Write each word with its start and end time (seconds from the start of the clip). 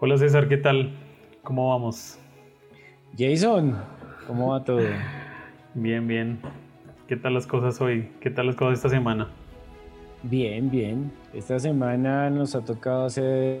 Hola 0.00 0.16
César, 0.16 0.48
¿qué 0.48 0.56
tal? 0.56 0.92
¿Cómo 1.42 1.70
vamos? 1.70 2.20
Jason, 3.18 3.76
¿cómo 4.28 4.52
va 4.52 4.62
todo? 4.62 4.78
Bien, 5.74 6.06
bien. 6.06 6.38
¿Qué 7.08 7.16
tal 7.16 7.34
las 7.34 7.48
cosas 7.48 7.80
hoy? 7.80 8.08
¿Qué 8.20 8.30
tal 8.30 8.46
las 8.46 8.54
cosas 8.54 8.78
esta 8.78 8.90
semana? 8.90 9.28
Bien, 10.22 10.70
bien. 10.70 11.10
Esta 11.34 11.58
semana 11.58 12.30
nos 12.30 12.54
ha 12.54 12.64
tocado 12.64 13.06
hacer 13.06 13.60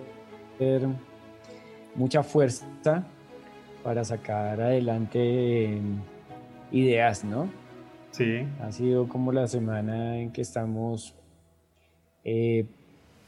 mucha 1.96 2.22
fuerza 2.22 3.04
para 3.82 4.04
sacar 4.04 4.60
adelante 4.60 5.80
ideas, 6.70 7.24
¿no? 7.24 7.48
Sí. 8.12 8.46
Ha 8.62 8.70
sido 8.70 9.08
como 9.08 9.32
la 9.32 9.48
semana 9.48 10.18
en 10.18 10.30
que 10.30 10.42
estamos 10.42 11.16
eh, 12.22 12.64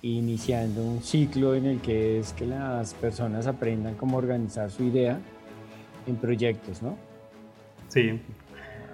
iniciando 0.02 0.82
un 0.82 1.02
ciclo 1.02 1.54
en 1.54 1.66
el 1.66 1.80
que 1.80 2.18
es 2.20 2.32
que 2.32 2.46
las 2.46 2.94
personas 2.94 3.46
aprendan 3.46 3.94
cómo 3.94 4.16
organizar 4.16 4.70
su 4.70 4.84
idea 4.84 5.18
en 6.06 6.16
proyectos, 6.16 6.82
¿no? 6.82 6.96
Sí. 7.88 8.20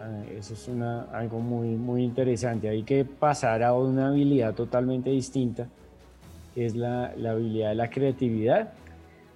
Ah, 0.00 0.22
eso 0.36 0.54
es 0.54 0.68
una, 0.68 1.02
algo 1.12 1.40
muy, 1.40 1.68
muy 1.76 2.02
interesante. 2.02 2.68
Hay 2.68 2.82
que 2.82 3.04
pasar 3.04 3.62
a 3.62 3.72
una 3.72 4.08
habilidad 4.08 4.54
totalmente 4.54 5.10
distinta, 5.10 5.68
que 6.54 6.66
es 6.66 6.74
la, 6.74 7.12
la 7.16 7.32
habilidad 7.32 7.70
de 7.70 7.74
la 7.76 7.90
creatividad, 7.90 8.72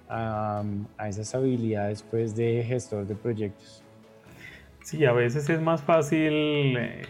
a, 0.09 0.63
a 0.97 1.09
esas 1.09 1.33
habilidades 1.33 2.03
pues, 2.03 2.35
de 2.35 2.63
gestor 2.67 3.07
de 3.07 3.15
proyectos. 3.15 3.81
Sí, 4.83 5.05
a 5.05 5.13
veces 5.13 5.49
es 5.49 5.61
más 5.61 5.81
fácil 5.81 6.33
eh, 6.77 7.03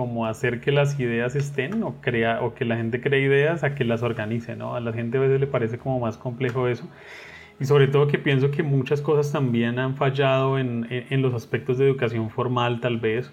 como 0.00 0.24
hacer 0.24 0.62
que 0.62 0.72
las 0.72 0.98
ideas 0.98 1.36
estén 1.36 1.82
o, 1.82 2.00
crea, 2.00 2.40
o 2.40 2.54
que 2.54 2.64
la 2.64 2.76
gente 2.78 3.02
cree 3.02 3.20
ideas 3.20 3.64
a 3.64 3.74
que 3.74 3.84
las 3.84 4.02
organice, 4.02 4.56
¿no? 4.56 4.74
A 4.74 4.80
la 4.80 4.94
gente 4.94 5.18
a 5.18 5.20
veces 5.20 5.38
le 5.38 5.46
parece 5.46 5.76
como 5.76 6.00
más 6.00 6.16
complejo 6.16 6.68
eso. 6.68 6.88
Y 7.60 7.66
sobre 7.66 7.86
todo 7.86 8.08
que 8.08 8.18
pienso 8.18 8.50
que 8.50 8.62
muchas 8.62 9.02
cosas 9.02 9.30
también 9.30 9.78
han 9.78 9.96
fallado 9.96 10.58
en, 10.58 10.86
en, 10.88 11.20
los 11.20 11.34
aspectos 11.34 11.76
de 11.76 11.84
educación 11.84 12.30
formal 12.30 12.80
tal 12.80 12.96
vez, 12.98 13.30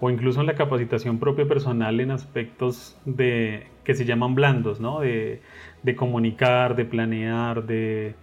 o 0.00 0.10
incluso 0.10 0.40
en 0.40 0.48
la 0.48 0.56
capacitación 0.56 1.20
propia 1.20 1.46
personal 1.46 2.00
en 2.00 2.10
aspectos 2.10 2.98
de, 3.04 3.68
que 3.84 3.94
se 3.94 4.04
llaman 4.04 4.34
blandos, 4.34 4.80
¿no? 4.80 4.98
De, 4.98 5.42
de 5.84 5.94
comunicar, 5.94 6.74
de 6.74 6.86
planear, 6.86 7.66
de, 7.66 8.16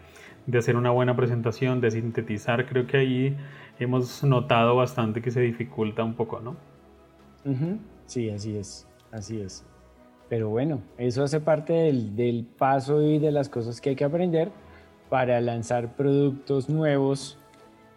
de 0.46 0.58
hacer 0.58 0.76
una 0.76 0.90
buena 0.90 1.16
presentación, 1.16 1.80
de 1.80 1.92
sintetizar. 1.92 2.66
Creo 2.66 2.86
que 2.86 2.98
ahí 2.98 3.38
hemos 3.80 4.26
notado 4.26 4.76
bastante 4.76 5.22
que 5.22 5.32
se 5.32 5.40
dificulta 5.40 6.04
un 6.04 6.16
poco, 6.16 6.42
¿no? 6.42 6.77
Sí, 8.06 8.30
así 8.30 8.58
es, 8.58 8.88
así 9.12 9.42
es. 9.42 9.64
Pero 10.30 10.50
bueno, 10.50 10.82
eso 10.98 11.24
hace 11.24 11.40
parte 11.40 11.74
del, 11.74 12.16
del 12.16 12.46
paso 12.46 13.02
y 13.02 13.20
de 13.20 13.32
las 13.32 13.50
cosas 13.50 13.80
que 13.80 13.92
hay 13.92 13.96
que 13.96 14.04
aprender 14.04 14.52
para 15.10 15.40
lanzar 15.40 15.96
productos 15.96 16.70
nuevos 16.70 17.38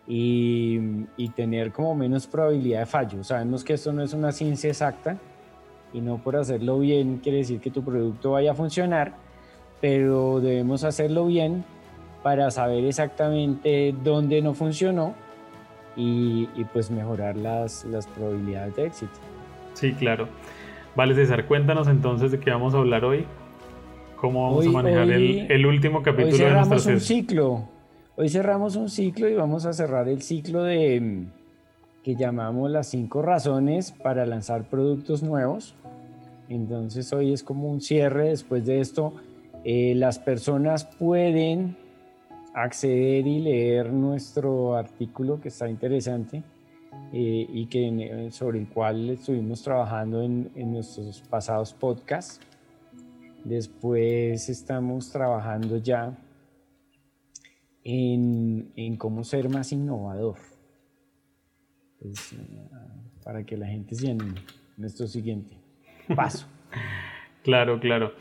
y, 0.07 1.29
tener 1.37 1.73
como 1.73 1.95
menos 1.95 2.27
probabilidad 2.27 2.81
de 2.81 2.87
fallo. 2.87 3.25
Sabemos 3.25 3.63
que 3.63 3.75
esto 3.75 3.93
no 3.93 4.03
es 4.03 4.13
una 4.13 4.33
ciencia 4.33 4.69
exacta 4.69 5.17
y 5.93 6.01
no 6.01 6.19
por 6.19 6.37
hacerlo 6.37 6.79
bien 6.81 7.19
quiere 7.19 7.39
decir 7.39 7.61
que 7.61 7.71
tu 7.71 7.83
producto 7.83 8.33
vaya 8.33 8.53
a 8.53 8.55
funcionar, 8.55 9.15
pero 9.81 10.41
debemos 10.41 10.85
hacerlo 10.85 11.27
bien 11.27 11.65
para 12.23 12.51
saber 12.51 12.85
exactamente 12.85 13.95
dónde 14.05 14.43
no 14.43 14.55
funcionó 14.55 15.15
y, 15.97 16.47
pues 16.73 16.91
mejorar 16.91 17.37
las, 17.37 17.85
las 17.85 18.07
probabilidades 18.09 18.77
de 18.77 18.87
éxito. 18.87 19.30
Sí, 19.75 19.93
claro. 19.93 20.29
Vale, 20.97 21.15
César, 21.15 21.47
cuéntanos 21.47 21.89
entonces 21.89 22.33
de 22.33 22.41
qué 22.41 22.51
vamos 22.51 22.75
a 22.75 22.79
hablar 22.79 23.05
hoy. 23.05 23.25
¿Cómo 24.17 24.45
vamos 24.45 24.67
a 24.67 24.71
manejar 24.71 25.09
el, 25.09 25.65
último 25.65 26.03
capítulo 26.03 26.35
hoy 26.35 26.39
cerramos 26.39 26.85
de 26.85 26.93
un 26.93 27.01
ciclo. 27.01 27.69
Hoy 28.17 28.29
cerramos 28.29 28.77
un 28.77 28.91
ciclo 28.91 29.29
y 29.29 29.35
vamos 29.35 29.65
a 29.65 29.73
cerrar 29.73 30.09
el 30.09 30.21
ciclo 30.21 30.63
de 30.65 31.01
mm, 31.01 31.27
que 32.03 32.17
llamamos 32.17 32.71
las 32.71 32.89
cinco 32.89 33.23
razones 33.23 33.93
para 33.93 34.27
lanzar 34.27 34.65
productos 34.65 35.23
nuevos. 35.23 35.75
Entonces 36.51 37.11
hoy 37.15 37.33
es 37.33 37.43
como 37.43 37.71
un 37.71 37.81
cierre. 37.81 38.29
Después 38.29 38.67
de 38.67 38.81
esto, 38.81 39.15
eh, 39.65 39.95
las 39.97 40.19
personas 40.19 40.85
pueden 40.85 41.77
acceder 42.53 43.27
y 43.27 43.41
leer 43.41 43.91
nuestro 43.91 44.77
artículo 44.77 45.41
que 45.41 45.49
está 45.49 45.71
interesante 45.71 46.43
eh, 47.13 47.47
y 47.49 47.67
que, 47.67 48.29
sobre 48.31 48.61
el 48.61 48.69
cual 48.69 49.11
estuvimos 49.11 49.63
trabajando 49.63 50.23
en, 50.23 50.51
nuestros 50.73 51.23
pasados 51.23 51.73
podcasts. 51.73 52.41
Después 53.45 54.49
estamos 54.49 55.11
trabajando 55.11 55.79
ya 55.79 56.17
en, 57.85 58.71
en 58.77 58.97
cómo 58.97 59.25
ser 59.25 59.49
más 59.49 59.73
innovador. 59.73 60.37
Pues, 62.01 62.35
para 63.25 63.45
que 63.45 63.57
la 63.57 63.67
gente 63.67 63.95
se 63.95 64.11
anime. 64.11 64.41
Nuestro 64.77 65.07
siguiente 65.07 65.57
paso. 66.15 66.47
claro, 67.45 67.81
claro. 67.81 68.13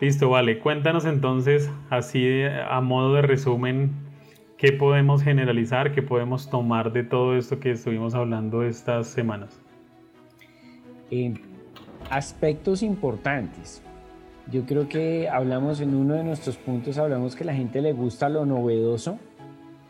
Listo, 0.00 0.28
vale. 0.28 0.58
Cuéntanos 0.58 1.04
entonces, 1.04 1.70
así 1.90 2.42
a 2.42 2.80
modo 2.80 3.14
de 3.14 3.22
resumen, 3.22 4.05
qué 4.56 4.72
podemos 4.72 5.22
generalizar, 5.22 5.92
qué 5.92 6.02
podemos 6.02 6.48
tomar 6.48 6.92
de 6.92 7.02
todo 7.02 7.36
esto 7.36 7.60
que 7.60 7.72
estuvimos 7.72 8.14
hablando 8.14 8.62
estas 8.62 9.06
semanas. 9.08 9.60
Eh, 11.10 11.34
aspectos 12.10 12.82
importantes. 12.82 13.82
Yo 14.50 14.64
creo 14.64 14.88
que 14.88 15.28
hablamos 15.28 15.80
en 15.80 15.94
uno 15.94 16.14
de 16.14 16.24
nuestros 16.24 16.56
puntos, 16.56 16.98
hablamos 16.98 17.34
que 17.34 17.42
a 17.42 17.46
la 17.46 17.54
gente 17.54 17.82
le 17.82 17.92
gusta 17.92 18.28
lo 18.28 18.46
novedoso. 18.46 19.18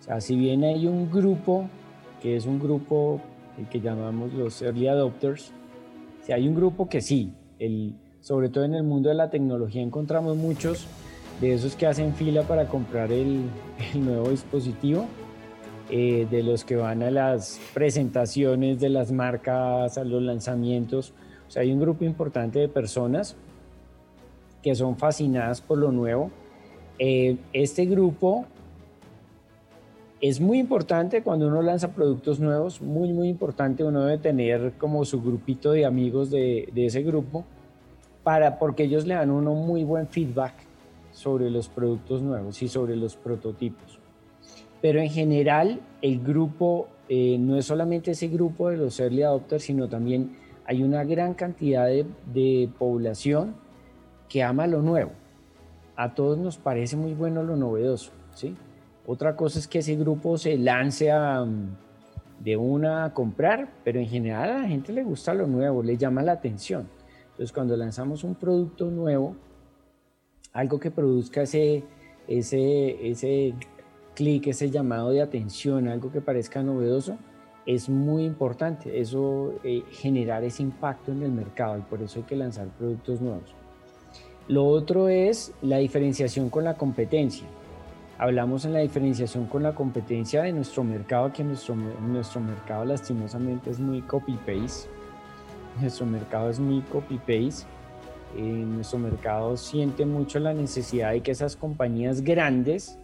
O 0.00 0.02
sea, 0.02 0.20
si 0.20 0.36
bien 0.36 0.64
hay 0.64 0.86
un 0.86 1.10
grupo, 1.10 1.68
que 2.22 2.36
es 2.36 2.46
un 2.46 2.58
grupo 2.58 3.20
el 3.58 3.68
que 3.68 3.80
llamamos 3.80 4.32
los 4.32 4.62
early 4.62 4.88
adopters, 4.88 5.52
si 6.22 6.32
hay 6.32 6.48
un 6.48 6.54
grupo 6.54 6.88
que 6.88 7.00
sí, 7.00 7.32
el, 7.58 7.94
sobre 8.20 8.48
todo 8.48 8.64
en 8.64 8.74
el 8.74 8.82
mundo 8.82 9.10
de 9.10 9.14
la 9.14 9.30
tecnología 9.30 9.82
encontramos 9.82 10.36
muchos 10.36 10.86
de 11.40 11.54
esos 11.54 11.76
que 11.76 11.86
hacen 11.86 12.14
fila 12.14 12.42
para 12.42 12.66
comprar 12.66 13.12
el, 13.12 13.42
nuevo 13.94 14.30
dispositivo, 14.30 15.06
eh, 15.90 16.26
de 16.30 16.42
los 16.42 16.64
que 16.64 16.76
van 16.76 17.02
a 17.02 17.10
las 17.10 17.60
presentaciones 17.74 18.80
de 18.80 18.88
las 18.88 19.12
marcas, 19.12 19.98
a 19.98 20.04
los 20.04 20.22
lanzamientos. 20.22 21.12
O 21.46 21.50
sea, 21.50 21.62
hay 21.62 21.72
un 21.72 21.80
grupo 21.80 22.04
importante 22.04 22.58
de 22.58 22.68
personas 22.68 23.36
que 24.62 24.74
son 24.74 24.96
fascinadas 24.96 25.60
por 25.60 25.78
lo 25.78 25.92
nuevo. 25.92 26.30
Eh, 26.98 27.36
este 27.52 27.84
grupo 27.84 28.46
es 30.20 30.40
muy 30.40 30.58
importante 30.58 31.22
cuando 31.22 31.46
uno 31.46 31.62
lanza 31.62 31.92
productos 31.92 32.40
nuevos, 32.40 32.80
muy, 32.80 33.12
muy 33.12 33.28
importante. 33.28 33.84
Uno 33.84 34.04
debe 34.04 34.18
tener 34.18 34.72
como 34.78 35.04
su 35.04 35.22
grupito 35.22 35.70
de 35.70 35.84
amigos 35.84 36.30
de, 36.30 36.68
ese 36.74 37.02
grupo, 37.02 37.44
para, 38.24 38.58
porque 38.58 38.84
ellos 38.84 39.06
le 39.06 39.14
dan 39.14 39.30
uno 39.30 39.54
muy 39.54 39.84
buen 39.84 40.08
feedback 40.08 40.65
sobre 41.16 41.48
los 41.48 41.70
productos 41.70 42.20
nuevos 42.20 42.62
y 42.62 42.68
sobre 42.68 42.94
los 42.94 43.16
prototipos. 43.16 43.98
Pero 44.82 45.00
en 45.00 45.08
general, 45.08 45.80
el 46.02 46.22
grupo 46.22 46.88
eh, 47.08 47.38
no 47.40 47.56
es 47.56 47.64
solamente 47.64 48.10
ese 48.10 48.28
grupo 48.28 48.68
de 48.68 48.76
los 48.76 49.00
early 49.00 49.22
adopters, 49.22 49.64
sino 49.64 49.88
también 49.88 50.36
hay 50.66 50.82
una 50.82 51.04
gran 51.04 51.32
cantidad 51.32 51.86
de, 51.86 52.68
población 52.78 53.54
que 54.28 54.42
ama 54.42 54.66
lo 54.66 54.82
nuevo. 54.82 55.12
A 55.96 56.14
todos 56.14 56.36
nos 56.36 56.58
parece 56.58 56.96
muy 56.96 57.14
bueno 57.14 57.42
lo 57.42 57.56
novedoso, 57.56 58.12
¿sí? 58.34 58.54
Otra 59.06 59.36
cosa 59.36 59.58
es 59.58 59.66
que 59.66 59.78
ese 59.78 59.96
grupo 59.96 60.36
se 60.36 60.58
lance 60.58 61.10
mm, 61.10 62.44
de 62.44 62.58
una 62.58 63.04
a 63.04 63.14
comprar, 63.14 63.72
pero 63.84 64.00
en 64.00 64.06
general 64.06 64.50
a 64.50 64.58
la 64.58 64.68
gente 64.68 64.92
le 64.92 65.02
gusta 65.02 65.32
lo 65.32 65.46
nuevo, 65.46 65.82
le 65.82 65.96
llama 65.96 66.22
la 66.22 66.32
atención. 66.32 66.86
Entonces 67.30 67.54
cuando 67.54 67.74
lanzamos 67.74 68.22
un 68.22 68.34
producto 68.34 68.90
nuevo, 68.90 69.34
algo 70.56 70.80
que 70.80 70.90
produzca 70.90 71.42
ese, 71.42 71.84
ese, 72.26 73.10
ese 73.10 73.54
clic, 74.14 74.46
ese 74.46 74.70
llamado 74.70 75.10
de 75.10 75.20
atención, 75.20 75.86
algo 75.86 76.10
que 76.10 76.22
parezca 76.22 76.62
novedoso, 76.62 77.18
es 77.66 77.90
muy 77.90 78.24
importante. 78.24 78.98
Eso 78.98 79.52
eh, 79.62 79.82
generar 79.90 80.42
ese 80.44 80.62
impacto 80.62 81.12
en 81.12 81.22
el 81.22 81.30
mercado 81.30 81.76
y 81.76 81.82
por 81.82 82.00
eso 82.00 82.20
hay 82.20 82.24
que 82.24 82.36
lanzar 82.36 82.68
productos 82.68 83.20
nuevos. 83.20 83.54
Lo 84.48 84.64
otro 84.64 85.08
es 85.08 85.52
la 85.60 85.76
diferenciación 85.76 86.48
con 86.48 86.64
la 86.64 86.78
competencia. 86.78 87.46
Hablamos 88.16 88.64
en 88.64 88.72
la 88.72 88.78
diferenciación 88.78 89.48
con 89.48 89.62
la 89.62 89.74
competencia 89.74 90.42
de 90.42 90.52
nuestro 90.52 90.84
mercado, 90.84 91.34
que 91.34 91.44
nuestro, 91.44 91.74
nuestro 91.74 92.40
mercado 92.40 92.86
lastimosamente 92.86 93.68
es 93.68 93.78
muy 93.78 94.00
copy-paste. 94.00 94.88
Nuestro 95.78 96.06
mercado 96.06 96.48
es 96.48 96.58
muy 96.58 96.80
copy-paste. 96.80 97.66
Nuestro 98.34 98.98
mercado 98.98 99.56
siente 99.56 100.04
mucho 100.04 100.38
la 100.38 100.52
necesidad 100.52 101.12
de 101.12 101.22
que 101.22 101.30
esas 101.30 101.56
compañías 101.56 102.22
grandes, 102.22 102.98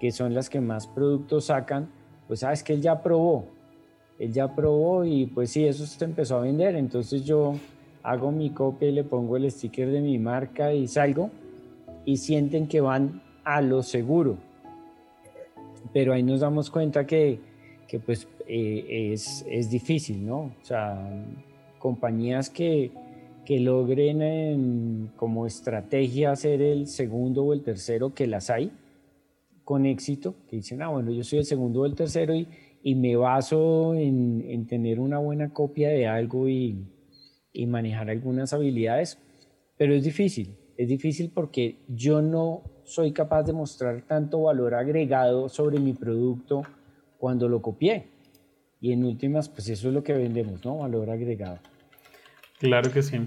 que 0.00 0.12
son 0.12 0.34
las 0.34 0.50
que 0.50 0.60
más 0.60 0.86
productos 0.86 1.46
sacan, 1.46 1.88
pues 2.26 2.40
sabes 2.40 2.62
que 2.62 2.74
él 2.74 2.82
ya 2.82 3.02
probó. 3.02 3.46
Él 4.18 4.32
ya 4.32 4.54
probó 4.54 5.04
y 5.04 5.26
pues 5.26 5.50
sí, 5.50 5.66
eso 5.66 5.86
se 5.86 6.04
empezó 6.04 6.36
a 6.36 6.42
vender. 6.42 6.76
Entonces 6.76 7.24
yo 7.24 7.54
hago 8.02 8.30
mi 8.30 8.50
copia 8.50 8.88
y 8.88 8.92
le 8.92 9.04
pongo 9.04 9.36
el 9.36 9.50
sticker 9.50 9.90
de 9.90 10.00
mi 10.00 10.18
marca 10.18 10.72
y 10.72 10.86
salgo 10.86 11.30
y 12.04 12.18
sienten 12.18 12.68
que 12.68 12.80
van 12.80 13.22
a 13.44 13.60
lo 13.60 13.82
seguro. 13.82 14.36
Pero 15.92 16.12
ahí 16.12 16.22
nos 16.22 16.40
damos 16.40 16.70
cuenta 16.70 17.06
que, 17.06 17.40
que 17.88 17.98
pues 17.98 18.28
eh, 18.46 19.12
es, 19.12 19.44
es, 19.48 19.70
difícil, 19.70 20.26
¿no? 20.26 20.38
O 20.38 20.64
sea, 20.64 21.08
compañías 21.78 22.50
que, 22.50 22.90
que 23.44 23.60
logren 23.60 25.10
como 25.16 25.46
estrategia 25.46 26.34
ser 26.36 26.62
el 26.62 26.86
segundo 26.86 27.44
o 27.44 27.52
el 27.52 27.62
tercero, 27.62 28.14
que 28.14 28.26
las 28.26 28.50
hay 28.50 28.72
con 29.64 29.86
éxito, 29.86 30.34
que 30.48 30.56
dicen, 30.56 30.82
ah, 30.82 30.88
bueno, 30.88 31.10
yo 31.10 31.24
soy 31.24 31.40
el 31.40 31.44
segundo 31.44 31.80
o 31.80 31.86
el 31.86 31.94
tercero 31.94 32.34
y, 32.34 32.46
y 32.82 32.94
me 32.94 33.16
baso 33.16 33.94
en, 33.94 34.44
en, 34.46 34.66
tener 34.66 35.00
una 35.00 35.18
buena 35.18 35.52
copia 35.52 35.88
de 35.88 36.06
algo 36.06 36.48
y, 36.48 36.86
y 37.52 37.66
manejar 37.66 38.10
algunas 38.10 38.52
habilidades, 38.52 39.18
pero 39.78 39.94
es 39.94 40.04
difícil, 40.04 40.56
es 40.76 40.88
difícil 40.88 41.30
porque 41.34 41.78
yo 41.88 42.20
no 42.20 42.62
soy 42.84 43.12
capaz 43.12 43.44
de 43.44 43.52
mostrar 43.52 44.02
tanto 44.02 44.42
valor 44.42 44.74
agregado 44.74 45.48
sobre 45.48 45.78
mi 45.80 45.94
producto 45.94 46.62
cuando 47.18 47.48
lo 47.48 47.62
copié. 47.62 48.08
Y 48.80 48.92
en 48.92 49.04
últimas, 49.04 49.48
pues 49.48 49.68
eso 49.70 49.88
es 49.88 49.94
lo 49.94 50.02
que 50.02 50.12
vendemos, 50.12 50.62
¿no? 50.62 50.78
Valor 50.78 51.08
agregado. 51.08 51.58
Claro 52.64 52.90
que 52.90 53.02
sí. 53.02 53.20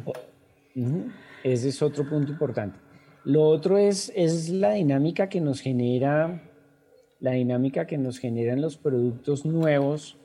Ese 1.43 1.69
es 1.69 1.81
otro 1.83 2.09
punto 2.09 2.31
importante. 2.31 2.79
Lo 3.23 3.43
otro 3.43 3.77
es, 3.77 4.11
es 4.15 4.49
la 4.49 4.71
dinámica 4.71 5.29
que 5.29 5.39
nos 5.41 5.61
genera, 5.61 6.41
la 7.19 7.31
dinámica 7.33 7.85
que 7.85 7.99
nos 7.99 8.17
generan 8.17 8.61
los 8.61 8.77
productos 8.77 9.45
nuevos 9.45 10.17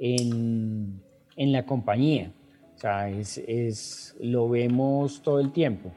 en, 0.00 1.00
en 1.36 1.52
la 1.52 1.64
compañía. 1.64 2.32
O 2.74 2.78
sea, 2.78 3.08
es, 3.08 3.38
es, 3.46 4.16
lo 4.20 4.48
vemos 4.48 5.22
todo 5.22 5.38
el 5.38 5.52
tiempo. 5.52 5.92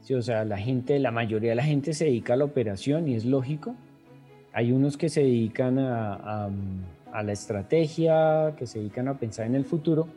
Sí, 0.00 0.14
o 0.14 0.22
sea, 0.22 0.44
la 0.44 0.58
gente, 0.58 0.98
la 0.98 1.12
mayoría 1.12 1.50
de 1.50 1.56
la 1.56 1.64
gente 1.64 1.92
se 1.92 2.06
dedica 2.06 2.32
a 2.32 2.36
la 2.36 2.46
operación 2.46 3.06
y 3.06 3.14
es 3.14 3.24
lógico. 3.24 3.76
Hay 4.52 4.72
unos 4.72 4.96
que 4.96 5.08
se 5.08 5.20
dedican 5.20 5.78
a, 5.78 6.14
a, 6.14 6.50
a 7.12 7.22
la 7.22 7.32
estrategia, 7.32 8.56
que 8.58 8.66
se 8.66 8.80
dedican 8.80 9.06
a 9.06 9.20
pensar 9.20 9.46
en 9.46 9.54
el 9.54 9.64
futuro. 9.64 10.08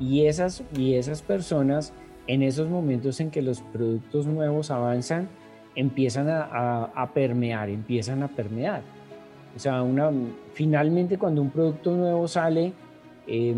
Y 0.00 0.26
esas, 0.26 0.62
y 0.76 0.94
esas 0.94 1.22
personas 1.22 1.92
en 2.26 2.42
esos 2.42 2.68
momentos 2.68 3.20
en 3.20 3.30
que 3.30 3.42
los 3.42 3.60
productos 3.60 4.26
nuevos 4.26 4.70
avanzan, 4.70 5.28
empiezan 5.74 6.28
a, 6.28 6.84
a, 6.84 7.12
permear, 7.12 7.68
empiezan 7.68 8.22
a 8.22 8.28
permear. 8.28 8.82
O 9.56 9.58
sea, 9.58 9.82
una, 9.82 10.10
finalmente 10.52 11.18
cuando 11.18 11.42
un 11.42 11.50
producto 11.50 11.94
nuevo 11.94 12.26
sale, 12.28 12.72
eh, 13.26 13.54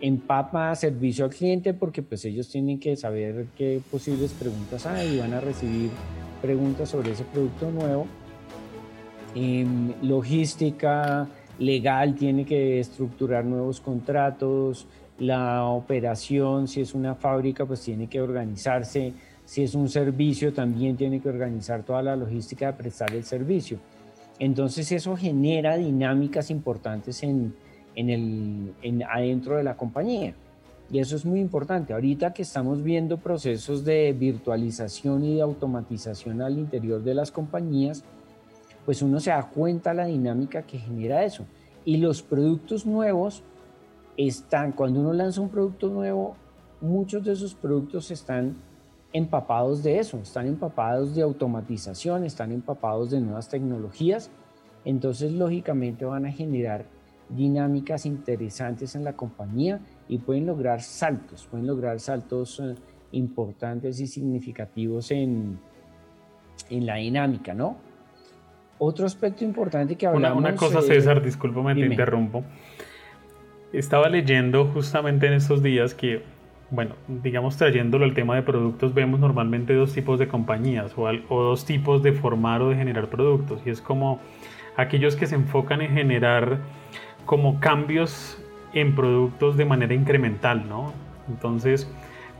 empapa 0.00 0.74
servicio 0.76 1.24
al 1.24 1.32
cliente 1.32 1.74
porque 1.74 2.02
pues 2.02 2.24
ellos 2.24 2.48
tienen 2.48 2.78
que 2.78 2.94
saber 2.94 3.46
qué 3.56 3.80
posibles 3.90 4.32
preguntas 4.32 4.86
hay 4.86 5.16
y 5.16 5.18
van 5.18 5.34
a 5.34 5.40
recibir 5.40 5.90
preguntas 6.40 6.90
sobre 6.90 7.12
ese 7.12 7.24
producto 7.24 7.70
nuevo. 7.70 8.06
Eh, 9.34 9.66
logística, 10.02 11.28
legal 11.58 12.14
tiene 12.14 12.44
que 12.44 12.80
estructurar 12.80 13.44
nuevos 13.44 13.80
contratos, 13.80 14.86
la 15.22 15.66
operación, 15.66 16.66
si 16.66 16.80
es 16.80 16.94
una 16.94 17.14
fábrica, 17.14 17.64
pues 17.64 17.80
tiene 17.80 18.08
que 18.08 18.20
organizarse, 18.20 19.12
si 19.44 19.62
es 19.62 19.74
un 19.74 19.88
servicio, 19.88 20.52
también 20.52 20.96
tiene 20.96 21.20
que 21.20 21.28
organizar 21.28 21.84
toda 21.84 22.02
la 22.02 22.16
logística 22.16 22.66
de 22.66 22.72
prestar 22.72 23.14
el 23.14 23.24
servicio. 23.24 23.78
Entonces 24.40 24.90
eso 24.90 25.16
genera 25.16 25.76
dinámicas 25.76 26.50
importantes 26.50 27.22
en, 27.22 27.54
en 27.94 28.10
el, 28.10 28.74
en, 28.82 29.04
adentro 29.04 29.56
de 29.56 29.62
la 29.62 29.76
compañía. 29.76 30.34
Y 30.90 30.98
eso 30.98 31.14
es 31.14 31.24
muy 31.24 31.38
importante. 31.38 31.92
Ahorita 31.92 32.34
que 32.34 32.42
estamos 32.42 32.82
viendo 32.82 33.16
procesos 33.18 33.84
de 33.84 34.12
virtualización 34.12 35.24
y 35.24 35.36
de 35.36 35.42
automatización 35.42 36.42
al 36.42 36.58
interior 36.58 37.00
de 37.02 37.14
las 37.14 37.30
compañías, 37.30 38.02
pues 38.84 39.00
uno 39.02 39.20
se 39.20 39.30
da 39.30 39.48
cuenta 39.48 39.94
la 39.94 40.06
dinámica 40.06 40.62
que 40.62 40.78
genera 40.78 41.24
eso. 41.24 41.44
Y 41.84 41.98
los 41.98 42.22
productos 42.22 42.84
nuevos 42.84 43.44
están, 44.16 44.72
cuando 44.72 45.00
uno 45.00 45.12
lanza 45.12 45.40
un 45.40 45.48
producto 45.48 45.88
nuevo, 45.88 46.36
muchos 46.80 47.24
de 47.24 47.32
esos 47.32 47.54
productos 47.54 48.10
están 48.10 48.56
empapados 49.12 49.82
de 49.82 49.98
eso, 49.98 50.18
están 50.18 50.46
empapados 50.46 51.14
de 51.14 51.22
automatización, 51.22 52.24
están 52.24 52.52
empapados 52.52 53.10
de 53.10 53.20
nuevas 53.20 53.48
tecnologías, 53.48 54.30
entonces 54.84 55.32
lógicamente 55.32 56.04
van 56.04 56.26
a 56.26 56.32
generar 56.32 56.86
dinámicas 57.28 58.04
interesantes 58.06 58.94
en 58.94 59.04
la 59.04 59.14
compañía 59.14 59.80
y 60.08 60.18
pueden 60.18 60.46
lograr 60.46 60.82
saltos, 60.82 61.46
pueden 61.50 61.66
lograr 61.66 62.00
saltos 62.00 62.60
eh, 62.60 62.74
importantes 63.12 64.00
y 64.00 64.06
significativos 64.06 65.10
en, 65.10 65.58
en 66.68 66.86
la 66.86 66.96
dinámica, 66.96 67.54
¿no? 67.54 67.76
Otro 68.78 69.06
aspecto 69.06 69.44
importante 69.44 69.96
que 69.96 70.06
hablamos... 70.06 70.38
Una, 70.38 70.50
una 70.50 70.56
cosa, 70.56 70.80
eh, 70.80 70.82
César, 70.82 71.22
discúlpame, 71.22 71.74
te 71.74 71.86
interrumpo. 71.86 72.42
Estaba 73.72 74.08
leyendo 74.08 74.66
justamente 74.66 75.26
en 75.26 75.32
estos 75.32 75.62
días 75.62 75.94
que, 75.94 76.22
bueno, 76.70 76.94
digamos 77.08 77.56
trayéndolo 77.56 78.04
al 78.04 78.12
tema 78.12 78.34
de 78.34 78.42
productos, 78.42 78.92
vemos 78.92 79.18
normalmente 79.18 79.74
dos 79.74 79.94
tipos 79.94 80.18
de 80.18 80.28
compañías 80.28 80.92
o, 80.96 81.04
o 81.04 81.42
dos 81.42 81.64
tipos 81.64 82.02
de 82.02 82.12
formar 82.12 82.60
o 82.60 82.68
de 82.68 82.76
generar 82.76 83.08
productos. 83.08 83.62
Y 83.64 83.70
es 83.70 83.80
como 83.80 84.20
aquellos 84.76 85.16
que 85.16 85.26
se 85.26 85.36
enfocan 85.36 85.80
en 85.80 85.92
generar 85.92 86.58
como 87.24 87.60
cambios 87.60 88.38
en 88.74 88.94
productos 88.94 89.56
de 89.56 89.64
manera 89.64 89.94
incremental, 89.94 90.68
¿no? 90.68 90.92
Entonces, 91.28 91.90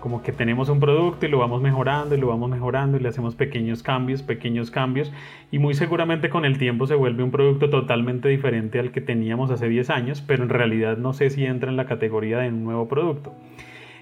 como 0.02 0.20
que 0.20 0.32
tenemos 0.32 0.68
un 0.68 0.80
producto 0.80 1.26
y 1.26 1.28
lo 1.28 1.38
vamos 1.38 1.62
mejorando 1.62 2.16
y 2.16 2.18
lo 2.18 2.26
vamos 2.26 2.50
mejorando 2.50 2.96
y 2.96 3.00
le 3.00 3.08
hacemos 3.08 3.36
pequeños 3.36 3.84
cambios, 3.84 4.24
pequeños 4.24 4.72
cambios 4.72 5.12
y 5.52 5.60
muy 5.60 5.74
seguramente 5.74 6.28
con 6.28 6.44
el 6.44 6.58
tiempo 6.58 6.88
se 6.88 6.96
vuelve 6.96 7.22
un 7.22 7.30
producto 7.30 7.70
totalmente 7.70 8.28
diferente 8.28 8.80
al 8.80 8.90
que 8.90 9.00
teníamos 9.00 9.52
hace 9.52 9.68
10 9.68 9.90
años, 9.90 10.20
pero 10.20 10.42
en 10.42 10.48
realidad 10.48 10.96
no 10.96 11.12
sé 11.12 11.30
si 11.30 11.46
entra 11.46 11.70
en 11.70 11.76
la 11.76 11.86
categoría 11.86 12.38
de 12.38 12.48
un 12.48 12.64
nuevo 12.64 12.88
producto. 12.88 13.32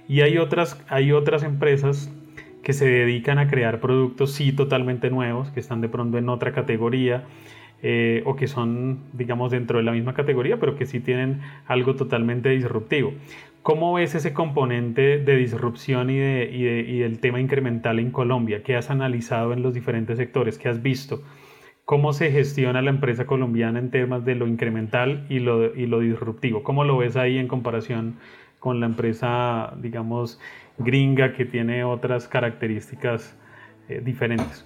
Y 0.09 0.23
hay 0.23 0.39
otras, 0.39 0.83
hay 0.89 1.13
otras 1.13 1.43
empresas 1.43 2.11
que 2.63 2.73
se 2.73 2.87
dedican 2.87 3.39
a 3.39 3.49
crear 3.49 3.81
productos 3.81 4.33
sí 4.33 4.53
totalmente 4.53 5.11
nuevos, 5.11 5.51
que 5.51 5.61
están 5.61 5.83
de 5.83 5.91
pronto 5.91 6.17
en 6.17 6.31
otra 6.31 6.53
categoría 6.53 7.25
eh, 7.83 8.23
o 8.27 8.37
que 8.37 8.47
son, 8.47 9.01
digamos, 9.13 9.51
dentro 9.51 9.79
de 9.79 9.85
la 9.85 9.93
misma 9.93 10.13
categoría, 10.13 10.59
pero 10.59 10.77
que 10.77 10.85
sí 10.85 11.01
tienen 11.01 11.41
algo 11.67 11.95
totalmente 11.95 12.49
disruptivo. 12.49 13.13
¿Cómo 13.63 13.93
ves 13.93 14.15
ese 14.15 14.33
componente 14.33 15.19
de 15.19 15.37
disrupción 15.37 16.09
y, 16.09 16.19
de, 16.19 16.51
y, 16.51 16.63
de, 16.63 16.81
y, 16.81 16.99
del 17.01 17.21
tema 17.21 17.41
incremental 17.41 17.99
en 17.99 18.11
Colombia? 18.11 18.63
¿Qué 18.63 18.75
has 18.75 18.91
analizado 18.91 19.53
en 19.53 19.63
los 19.63 19.75
diferentes 19.75 20.17
sectores? 20.17 20.57
¿Qué 20.57 20.71
has 20.71 20.81
visto? 20.83 21.23
¿Cómo 21.85 22.15
se 22.15 22.31
gestiona 22.31 22.81
la 22.81 22.91
empresa 22.91 23.27
colombiana 23.27 23.79
en 23.79 23.91
temas 23.91 24.25
de 24.25 24.35
lo 24.35 24.47
incremental 24.47 25.27
y 25.29 25.41
lo, 25.41 25.75
y 25.75 25.87
lo 25.87 26.01
disruptivo? 26.01 26.63
¿Cómo 26.63 26.85
lo 26.85 26.97
ves 26.97 27.17
ahí 27.17 27.37
en 27.37 27.49
comparación 27.49 28.17
con 28.61 28.81
la 28.81 28.87
empresa, 28.87 29.75
digamos, 29.83 30.41
gringa 30.79 31.35
que 31.35 31.45
tiene 31.45 31.85
otras 31.85 32.29
características 32.29 33.37
eh, 33.89 34.01
diferentes? 34.03 34.65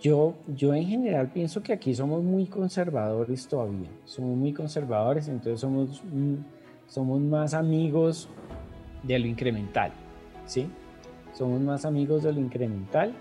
Yo, 0.00 0.34
yo 0.46 0.74
en 0.74 0.86
general 0.86 1.30
pienso 1.32 1.62
que 1.62 1.72
aquí 1.72 1.94
somos 1.94 2.22
muy 2.22 2.46
conservadores 2.46 3.48
todavía, 3.48 3.88
somos 4.04 4.36
muy 4.36 4.52
conservadores, 4.52 5.26
entonces 5.26 5.58
somos, 5.58 6.02
somos 6.86 7.20
más 7.20 7.54
amigos 7.54 8.28
de 9.02 9.18
lo 9.18 9.26
incremental, 9.26 9.92
¿sí? 10.46 10.68
Somos 11.34 11.60
más 11.60 11.84
amigos 11.84 12.22
de 12.22 12.32
lo 12.32 12.40
incremental. 12.40 13.12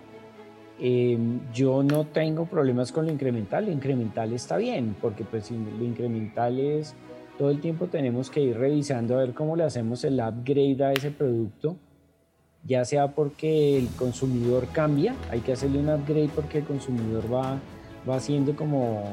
Eh, 0.79 1.17
yo 1.53 1.83
no 1.83 2.05
tengo 2.05 2.45
problemas 2.45 2.91
con 2.91 3.05
lo 3.05 3.11
incremental, 3.11 3.65
lo 3.65 3.71
incremental 3.71 4.33
está 4.33 4.57
bien, 4.57 4.95
porque 5.01 5.23
pues 5.23 5.51
lo 5.51 5.83
incremental 5.83 6.59
es, 6.59 6.95
todo 7.37 7.49
el 7.49 7.61
tiempo 7.61 7.87
tenemos 7.87 8.29
que 8.29 8.41
ir 8.41 8.57
revisando 8.57 9.15
a 9.15 9.19
ver 9.19 9.33
cómo 9.33 9.55
le 9.55 9.63
hacemos 9.63 10.03
el 10.03 10.19
upgrade 10.19 10.83
a 10.83 10.91
ese 10.91 11.11
producto 11.11 11.77
ya 12.65 12.83
sea 12.83 13.09
porque 13.09 13.77
el 13.77 13.87
consumidor 13.89 14.67
cambia, 14.67 15.15
hay 15.29 15.41
que 15.41 15.53
hacerle 15.53 15.79
un 15.79 15.89
upgrade 15.89 16.29
porque 16.33 16.59
el 16.59 16.65
consumidor 16.65 17.31
va, 17.31 17.59
va 18.09 18.15
haciendo 18.15 18.55
como 18.55 19.03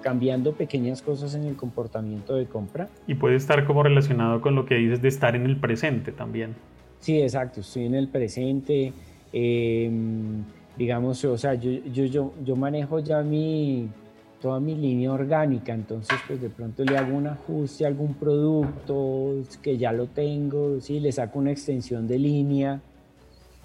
cambiando 0.00 0.52
pequeñas 0.52 1.02
cosas 1.02 1.34
en 1.34 1.44
el 1.44 1.56
comportamiento 1.56 2.34
de 2.34 2.46
compra. 2.46 2.88
Y 3.06 3.14
puede 3.14 3.36
estar 3.36 3.66
como 3.66 3.82
relacionado 3.82 4.40
con 4.40 4.54
lo 4.54 4.66
que 4.66 4.76
dices 4.76 5.02
de 5.02 5.08
estar 5.08 5.36
en 5.36 5.46
el 5.46 5.56
presente 5.56 6.12
también. 6.12 6.54
Sí, 7.00 7.20
exacto, 7.20 7.60
estoy 7.60 7.86
en 7.86 7.94
el 7.94 8.08
presente. 8.08 8.92
Em, 9.32 10.42
digamos, 10.76 11.24
o 11.24 11.38
sea, 11.38 11.54
yo, 11.54 11.70
yo, 11.92 12.04
yo, 12.04 12.32
yo 12.44 12.56
manejo 12.56 12.98
ya 12.98 13.22
mi, 13.22 13.88
toda 14.40 14.60
mi 14.60 14.74
línea 14.74 15.12
orgánica, 15.12 15.72
entonces 15.72 16.18
pues 16.26 16.40
de 16.40 16.50
pronto 16.50 16.84
le 16.84 16.98
hago 16.98 17.16
un 17.16 17.26
ajuste 17.26 17.84
a 17.84 17.88
algún 17.88 18.14
producto 18.14 19.36
que 19.62 19.78
ya 19.78 19.92
lo 19.92 20.06
tengo, 20.06 20.80
¿sí? 20.80 21.00
le 21.00 21.12
saco 21.12 21.38
una 21.38 21.52
extensión 21.52 22.08
de 22.08 22.18
línea 22.18 22.80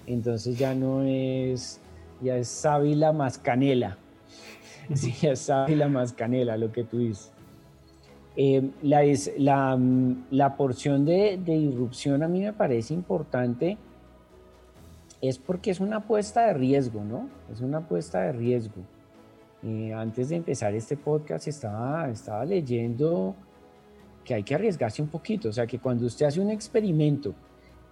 entonces 0.06 0.56
ya 0.58 0.74
no 0.74 1.02
es, 1.02 1.80
ya 2.22 2.36
es 2.36 2.48
sábila 2.48 3.12
más 3.12 3.38
canela. 3.38 3.98
Sí, 4.94 5.12
ya 5.20 5.32
es 5.32 5.40
sábila 5.40 5.88
más 5.88 6.12
canela 6.12 6.56
lo 6.56 6.70
que 6.72 6.84
tú 6.84 6.98
dices. 6.98 7.32
Eh, 8.36 8.70
la, 8.82 9.02
la, 9.38 9.78
la, 10.30 10.56
porción 10.56 11.04
de, 11.06 11.38
de 11.42 11.54
irrupción 11.54 12.22
a 12.22 12.28
mí 12.28 12.42
me 12.42 12.52
parece 12.52 12.92
importante 12.92 13.78
es 15.22 15.38
porque 15.38 15.70
es 15.70 15.80
una 15.80 15.96
apuesta 15.98 16.46
de 16.46 16.52
riesgo, 16.54 17.02
¿no? 17.02 17.30
Es 17.50 17.60
una 17.62 17.78
apuesta 17.78 18.20
de 18.20 18.32
riesgo. 18.32 18.82
eh, 19.62 19.92
antes 19.94 20.28
de 20.28 20.36
empezar 20.36 20.74
este 20.74 20.96
podcast 20.96 21.48
estaba, 21.48 22.10
estaba 22.10 22.44
leyendo 22.44 23.34
que 24.24 24.34
hay 24.34 24.42
que 24.42 24.54
arriesgarse 24.54 25.02
un 25.02 25.08
poquito, 25.08 25.48
o 25.48 25.52
sea 25.52 25.66
que 25.66 25.78
cuando 25.78 26.06
usted 26.06 26.26
hace 26.26 26.40
un 26.40 26.50
experimento 26.50 27.34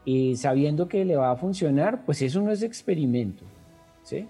y 0.04 0.36
sabiendo 0.36 0.86
que 0.88 1.04
le 1.04 1.16
va 1.16 1.30
a 1.30 1.36
funcionar, 1.36 2.04
pues 2.04 2.20
eso 2.22 2.42
no 2.42 2.50
es 2.52 2.62
experimento, 2.62 3.44
¿sí? 4.02 4.26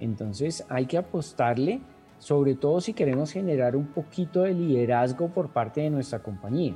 Entonces 0.00 0.64
hay 0.68 0.86
que 0.86 0.98
apostarle, 0.98 1.80
sobre 2.18 2.54
todo 2.54 2.80
si 2.80 2.92
queremos 2.92 3.32
generar 3.32 3.76
un 3.76 3.86
poquito 3.86 4.42
de 4.42 4.54
liderazgo 4.54 5.28
por 5.28 5.50
parte 5.50 5.80
de 5.80 5.90
nuestra 5.90 6.20
compañía, 6.20 6.74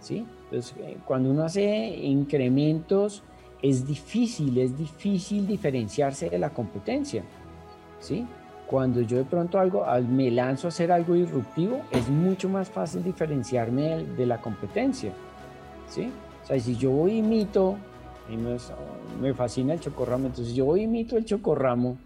¿sí? 0.00 0.26
Entonces 0.44 0.74
eh, 0.80 0.98
cuando 1.04 1.30
uno 1.30 1.44
hace 1.44 1.86
incrementos 1.96 3.22
es 3.62 3.86
difícil, 3.86 4.58
es 4.58 4.76
difícil 4.76 5.46
diferenciarse 5.46 6.30
de 6.30 6.38
la 6.38 6.50
competencia, 6.50 7.24
¿sí? 8.00 8.26
Cuando 8.66 9.00
yo 9.00 9.16
de 9.16 9.24
pronto 9.24 9.58
algo, 9.58 9.84
me 10.08 10.30
lanzo 10.30 10.66
a 10.66 10.68
hacer 10.68 10.92
algo 10.92 11.14
disruptivo, 11.14 11.80
es 11.90 12.08
mucho 12.10 12.50
más 12.50 12.68
fácil 12.68 13.02
diferenciarme 13.02 14.04
de, 14.04 14.26
la 14.26 14.40
competencia, 14.40 15.12
¿sí? 15.88 16.12
O 16.44 16.46
sea, 16.46 16.60
si 16.60 16.76
yo 16.76 17.08
imito, 17.08 17.76
me, 19.20 19.32
fascina 19.32 19.72
el 19.72 19.80
chocorramo, 19.80 20.26
entonces 20.26 20.54
yo 20.54 20.76
imito 20.76 21.16
el 21.16 21.24
chocorramo 21.24 21.96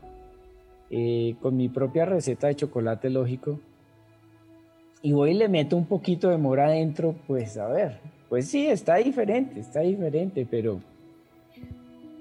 eh, 0.92 1.36
con 1.40 1.56
mi 1.56 1.68
propia 1.68 2.04
receta 2.04 2.46
de 2.46 2.54
chocolate 2.54 3.10
lógico 3.10 3.58
y 5.02 5.12
voy 5.12 5.30
y 5.30 5.34
le 5.34 5.48
meto 5.48 5.76
un 5.76 5.86
poquito 5.86 6.28
de 6.28 6.36
mora 6.36 6.66
adentro, 6.66 7.16
pues 7.26 7.56
a 7.56 7.66
ver, 7.66 7.98
pues 8.28 8.46
sí, 8.46 8.66
está 8.66 8.96
diferente, 8.96 9.58
está 9.58 9.80
diferente, 9.80 10.46
pero 10.48 10.80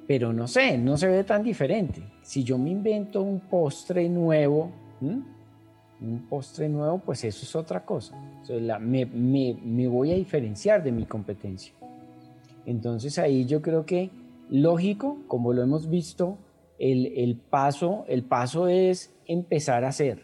pero 0.08 0.34
no 0.34 0.48
sé, 0.48 0.78
no 0.78 0.98
se 0.98 1.08
ve 1.08 1.24
tan 1.24 1.44
diferente. 1.44 2.02
Si 2.22 2.44
yo 2.44 2.58
me 2.58 2.70
invento 2.70 3.22
un 3.22 3.40
postre 3.40 4.10
nuevo, 4.10 4.70
un 5.00 6.28
postre 6.30 6.68
nuevo, 6.68 6.98
pues 7.00 7.24
eso 7.24 7.46
es 7.46 7.56
otra 7.56 7.86
cosa. 7.86 8.16
me, 8.80 9.88
voy 9.88 10.12
a 10.12 10.16
diferenciar 10.16 10.84
de 10.84 10.92
mi 10.92 11.06
competencia. 11.06 11.74
Entonces 12.66 13.18
ahí 13.20 13.46
yo 13.46 13.62
creo 13.62 13.86
que 13.86 14.10
lógico, 14.50 15.18
como 15.28 15.54
lo 15.54 15.62
hemos 15.62 15.90
visto, 15.90 16.38
el, 16.82 17.40
paso, 17.50 18.06
el 18.08 18.24
paso 18.24 18.68
es 18.68 19.14
empezar 19.28 19.86
a 19.86 19.90
hacer, 19.90 20.24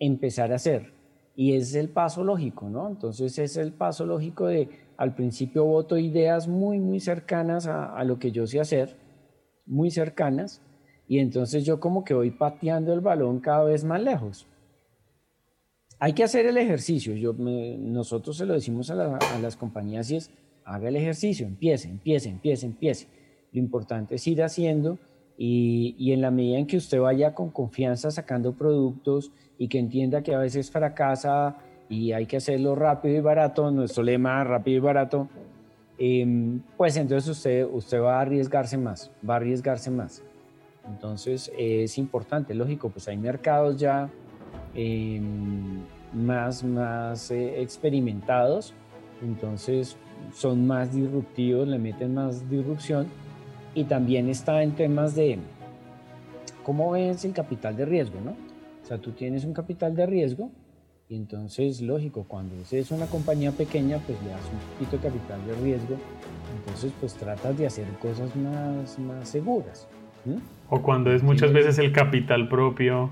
empezar 0.00 0.52
a 0.52 0.56
hacer. 0.56 0.92
Y 1.36 1.54
es 1.54 1.74
el 1.74 1.90
paso 1.90 2.24
lógico, 2.24 2.68
¿no? 2.68 2.88
Entonces 2.88 3.38
es 3.38 3.56
el 3.56 3.72
paso 3.72 4.04
lógico 4.04 4.46
de, 4.46 4.68
al 4.96 5.14
principio 5.14 5.64
voto 5.64 5.96
ideas 5.96 6.48
muy, 6.48 6.80
muy 6.80 6.98
cercanas 6.98 7.66
a, 7.66 8.02
lo 8.04 8.18
que 8.18 8.32
yo 8.32 8.46
sé 8.46 8.58
hacer 8.58 8.96
muy 9.66 9.90
cercanas 9.90 10.62
y 11.08 11.18
entonces 11.18 11.64
yo 11.64 11.80
como 11.80 12.04
que 12.04 12.14
voy 12.14 12.30
pateando 12.30 12.92
el 12.92 13.00
balón 13.00 13.40
cada 13.40 13.64
vez 13.64 13.84
más 13.84 14.00
lejos. 14.00 14.46
Hay 15.98 16.12
que 16.12 16.24
hacer 16.24 16.46
el 16.46 16.56
ejercicio. 16.56 17.14
Yo, 17.14 17.32
nosotros 17.32 18.36
se 18.36 18.46
lo 18.46 18.54
decimos 18.54 18.90
a, 18.90 19.18
las 19.40 19.56
compañías 19.56 20.10
es, 20.10 20.30
haga 20.64 20.88
el 20.88 20.96
ejercicio, 20.96 21.46
empiece, 21.46 21.88
empiece, 21.88 22.28
empiece, 22.28 22.66
empiece. 22.66 23.06
Lo 23.52 23.60
importante 23.60 24.16
es 24.16 24.26
ir 24.26 24.42
haciendo 24.42 24.98
y, 25.38 25.94
y, 25.98 26.12
en 26.12 26.22
la 26.22 26.30
medida 26.30 26.58
en 26.58 26.66
que 26.66 26.76
usted 26.76 27.00
vaya 27.00 27.34
con 27.34 27.50
confianza 27.50 28.10
sacando 28.10 28.52
productos 28.52 29.32
y 29.58 29.68
que 29.68 29.78
entienda 29.78 30.22
que 30.22 30.34
a 30.34 30.38
veces 30.38 30.70
fracasa 30.70 31.56
y 31.88 32.12
hay 32.12 32.26
que 32.26 32.38
hacerlo 32.38 32.74
rápido 32.74 33.16
y 33.16 33.20
barato, 33.20 33.70
nuestro 33.70 34.02
lema 34.02 34.42
rápido 34.44 34.78
y 34.78 34.80
barato, 34.80 35.28
Em, 35.98 36.60
pues 36.76 36.96
entonces 36.96 37.30
usted, 37.30 37.66
usted 37.70 38.00
va 38.00 38.18
a 38.18 38.20
arriesgarse 38.20 38.76
más, 38.76 39.10
va 39.28 39.34
a 39.34 39.36
arriesgarse 39.38 39.90
más. 39.90 40.22
Entonces 40.86 41.50
es 41.56 41.96
importante, 41.98 42.54
lógico, 42.54 42.90
pues 42.90 43.08
hay 43.08 43.16
mercados 43.16 43.78
ya 43.78 44.10
em, 44.74 45.80
más, 46.12 46.62
más 46.62 47.30
eh, 47.30 47.62
experimentados, 47.62 48.74
entonces 49.22 49.96
son 50.34 50.66
más 50.66 50.94
disruptivos, 50.94 51.66
le 51.66 51.78
meten 51.78 52.14
más 52.14 52.48
disrupción 52.48 53.06
y 53.76 53.84
también 53.84 54.28
está 54.28 54.62
en 54.62 54.72
temas 54.72 55.14
de 55.14 55.38
cómo 56.64 56.92
ves 56.92 57.24
el 57.24 57.32
capital 57.32 57.76
de 57.76 57.84
riesgo, 57.84 58.20
¿no? 58.24 58.32
O 58.32 58.86
sea, 58.86 58.98
tú 58.98 59.12
tienes 59.12 59.44
un 59.44 59.52
capital 59.52 59.94
de 59.94 60.06
riesgo, 60.06 60.50
y 61.08 61.14
entonces, 61.14 61.82
lógico, 61.82 62.24
cuando 62.26 62.56
es 62.68 62.90
una 62.90 63.06
compañía 63.06 63.52
pequeña, 63.52 63.98
pues 63.98 64.20
le 64.24 64.30
das 64.30 64.40
un 64.50 64.58
poquito 64.72 64.96
de 64.96 65.02
capital 65.08 65.46
de 65.46 65.54
riesgo. 65.62 65.96
Entonces, 66.58 66.92
pues 66.98 67.14
tratas 67.14 67.56
de 67.56 67.66
hacer 67.66 67.86
cosas 68.00 68.34
más, 68.34 68.98
más 68.98 69.28
seguras. 69.28 69.86
O 70.68 70.82
cuando 70.82 71.12
es 71.12 71.22
muchas 71.22 71.52
veces 71.52 71.78
el 71.78 71.92
capital 71.92 72.48
propio 72.48 73.10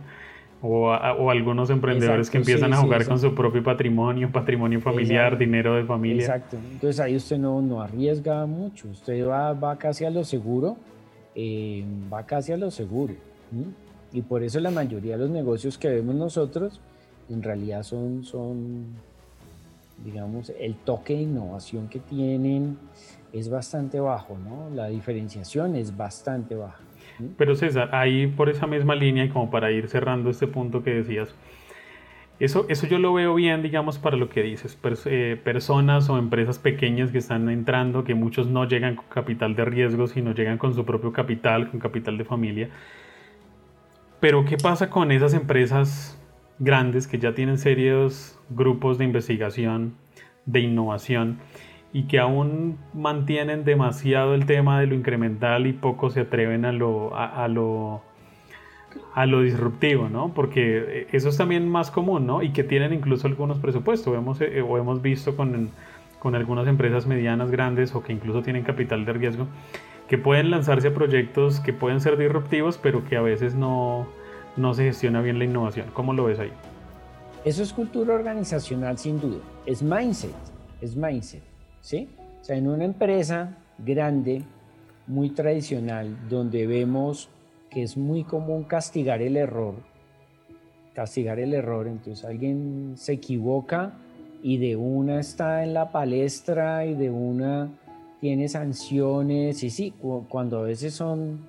o, 0.67 0.89
o 0.89 1.31
algunos 1.31 1.69
emprendedores 1.69 2.31
que 2.31 2.39
empiezan 2.39 2.73
a 2.73 2.79
jugar 2.79 3.07
con 3.07 3.19
su 3.19 3.35
propio 3.35 3.63
patrimonio, 3.63 4.33
patrimonio 4.33 4.81
familiar, 4.81 5.37
dinero 5.37 5.75
de 5.75 5.85
familia. 5.85 6.23
Exacto. 6.23 6.57
Entonces 6.73 6.99
ahí 7.01 7.15
usted 7.15 7.37
no, 7.37 7.61
no 7.61 7.83
arriesga 7.83 8.47
mucho. 8.47 8.89
Usted 8.89 9.27
va, 9.27 9.53
va 9.53 9.77
casi 9.77 10.07
a 10.07 10.11
lo 10.11 10.25
seguro. 10.25 10.79
Eh, 11.35 11.85
va 12.11 12.25
casi 12.25 12.53
a 12.53 12.57
lo 12.57 12.71
seguro. 12.71 13.15
Y 14.13 14.23
por 14.23 14.43
eso 14.43 14.59
la 14.59 14.71
mayoría 14.71 15.17
de 15.17 15.25
los 15.25 15.31
negocios 15.31 15.77
que 15.77 15.89
vemos 15.89 16.15
nosotros 16.15 16.81
en 17.29 17.43
realidad 17.43 17.83
son, 17.83 18.25
son, 18.25 18.87
digamos, 20.03 20.51
el 20.59 20.77
toque 20.77 21.15
de 21.15 21.23
innovación 21.23 21.89
que 21.89 21.99
tienen 21.99 22.79
es 23.33 23.51
bastante 23.51 24.01
bajo, 24.01 24.39
¿no? 24.39 24.75
La 24.75 24.89
diferenciación 24.89 25.77
es 25.77 25.95
bastante 25.97 26.55
baja. 26.55 26.81
Pero 27.37 27.55
César, 27.55 27.91
ahí 27.93 28.27
por 28.27 28.49
esa 28.49 28.67
misma 28.67 28.95
línea 28.95 29.25
y 29.25 29.29
como 29.29 29.51
para 29.51 29.71
ir 29.71 29.89
cerrando 29.89 30.31
este 30.31 30.47
punto 30.47 30.83
que 30.83 30.95
decías, 30.95 31.35
eso, 32.41 32.67
eso 32.69 32.87
yo 32.89 32.99
lo 32.99 33.13
veo 33.13 33.35
bien, 33.35 33.63
digamos, 33.63 33.99
para 33.99 34.17
lo 34.17 34.29
que 34.29 34.43
dices, 34.43 34.77
eh, 35.07 35.41
personas 35.43 36.11
o 36.11 36.19
empresas 36.19 36.59
pequeñas 36.59 37.13
que 37.13 37.19
están 37.19 37.49
entrando, 37.49 38.03
que 38.03 38.15
muchos 38.15 38.49
no 38.49 38.67
llegan 38.67 38.97
con 38.97 39.07
capital 39.07 39.55
de 39.55 39.65
riesgo, 39.65 40.09
sino 40.09 40.33
llegan 40.33 40.59
con 40.59 40.75
su 40.75 40.85
propio 40.85 41.13
capital, 41.13 41.71
con 41.71 41.79
capital 41.79 42.19
de 42.19 42.25
familia. 42.25 42.71
Pero 44.19 44.45
¿qué 44.45 44.57
pasa 44.57 44.91
con 44.91 45.13
esas 45.13 45.33
empresas 45.35 46.21
grandes 46.59 47.07
que 47.07 47.19
ya 47.19 47.35
tienen 47.35 47.59
serios 47.59 48.39
grupos 48.51 48.99
de 48.99 49.05
investigación, 49.05 49.95
de 50.47 50.61
innovación 50.61 51.39
y 51.95 52.03
que 52.09 52.19
aún 52.19 52.77
mantienen 52.93 53.65
demasiado 53.65 54.35
el 54.35 54.47
tema 54.47 54.81
de 54.81 54.89
lo 54.89 54.97
incremental 54.97 55.69
y 55.69 55.73
poco 55.73 56.11
se 56.11 56.23
atreven 56.23 56.65
a 56.65 56.73
lo, 56.73 57.17
a, 57.17 57.47
lo, 57.47 58.03
a 59.15 59.27
lo 59.27 59.43
disruptivo, 59.43 60.09
¿no? 60.09 60.35
Porque 60.35 61.07
eso 61.13 61.29
es 61.29 61.37
también 61.37 61.69
más 61.69 61.93
común, 61.93 62.27
¿no? 62.27 62.43
Y 62.43 62.51
que 62.51 62.65
tienen 62.65 62.93
incluso 62.93 63.29
algunos 63.29 63.61
presupuestos. 63.61 64.13
Hemos, 64.13 64.41
eh, 64.41 64.61
o 64.61 64.77
hemos 64.77 65.03
visto 65.03 65.37
con, 65.37 65.71
con 66.19 66.35
algunas 66.35 66.67
empresas 66.67 67.07
medianas, 67.07 67.53
grandes 67.53 67.95
o 67.95 68.03
que 68.03 68.13
incluso 68.13 68.43
tienen 68.43 68.65
capital 68.65 69.05
de 69.05 69.13
riesgo, 69.13 69.47
que 70.09 70.19
pueden 70.19 70.51
lanzarse 70.51 70.89
a 70.89 70.95
proyectos 70.95 71.61
que 71.61 71.73
pueden 71.73 72.01
ser 72.01 72.17
disruptivos, 72.17 72.77
pero 72.77 73.05
que 73.05 73.17
a 73.17 73.23
veces 73.23 73.55
no, 73.55 74.09
no 74.57 74.75
se 74.75 74.83
gestiona 74.83 75.21
bien 75.21 75.39
la 75.39 75.45
innovación. 75.45 75.87
¿Cómo 75.93 76.13
lo 76.13 76.25
ves 76.25 76.41
ahí? 76.41 76.51
Eso 77.45 77.63
es 77.63 77.73
cultura 77.73 78.17
organizacional 78.17 78.99
sin 78.99 79.21
duda. 79.21 79.43
Es 79.65 79.81
mindset, 79.81 80.35
es 80.81 80.97
mindset, 80.97 81.54
¿sí? 81.85 82.09
O 82.41 82.45
sea, 82.45 82.57
en 82.57 82.67
una 82.67 82.85
empresa 82.85 83.59
grande, 83.79 84.43
muy 85.07 85.31
tradicional, 85.31 86.17
donde 86.31 86.67
vemos 86.67 87.29
que 87.71 87.83
es 87.83 87.97
muy 87.97 88.25
común 88.25 88.65
castigar 88.65 89.21
el 89.21 89.37
error, 89.37 89.75
castigar 90.95 91.39
el 91.39 91.53
error, 91.53 91.87
entonces 91.87 92.25
alguien 92.25 92.95
se 92.97 93.13
equivoca 93.13 93.93
y 94.43 94.57
de 94.57 94.77
una 94.77 95.21
está 95.21 95.63
en 95.63 95.75
la 95.75 95.93
palestra 95.93 96.87
y 96.87 96.95
de 96.95 97.11
una 97.11 97.69
tiene 98.21 98.49
sanciones, 98.49 99.63
y 99.63 99.69
sí, 99.69 99.93
cuando 100.29 100.61
a 100.61 100.63
veces 100.63 100.95
son 100.95 101.47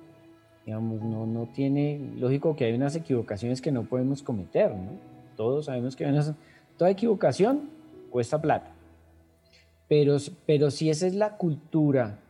digamos, 0.66 1.00
no, 1.00 1.26
no 1.26 1.46
tiene, 1.46 1.98
lógico 2.18 2.56
que 2.56 2.64
hay 2.64 2.74
unas 2.74 2.96
equivocaciones 2.96 3.62
que 3.62 3.70
no 3.70 3.84
podemos 3.84 4.22
cometer, 4.22 4.72
¿no? 4.72 4.98
Todos 5.36 5.66
sabemos 5.66 5.94
que 5.94 6.04
toda 6.76 6.90
equivocación 6.90 7.70
cuesta 8.10 8.42
plata. 8.42 8.75
Pero, 9.88 10.16
pero 10.46 10.70
si 10.70 10.90
esa 10.90 11.06
es 11.06 11.14
la 11.14 11.36
cultura 11.36 12.20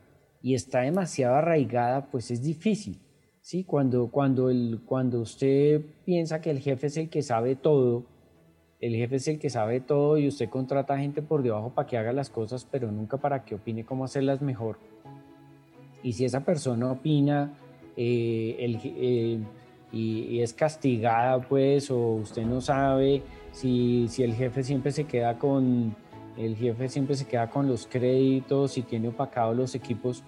y 0.42 0.54
está 0.54 0.80
demasiado 0.80 1.36
arraigada, 1.36 2.10
pues 2.10 2.30
es 2.30 2.42
difícil. 2.42 3.00
¿sí? 3.40 3.64
Cuando, 3.64 4.08
cuando, 4.08 4.50
el, 4.50 4.80
cuando 4.84 5.20
usted 5.20 5.80
piensa 6.04 6.40
que 6.40 6.50
el 6.50 6.60
jefe 6.60 6.88
es 6.88 6.96
el 6.96 7.08
que 7.08 7.22
sabe 7.22 7.56
todo, 7.56 8.04
el 8.80 8.94
jefe 8.94 9.16
es 9.16 9.28
el 9.28 9.38
que 9.38 9.50
sabe 9.50 9.80
todo 9.80 10.18
y 10.18 10.28
usted 10.28 10.48
contrata 10.48 10.98
gente 10.98 11.22
por 11.22 11.42
debajo 11.42 11.70
para 11.70 11.88
que 11.88 11.96
haga 11.96 12.12
las 12.12 12.28
cosas, 12.28 12.66
pero 12.70 12.92
nunca 12.92 13.16
para 13.16 13.44
que 13.44 13.54
opine 13.54 13.84
cómo 13.84 14.04
hacerlas 14.04 14.42
mejor. 14.42 14.78
Y 16.02 16.12
si 16.12 16.24
esa 16.24 16.44
persona 16.44 16.92
opina 16.92 17.54
eh, 17.96 18.56
el, 18.58 18.78
eh, 18.84 19.38
y, 19.92 20.40
es 20.40 20.52
castigada, 20.52 21.40
pues, 21.40 21.90
o 21.90 22.16
usted 22.16 22.44
no 22.44 22.60
sabe 22.60 23.22
si, 23.52 24.06
si, 24.08 24.22
el 24.22 24.34
jefe 24.34 24.62
siempre 24.62 24.92
se 24.92 25.04
queda 25.04 25.38
con 25.38 25.96
el 26.36 26.56
jefe 26.56 26.88
siempre 26.88 27.16
se 27.16 27.26
queda 27.26 27.48
con 27.48 27.66
los 27.68 27.86
créditos 27.86 28.78
y 28.78 28.82
tiene 28.82 29.08
opacados 29.08 29.56
los 29.56 29.74
equipos, 29.74 30.22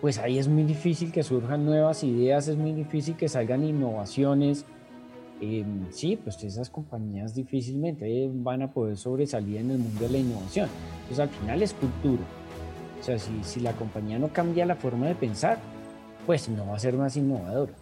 pues 0.00 0.18
ahí 0.18 0.38
es 0.38 0.48
muy 0.48 0.64
difícil 0.64 1.12
que 1.12 1.22
surjan 1.22 1.64
nuevas 1.64 2.04
ideas, 2.04 2.48
es 2.48 2.56
muy 2.56 2.72
difícil 2.72 3.16
que 3.16 3.28
salgan 3.28 3.64
innovaciones. 3.64 4.64
em, 5.40 5.90
sí, 5.90 6.16
pues 6.16 6.42
esas 6.44 6.70
compañías 6.70 7.34
difícilmente 7.34 8.30
van 8.32 8.62
a 8.62 8.72
poder 8.72 8.96
sobresalir 8.96 9.58
en 9.58 9.72
el 9.72 9.78
mundo 9.78 10.00
de 10.04 10.10
la 10.10 10.18
innovación. 10.18 10.68
Entonces 11.02 11.18
al 11.18 11.28
final 11.28 11.62
es 11.62 11.74
cultura. 11.74 12.22
O 13.00 13.02
sea, 13.02 13.18
si, 13.18 13.32
si 13.42 13.60
la 13.60 13.72
compañía 13.72 14.18
no 14.18 14.28
cambia 14.28 14.64
la 14.64 14.76
forma 14.76 15.06
de 15.06 15.14
pensar, 15.14 15.58
pues 16.26 16.48
no 16.48 16.66
va 16.66 16.76
a 16.76 16.78
ser 16.78 16.94
más 16.94 17.16
innovadora. 17.16 17.72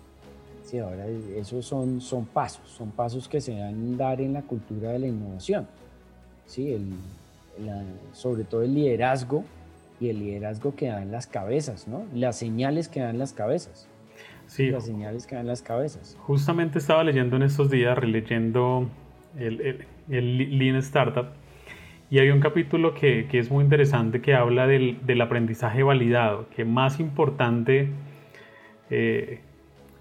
Sí, 0.65 0.79
ahora 0.79 1.07
esos 1.07 1.67
son, 1.67 2.01
son 2.01 2.25
pasos, 2.25 2.69
son 2.71 2.91
pasos 2.91 3.29
que 3.29 3.41
se 3.41 3.55
dan 3.55 3.97
dar 3.97 4.21
en 4.21 4.33
la 4.33 4.43
cultura 4.43 4.93
de 4.93 5.01
la 5.01 5.07
innovación. 5.09 5.67
Sí, 6.47 6.73
el, 6.73 6.87
sobre 8.13 8.45
todo 8.45 8.63
el 8.63 8.75
liderazgo 8.75 9.45
y 10.01 10.09
el 10.09 10.19
liderazgo 10.19 10.75
que 10.75 10.89
dan 10.89 11.13
las 11.13 11.27
cabezas, 11.27 11.87
¿no? 11.87 12.05
Las 12.15 12.37
señales 12.37 12.89
que 12.89 13.01
dan 13.01 13.19
las 13.19 13.33
cabezas. 13.33 13.89
Sí. 14.47 14.71
Las 14.71 14.87
señales 14.87 15.27
que 15.27 15.37
dan 15.37 15.47
las 15.47 15.63
cabezas. 15.63 16.17
Justamente 16.21 16.79
estaba 16.79 17.05
leyendo 17.05 17.37
en 17.37 17.43
estos 17.43 17.71
días, 17.71 17.97
releyendo 17.97 18.89
el, 19.39 19.61
el, 19.61 19.87
el 20.11 20.59
Lean 20.59 20.77
Startup, 20.77 21.27
y 22.13 22.19
hay 22.19 22.29
un 22.29 22.41
capítulo 22.41 22.93
que, 22.93 23.27
que 23.31 23.39
es 23.39 23.51
muy 23.51 23.65
interesante 23.65 24.21
que 24.21 24.35
habla 24.35 24.67
del, 24.67 24.99
del, 25.07 25.23
aprendizaje 25.23 25.83
validado, 25.83 26.47
que 26.55 26.67
más 26.67 27.01
importante 27.01 27.89
eh, 28.91 29.41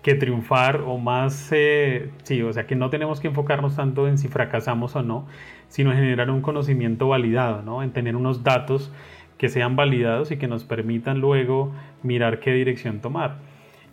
que 0.02 0.16
triunfar 0.16 0.82
o 0.86 0.98
más, 0.98 1.50
eh, 1.52 2.10
sí, 2.24 2.42
o 2.42 2.52
sea, 2.52 2.66
que 2.66 2.76
no 2.76 2.90
tenemos 2.90 3.20
que 3.20 3.28
enfocarnos 3.28 3.76
tanto 3.76 4.08
en 4.08 4.18
si 4.18 4.28
fracasamos 4.28 4.96
o 4.96 5.04
no, 5.04 5.28
sino 5.68 5.92
en 5.92 5.98
generar 5.98 6.32
un 6.32 6.42
conocimiento 6.42 7.08
validado, 7.08 7.62
¿no? 7.62 7.84
En 7.84 7.92
tener 7.92 8.16
unos 8.16 8.44
datos 8.44 8.92
que 9.38 9.50
sean 9.50 9.76
validados 9.76 10.32
y 10.32 10.38
que 10.38 10.48
nos 10.48 10.64
permitan 10.64 11.20
luego 11.20 11.74
mirar 12.04 12.40
qué 12.40 12.52
dirección 12.52 13.00
tomar. 13.00 13.38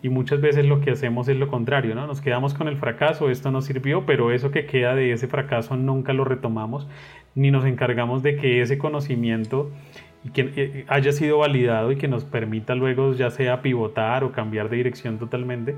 Y 0.02 0.10
muchas 0.10 0.40
veces 0.40 0.64
lo 0.64 0.80
que 0.80 0.92
hacemos 0.92 1.26
es 1.28 1.36
lo 1.36 1.48
contrario, 1.48 1.94
¿no? 1.94 2.06
Nos 2.06 2.20
quedamos 2.20 2.54
con 2.54 2.68
el 2.68 2.76
fracaso, 2.76 3.30
esto 3.30 3.50
no 3.50 3.62
sirvió, 3.62 4.06
pero 4.06 4.30
eso 4.30 4.50
que 4.50 4.64
queda 4.64 4.94
de 4.94 5.12
ese 5.12 5.26
fracaso 5.26 5.76
nunca 5.76 6.12
lo 6.12 6.24
retomamos, 6.24 6.86
ni 7.34 7.50
nos 7.50 7.64
encargamos 7.64 8.22
de 8.22 8.36
que 8.36 8.60
ese 8.60 8.78
conocimiento 8.78 9.70
y 10.28 10.30
que 10.30 10.52
eh, 10.56 10.84
haya 10.88 11.12
sido 11.12 11.38
validado 11.38 11.90
y 11.90 11.96
que 11.96 12.06
nos 12.06 12.24
permita 12.24 12.74
luego 12.74 13.14
ya 13.14 13.30
sea 13.30 13.62
pivotar 13.62 14.24
o 14.24 14.32
cambiar 14.32 14.68
de 14.68 14.76
dirección 14.76 15.18
totalmente. 15.18 15.76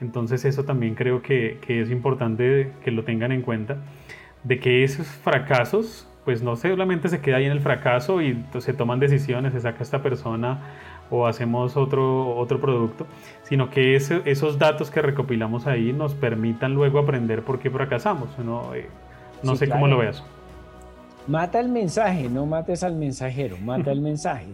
Entonces 0.00 0.44
eso 0.44 0.64
también 0.64 0.94
creo 0.94 1.22
que, 1.22 1.58
que 1.64 1.80
es 1.80 1.90
importante 1.90 2.72
que 2.82 2.90
lo 2.90 3.04
tengan 3.04 3.30
en 3.30 3.42
cuenta, 3.42 3.78
de 4.42 4.58
que 4.58 4.82
esos 4.82 5.06
fracasos, 5.06 6.08
pues 6.24 6.42
no 6.42 6.56
solamente 6.56 7.08
se 7.08 7.20
queda 7.20 7.36
ahí 7.36 7.44
en 7.44 7.52
el 7.52 7.60
fracaso 7.60 8.20
y 8.20 8.44
se 8.58 8.72
toman 8.72 8.98
decisiones, 8.98 9.52
se 9.52 9.60
saca 9.60 9.82
esta 9.82 10.02
persona 10.02 10.58
o 11.10 11.26
hacemos 11.26 11.76
otro, 11.76 12.36
otro 12.36 12.60
producto, 12.60 13.06
sino 13.44 13.70
que 13.70 13.94
esos 13.94 14.58
datos 14.58 14.90
que 14.90 15.02
recopilamos 15.02 15.66
ahí 15.66 15.92
nos 15.92 16.14
permitan 16.14 16.74
luego 16.74 16.98
aprender 16.98 17.42
por 17.42 17.60
qué 17.60 17.70
fracasamos. 17.70 18.36
No, 18.38 18.74
eh, 18.74 18.88
no 19.42 19.54
sé 19.54 19.68
cómo 19.68 19.86
lo 19.86 19.98
veas. 19.98 20.24
Mata 21.26 21.58
el 21.58 21.70
mensaje, 21.70 22.28
no 22.28 22.44
mates 22.44 22.82
al 22.82 22.96
mensajero, 22.96 23.56
mata 23.56 23.90
el 23.90 24.02
mensaje. 24.02 24.48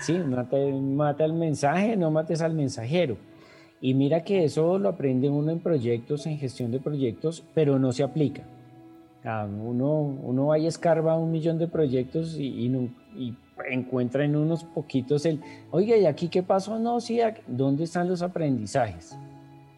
Sí, 0.00 0.14
mata, 0.14 1.24
el 1.24 1.32
mensaje, 1.32 1.96
no 1.96 2.10
mates 2.10 2.42
al 2.42 2.54
mensajero. 2.54 3.16
Y 3.80 3.94
mira 3.94 4.24
que 4.24 4.42
eso 4.42 4.78
lo 4.78 4.88
aprende 4.88 5.30
uno 5.30 5.52
en 5.52 5.60
proyectos, 5.60 6.26
en 6.26 6.38
gestión 6.38 6.72
de 6.72 6.80
proyectos, 6.80 7.44
pero 7.54 7.78
no 7.78 7.92
se 7.92 8.02
aplica. 8.02 8.42
Uno, 9.24 10.00
uno 10.22 10.46
va 10.46 10.58
y 10.58 10.66
escarba 10.66 11.16
un 11.16 11.30
millón 11.30 11.58
de 11.58 11.68
proyectos 11.68 12.36
y, 12.36 12.46
y, 13.16 13.36
encuentra 13.68 14.24
en 14.24 14.36
unos 14.36 14.64
poquitos 14.64 15.24
el, 15.24 15.40
oiga, 15.70 15.96
¿y 15.96 16.06
aquí 16.06 16.28
qué 16.28 16.42
pasó? 16.42 16.78
No, 16.78 17.00
sí, 17.00 17.20
¿dónde 17.46 17.84
están 17.84 18.08
los 18.08 18.22
aprendizajes? 18.22 19.16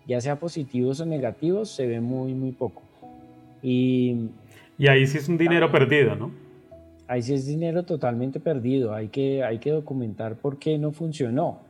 Ya 0.06 0.20
sea 0.20 0.38
positivos 0.38 1.00
o 1.00 1.06
negativos, 1.06 1.70
se 1.70 1.86
ve 1.86 2.00
muy, 2.00 2.34
muy 2.34 2.52
poco. 2.52 2.82
Y 3.62 4.30
y 4.78 4.86
ahí 4.86 5.06
sí 5.06 5.18
es 5.18 5.28
un 5.28 5.36
dinero 5.36 5.70
perdido, 5.72 6.14
¿no? 6.14 6.30
Ahí 7.08 7.22
sí 7.22 7.34
es 7.34 7.46
dinero 7.46 7.82
totalmente 7.84 8.38
perdido. 8.38 8.94
Hay 8.94 9.08
que, 9.08 9.42
hay 9.42 9.58
que 9.58 9.70
documentar 9.70 10.36
por 10.36 10.58
qué 10.58 10.78
no 10.78 10.92
funcionó. 10.92 11.60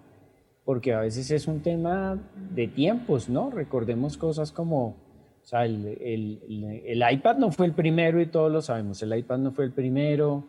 Porque 0.65 0.93
a 0.93 1.01
veces 1.01 1.31
es 1.31 1.49
un 1.49 1.61
tema 1.61 2.19
de 2.55 2.69
tiempos, 2.69 3.31
¿no? 3.31 3.49
Recordemos 3.51 4.19
cosas 4.19 4.53
como, 4.53 4.89
o 4.89 5.45
sea, 5.45 5.65
el, 5.65 5.87
el, 6.01 6.83
el, 6.85 7.13
iPad 7.13 7.39
no 7.39 7.51
fue 7.51 7.65
el 7.65 7.73
primero 7.73 8.21
y 8.21 8.27
todos 8.27 8.53
lo 8.53 8.61
sabemos. 8.61 9.03
El 9.03 9.17
iPad 9.17 9.39
no 9.39 9.53
fue 9.53 9.65
el 9.65 9.73
primero. 9.73 10.45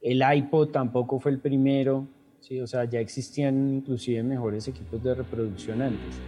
El 0.00 0.22
iPod 0.22 0.68
tampoco 0.68 1.20
fue 1.20 1.32
el 1.32 1.40
primero. 1.40 2.06
Sí, 2.40 2.58
o 2.60 2.66
sea, 2.66 2.84
ya 2.84 3.00
existían 3.00 3.74
inclusive 3.74 4.22
mejores 4.22 4.66
equipos 4.68 5.02
de 5.02 5.14
reproducción 5.14 5.82
antes. 5.82 6.18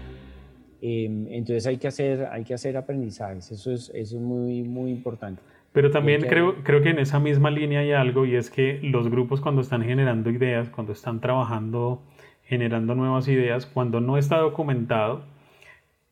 Em, 0.83 1.27
entonces 1.29 1.67
hay 1.67 1.77
que 1.77 1.89
hacer, 1.89 2.27
hay 2.31 2.45
que 2.45 2.55
hacer 2.55 2.77
aprendizajes. 2.77 3.51
Eso 3.53 3.71
es, 3.73 3.91
eso 3.95 4.17
es 4.17 4.23
muy, 4.23 4.63
muy 4.63 4.91
importante. 4.91 5.41
Pero 5.73 5.91
también 5.91 6.23
creo, 6.23 6.57
creo 6.65 6.83
que 6.83 6.91
en 6.91 6.99
esa 6.99 7.21
misma 7.21 7.51
línea 7.51 7.81
hay 7.81 7.93
algo 7.93 8.27
y 8.27 8.35
es 8.35 8.51
que 8.51 8.81
los 8.83 9.09
grupos 9.09 9.41
cuando 9.41 9.61
están 9.61 9.85
generando 9.85 10.31
ideas, 10.31 10.69
cuando 10.69 10.93
están 10.93 11.21
trabajando, 11.21 12.03
generando 12.45 12.97
nuevas 12.97 13.29
ideas, 13.29 13.67
cuando 13.67 14.01
no 14.01 14.19
está 14.19 14.39
documentado 14.39 15.25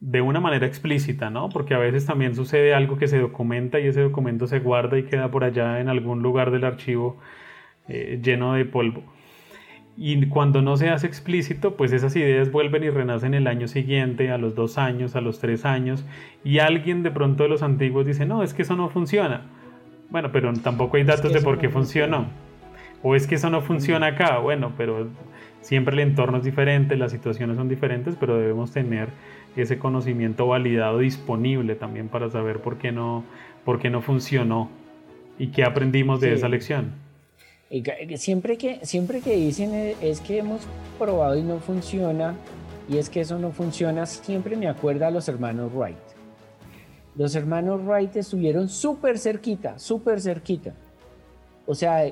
de 0.01 0.21
una 0.21 0.39
manera 0.39 0.67
explícita, 0.67 1.31
¿no? 1.31 1.49
Porque 1.49 1.75
a 1.75 1.79
veces 1.79 2.07
también 2.07 2.37
sucede 2.37 2.73
algo 2.73 2.99
que 2.99 3.09
se 3.09 3.19
documenta 3.19 3.81
y 3.81 3.89
ese 3.89 4.03
documento 4.03 4.47
se 4.47 4.61
guarda 4.61 4.97
y 4.97 5.05
queda 5.05 5.31
por 5.31 5.43
allá 5.43 5.81
en 5.81 5.89
algún 5.89 6.23
lugar 6.23 6.53
del 6.53 6.65
archivo 6.65 7.19
eh, 7.89 8.21
lleno 8.23 8.55
de 8.55 8.65
polvo. 8.65 9.03
Y 10.01 10.29
cuando 10.29 10.63
no 10.63 10.77
se 10.77 10.91
hace 10.91 11.09
explícito, 11.09 11.75
pues 11.75 11.93
esas 11.93 12.15
ideas 12.15 12.53
vuelven 12.53 12.85
y 12.85 12.91
renacen 12.91 13.35
el 13.35 13.49
año 13.49 13.67
siguiente, 13.67 14.31
a 14.31 14.39
los 14.39 14.55
dos 14.55 14.79
años, 14.79 15.17
a 15.17 15.21
los 15.21 15.41
tres 15.41 15.65
años, 15.65 16.05
y 16.45 16.61
alguien 16.61 17.03
de 17.03 17.11
pronto 17.11 17.43
de 17.43 17.49
los 17.49 17.65
antiguos 17.65 18.07
dice, 18.07 18.25
no, 18.25 18.45
es 18.45 18.55
que 18.55 18.63
eso 18.63 18.77
no 18.77 18.91
funciona. 18.91 19.43
Bueno, 20.09 20.31
pero 20.31 20.53
tampoco 20.55 20.99
hay 20.99 21.03
datos 21.03 21.33
de 21.33 21.41
por 21.41 21.59
qué 21.59 21.69
funcionó. 21.69 22.27
O 23.03 23.17
es 23.17 23.27
que 23.27 23.35
eso 23.35 23.51
no 23.51 23.61
funciona 23.61 24.07
acá. 24.07 24.39
Bueno, 24.39 24.73
pero 24.77 25.09
siempre 25.63 25.95
el 25.95 26.01
entorno 26.01 26.39
es 26.39 26.45
diferente, 26.45 26.97
las 26.97 27.11
situaciones 27.11 27.57
son 27.57 27.69
diferentes, 27.69 28.15
pero 28.15 28.37
debemos 28.37 28.71
tener 28.71 29.09
ese 29.57 29.79
conocimiento 29.79 30.47
validado 30.47 30.99
disponible 30.99 31.75
también 31.75 32.07
para 32.09 32.31
saber 32.31 32.61
por 32.61 32.79
qué 32.79 32.93
no, 32.93 33.25
por 33.65 33.81
qué 33.81 33.91
no 33.91 34.01
funcionó 34.01 34.71
y 35.41 35.49
qué 35.49 35.65
aprendimos 35.65 36.21
de 36.21 36.35
esa 36.35 36.49
lección. 36.49 37.08
Siempre 38.17 38.57
que, 38.57 38.81
siempre 38.87 39.21
que 39.21 39.37
dicen 39.37 39.75
eh, 39.75 39.97
es 40.01 40.21
que 40.21 40.39
hemos 40.39 40.63
probado 40.99 41.37
y 41.37 41.43
no 41.43 41.59
funciona, 41.59 42.35
y 42.89 42.97
es 42.97 43.11
que 43.11 43.21
eso 43.21 43.39
no 43.39 43.51
funciona, 43.53 44.07
siempre 44.07 44.57
me 44.57 44.69
acuerda 44.69 45.09
a 45.09 45.11
los 45.11 45.29
hermanos 45.29 45.71
Wright. 45.75 45.99
Los 47.15 47.35
hermanos 47.35 47.85
Wright 47.85 48.17
estuvieron 48.17 48.71
súper 48.71 49.19
cerquita, 49.19 49.79
súper 49.79 50.21
cerquita. 50.21 50.73
O 51.67 51.75
sea, 51.75 52.05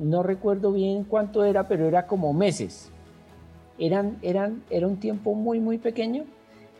no 0.00 0.22
recuerdo 0.22 0.72
bien 0.72 1.04
cuánto 1.04 1.44
era, 1.44 1.68
pero 1.68 1.86
era 1.86 2.06
como 2.06 2.32
meses. 2.32 2.90
Eran, 3.78 4.16
eran, 4.22 4.62
era 4.70 4.86
un 4.86 4.96
tiempo 4.96 5.34
muy, 5.34 5.60
muy 5.60 5.76
pequeño 5.76 6.24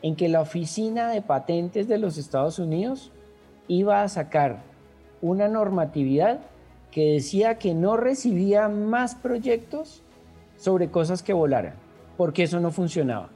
en 0.01 0.15
que 0.15 0.29
la 0.29 0.41
oficina 0.41 1.11
de 1.11 1.21
patentes 1.21 1.87
de 1.87 1.99
los 1.99 2.17
Estados 2.17 2.57
Unidos 2.57 3.11
iba 3.67 4.01
a 4.01 4.09
sacar 4.09 4.63
una 5.21 5.47
normatividad 5.47 6.39
que 6.93 7.13
decía 7.13 7.57
que 7.57 7.73
no 7.73 7.97
recibía 7.97 8.69
más 8.69 9.15
proyectos 9.15 10.03
sobre 10.57 10.91
cosas 10.91 11.23
que 11.23 11.33
volaran, 11.33 11.73
porque 12.17 12.43
eso 12.43 12.59
no 12.59 12.69
funcionaba. 12.69 13.29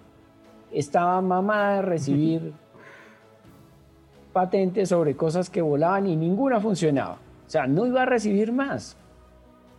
Estaba 0.72 1.20
mamada 1.22 1.78
de 1.78 1.82
recibir 1.82 2.54
patentes 4.32 4.89
sobre 4.89 5.15
cosas 5.15 5.50
que 5.50 5.63
volaban 5.63 6.06
y 6.06 6.15
ninguna 6.15 6.62
funcionaba. 6.62 7.15
O 7.15 7.50
sea, 7.50 7.65
no 7.65 7.88
iba 7.88 8.04
a 8.04 8.06
recibir 8.06 8.52
más. 8.52 8.96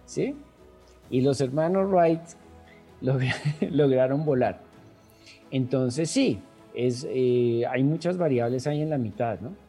¿Sí? 0.06 0.34
Y 1.08 1.20
los 1.20 1.40
hermanos 1.40 1.88
Wright 1.88 2.22
lograron 3.70 4.24
volar. 4.24 4.58
Entonces 5.52 6.10
sí, 6.10 6.40
es, 6.74 7.06
eh, 7.08 7.62
hay 7.70 7.84
muchas 7.84 8.18
variables 8.18 8.66
ahí 8.66 8.82
en 8.82 8.90
la 8.90 8.98
mitad, 8.98 9.38
¿no? 9.38 9.67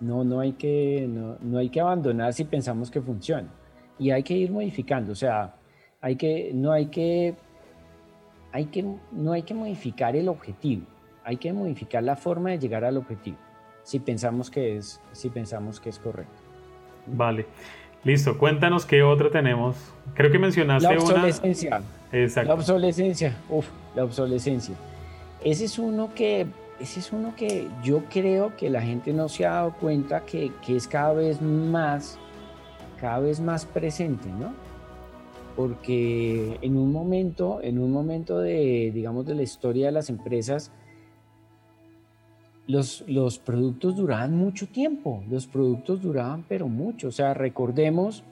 No, 0.00 0.24
no, 0.24 0.40
hay 0.40 0.52
que, 0.52 1.08
no, 1.08 1.58
hay 1.58 1.68
que 1.68 1.80
abandonar 1.80 2.32
si 2.32 2.44
pensamos 2.44 2.90
que 2.90 3.00
funciona. 3.00 3.48
Y 3.98 4.10
hay 4.10 4.22
que 4.22 4.34
ir 4.34 4.50
modificando. 4.50 5.12
O 5.12 5.16
sea, 5.16 5.54
hay 6.00 6.16
que, 6.16 6.52
no, 6.54 6.70
hay 6.70 6.86
que, 6.86 7.34
hay 8.52 8.66
que, 8.66 8.84
no 9.10 9.32
hay 9.32 9.42
que 9.42 9.54
modificar 9.54 10.14
el 10.14 10.28
objetivo. 10.28 10.82
Hay 11.24 11.36
que 11.36 11.52
modificar 11.52 12.02
la 12.02 12.16
forma 12.16 12.50
de 12.50 12.58
llegar 12.58 12.84
al 12.84 12.96
objetivo. 12.96 13.36
Si 13.82 13.98
pensamos 13.98 14.50
que 14.50 14.76
es, 14.76 15.00
si 15.12 15.30
pensamos 15.30 15.80
que 15.80 15.88
es 15.90 15.98
correcto. 15.98 16.42
Vale. 17.06 17.46
Listo, 18.04 18.38
cuéntanos 18.38 18.86
qué 18.86 19.02
otro 19.02 19.30
tenemos. 19.30 19.76
Creo 20.14 20.30
que 20.30 20.38
mencionaste 20.38 20.94
la 20.94 21.00
obsolescencia. 21.00 21.82
Exacto. 22.12 22.48
La 22.48 22.54
obsolescencia. 22.54 23.36
Uf, 23.48 23.66
la 23.96 24.04
obsolescencia. 24.04 24.74
Ese 25.42 25.64
es 25.64 25.78
uno 25.78 26.10
que 26.14 26.46
ese 26.80 27.00
es 27.00 27.12
uno 27.12 27.34
que 27.36 27.68
yo 27.82 28.04
creo 28.08 28.56
que 28.56 28.70
la 28.70 28.80
gente 28.82 29.12
no 29.12 29.28
se 29.28 29.46
ha 29.46 29.52
dado 29.52 29.74
cuenta 29.74 30.24
que, 30.24 30.52
es 30.68 30.86
cada 30.86 31.12
vez 31.12 31.42
más, 31.42 32.18
cada 33.00 33.18
vez 33.18 33.40
más 33.40 33.66
presente, 33.66 34.28
¿no? 34.28 34.52
Porque 35.56 36.58
en 36.62 36.76
un 36.76 36.92
momento, 36.92 37.60
en 37.62 37.80
un 37.80 37.90
momento 37.90 38.38
de, 38.38 38.92
digamos, 38.94 39.26
de 39.26 39.34
la 39.34 39.42
historia 39.42 39.86
de 39.86 39.92
las 39.92 40.08
empresas, 40.08 40.70
los, 42.68 43.02
los 43.08 43.38
productos 43.38 43.96
duraban 43.96 44.36
mucho 44.36 44.68
tiempo, 44.68 45.24
los 45.28 45.46
productos 45.46 46.00
duraban 46.00 46.44
pero 46.48 46.68
mucho, 46.68 47.08
o 47.08 47.12
sea, 47.12 47.34
recordemos 47.34 48.22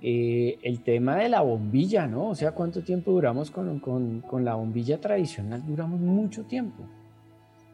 eh, 0.00 0.58
el 0.62 0.82
tema 0.82 1.16
de 1.16 1.28
la 1.28 1.40
bombilla, 1.40 2.06
¿no? 2.06 2.28
O 2.28 2.34
sea, 2.36 2.52
¿cuánto 2.52 2.82
tiempo 2.82 3.10
duramos 3.10 3.50
con, 3.50 3.80
con, 3.80 4.20
con 4.20 4.44
la 4.44 4.54
bombilla 4.54 5.00
tradicional? 5.00 5.64
Duramos 5.66 5.98
mucho 5.98 6.44
tiempo. 6.44 6.84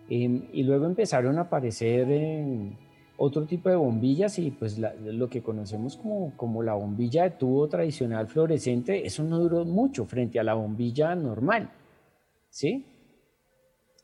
Em, 0.08 0.42
y 0.52 0.62
luego 0.62 0.86
empezaron 0.86 1.38
a 1.38 1.42
aparecer 1.42 2.06
otro 3.16 3.44
tipo 3.46 3.68
de 3.68 3.76
bombillas 3.76 4.38
y 4.38 4.50
pues 4.50 4.78
lo 4.78 5.28
que 5.28 5.42
conocemos 5.42 5.96
como, 5.96 6.32
como 6.36 6.62
la 6.62 6.74
bombilla 6.74 7.24
de 7.24 7.30
tubo 7.30 7.68
tradicional 7.68 8.28
fluorescente, 8.28 9.06
eso 9.06 9.24
no 9.24 9.38
duró 9.38 9.64
mucho 9.64 10.04
frente 10.04 10.38
a 10.38 10.44
la 10.44 10.54
bombilla 10.54 11.14
normal, 11.14 11.70
¿sí? 12.50 12.84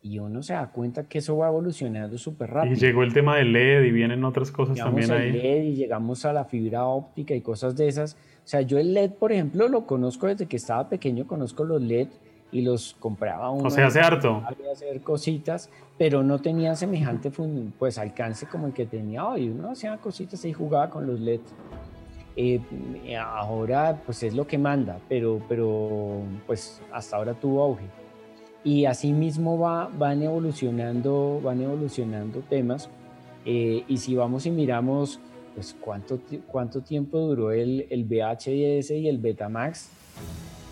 y 0.03 0.19
uno 0.19 0.43
se 0.43 0.53
da 0.53 0.67
cuenta 0.71 1.05
que 1.09 1.19
eso 1.19 1.37
va 1.37 1.49
evolucionando 1.49 2.19
súper 2.19 2.51
rápido. 2.51 2.75
Y 2.75 2.77
llegó 2.77 3.05
el 3.05 3.13
tema 3.13 3.37
del 3.37 3.53
LED 3.53 3.85
y 3.85 3.93
vienen 3.93 4.25
otras 4.25 4.51
cosas 4.51 4.77
también 4.77 5.11
ahí. 5.13 5.31
LED 5.31 5.63
y 5.63 5.75
llegamos 5.77 6.25
a 6.25 6.33
la 6.33 6.45
fibra 6.45 6.87
óptica 6.87 7.35
y 7.35 7.41
cosas 7.41 7.77
de 7.77 7.87
esas. 7.87 8.15
O 8.15 8.49
sea, 8.49 8.63
yo 8.63 8.79
el 8.79 8.93
LED, 8.93 9.13
por 9.13 9.31
ejemplo, 9.31 9.69
lo 9.69 9.87
conozco 9.87 10.27
desde 10.27 10.47
que 10.47 10.57
estaba 10.57 10.89
pequeño, 10.89 11.29
conozco 11.29 11.63
los 11.63 11.81
LED 11.81 12.09
y 12.53 12.63
los 12.63 12.95
compraba 13.01 13.51
uno. 13.51 13.67
O 13.67 13.71
sea, 13.71 13.87
hace 13.87 14.01
harto. 14.01 14.43
hacer 14.71 15.01
cositas, 15.01 15.71
pero 15.99 16.23
no 16.23 16.39
tenía 16.39 16.77
semejante 16.77 17.33
pues 17.79 17.99
alcance 17.99 18.47
como 18.47 18.69
el 18.69 18.73
que 18.73 18.87
tenía 18.87 19.27
hoy. 19.27 19.49
Uno 19.49 19.71
hacía 19.71 19.97
cositas 19.97 20.45
y 20.45 20.53
jugaba 20.53 20.91
con 20.91 21.07
los 21.07 21.19
LED. 21.19 21.41
Eh, 22.37 22.61
ahora 23.19 24.01
pues 24.07 24.23
es 24.23 24.35
lo 24.35 24.47
que 24.47 24.57
manda, 24.59 24.99
pero, 25.09 25.41
pero 25.49 26.23
pues 26.47 26.81
hasta 26.93 27.17
ahora 27.17 27.35
tuvo 27.35 27.63
auge 27.63 27.85
y 28.65 28.85
así 28.85 29.13
mismo 29.13 29.59
va, 29.59 29.91
van, 29.99 30.23
evolucionando, 30.23 31.41
van 31.43 31.61
evolucionando 31.61 32.41
temas. 32.41 32.89
Eh, 33.45 33.85
y 33.89 33.97
si 33.97 34.15
vamos 34.15 34.47
y 34.47 34.51
miramos, 34.51 35.19
pues 35.55 35.75
cuánto, 35.81 36.21
cuánto 36.47 36.81
tiempo 36.81 37.19
duró 37.19 37.51
el, 37.51 37.87
el 37.91 38.05
VHS 38.05 38.93
y 38.93 39.09
el 39.09 39.19
Betamax, 39.19 39.89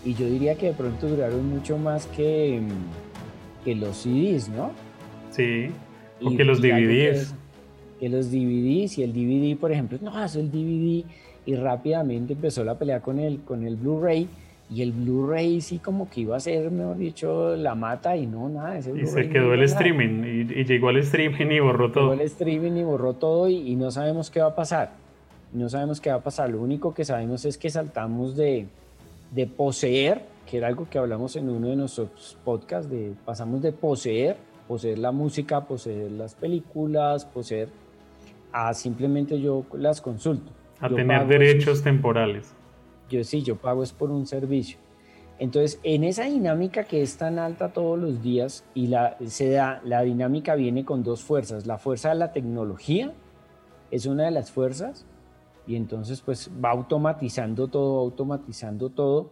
y 0.03 0.13
yo 0.13 0.27
diría 0.27 0.55
que 0.55 0.67
de 0.67 0.73
pronto 0.73 1.07
duraron 1.07 1.47
mucho 1.49 1.77
más 1.77 2.07
que, 2.07 2.61
que 3.63 3.75
los 3.75 3.97
CDs, 3.97 4.49
¿no? 4.49 4.71
Sí, 5.29 5.69
o 6.23 6.35
que 6.35 6.43
los 6.43 6.61
DVDs. 6.61 7.35
Que, 7.99 8.09
los 8.09 8.31
DVDs, 8.31 8.97
y 8.97 9.03
el 9.03 9.13
DVD, 9.13 9.59
por 9.59 9.71
ejemplo, 9.71 9.99
no, 10.01 10.23
es 10.23 10.35
el 10.35 10.49
DVD, 10.49 11.05
y 11.45 11.55
rápidamente 11.55 12.33
empezó 12.33 12.63
la 12.63 12.77
pelea 12.77 12.99
con 12.99 13.19
el, 13.19 13.41
con 13.41 13.63
el 13.63 13.75
Blu-ray, 13.75 14.27
y 14.71 14.81
el 14.81 14.93
Blu-ray 14.93 15.59
sí 15.59 15.79
como 15.79 16.09
que 16.09 16.21
iba 16.21 16.37
a 16.37 16.39
ser, 16.39 16.71
mejor 16.71 16.97
dicho, 16.97 17.55
la 17.57 17.75
mata 17.75 18.15
y 18.15 18.25
no, 18.25 18.47
nada. 18.47 18.77
Ese 18.77 18.93
y 18.97 19.05
se 19.05 19.29
quedó 19.29 19.53
el 19.53 19.63
streaming 19.63 20.45
y, 20.49 20.63
llegó 20.63 20.87
al 20.89 20.97
streaming 20.97 21.47
y 21.47 21.59
borró 21.59 21.91
todo. 21.91 22.11
Llegó 22.11 22.21
el 22.21 22.27
streaming 22.27 22.71
y 22.71 22.83
borró 22.83 23.13
todo 23.13 23.49
y, 23.49 23.75
no 23.75 23.91
sabemos 23.91 24.31
qué 24.31 24.39
va 24.39 24.47
a 24.47 24.55
pasar. 24.55 24.93
No 25.51 25.67
sabemos 25.67 25.99
qué 25.99 26.09
va 26.09 26.15
a 26.15 26.21
pasar. 26.23 26.49
Lo 26.49 26.61
único 26.61 26.93
que 26.93 27.03
sabemos 27.03 27.43
es 27.43 27.57
que 27.57 27.69
saltamos 27.69 28.37
de, 28.37 28.67
de 29.31 29.47
poseer, 29.47 30.25
que 30.45 30.57
era 30.57 30.67
algo 30.67 30.87
que 30.89 30.99
hablamos 30.99 31.35
en 31.35 31.49
uno 31.49 31.69
de 31.69 31.75
nuestros 31.75 32.37
podcasts, 32.45 32.89
de, 32.89 33.13
pasamos 33.25 33.61
de 33.61 33.71
poseer, 33.71 34.37
poseer 34.67 34.99
la 34.99 35.11
música, 35.11 35.65
poseer 35.65 36.11
las 36.11 36.35
películas, 36.35 37.25
poseer, 37.25 37.69
a 38.51 38.73
simplemente 38.73 39.41
yo 39.41 39.65
las 39.73 39.99
consulto. 39.99 40.51
A 40.79 40.89
tener 40.89 41.27
derechos 41.27 41.81
temporales 41.81 42.55
yo 43.11 43.23
sí, 43.23 43.43
yo 43.43 43.57
pago 43.57 43.83
es 43.83 43.91
por 43.91 44.09
un 44.09 44.25
servicio. 44.25 44.77
Entonces, 45.37 45.79
en 45.83 46.03
esa 46.03 46.25
dinámica 46.25 46.83
que 46.83 47.01
es 47.01 47.17
tan 47.17 47.39
alta 47.39 47.73
todos 47.73 47.99
los 47.99 48.21
días 48.21 48.63
y 48.73 48.87
la, 48.87 49.17
se 49.25 49.49
da, 49.49 49.81
la 49.83 50.01
dinámica 50.01 50.55
viene 50.55 50.85
con 50.85 51.03
dos 51.03 51.23
fuerzas. 51.23 51.65
La 51.65 51.77
fuerza 51.77 52.09
de 52.09 52.15
la 52.15 52.31
tecnología 52.31 53.11
es 53.89 54.05
una 54.05 54.25
de 54.25 54.31
las 54.31 54.51
fuerzas 54.51 55.05
y 55.67 55.75
entonces 55.75 56.21
pues 56.21 56.49
va 56.63 56.71
automatizando 56.71 57.67
todo, 57.67 57.99
automatizando 57.99 58.89
todo. 58.89 59.31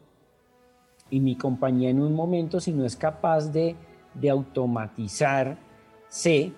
Y 1.10 1.20
mi 1.20 1.36
compañía 1.36 1.90
en 1.90 2.02
un 2.02 2.14
momento, 2.14 2.60
si 2.60 2.72
no 2.72 2.86
es 2.86 2.96
capaz 2.96 3.52
de, 3.52 3.76
de 4.14 4.30
automatizarse, 4.30 6.54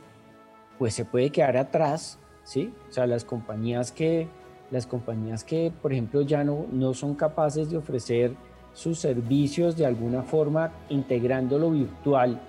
pues 0.78 0.94
se 0.94 1.06
puede 1.06 1.30
quedar 1.30 1.58
atrás, 1.58 2.20
¿sí? 2.44 2.74
O 2.90 2.92
sea, 2.92 3.08
las 3.08 3.24
compañías 3.24 3.92
que 3.92 4.28
las 4.72 4.88
compañías 4.88 5.44
que, 5.44 5.72
por 5.82 5.92
ejemplo, 5.92 6.22
ya 6.22 6.44
no, 6.44 6.66
no 6.72 6.94
son 6.94 7.14
capaces 7.14 7.70
de 7.70 7.78
ofrecer 7.78 8.34
sus 8.74 9.00
servicios 9.00 9.76
de 9.76 9.86
alguna 9.86 10.24
forma 10.24 10.72
integrando 10.90 11.60
lo 11.60 11.72
virtual 11.72 12.40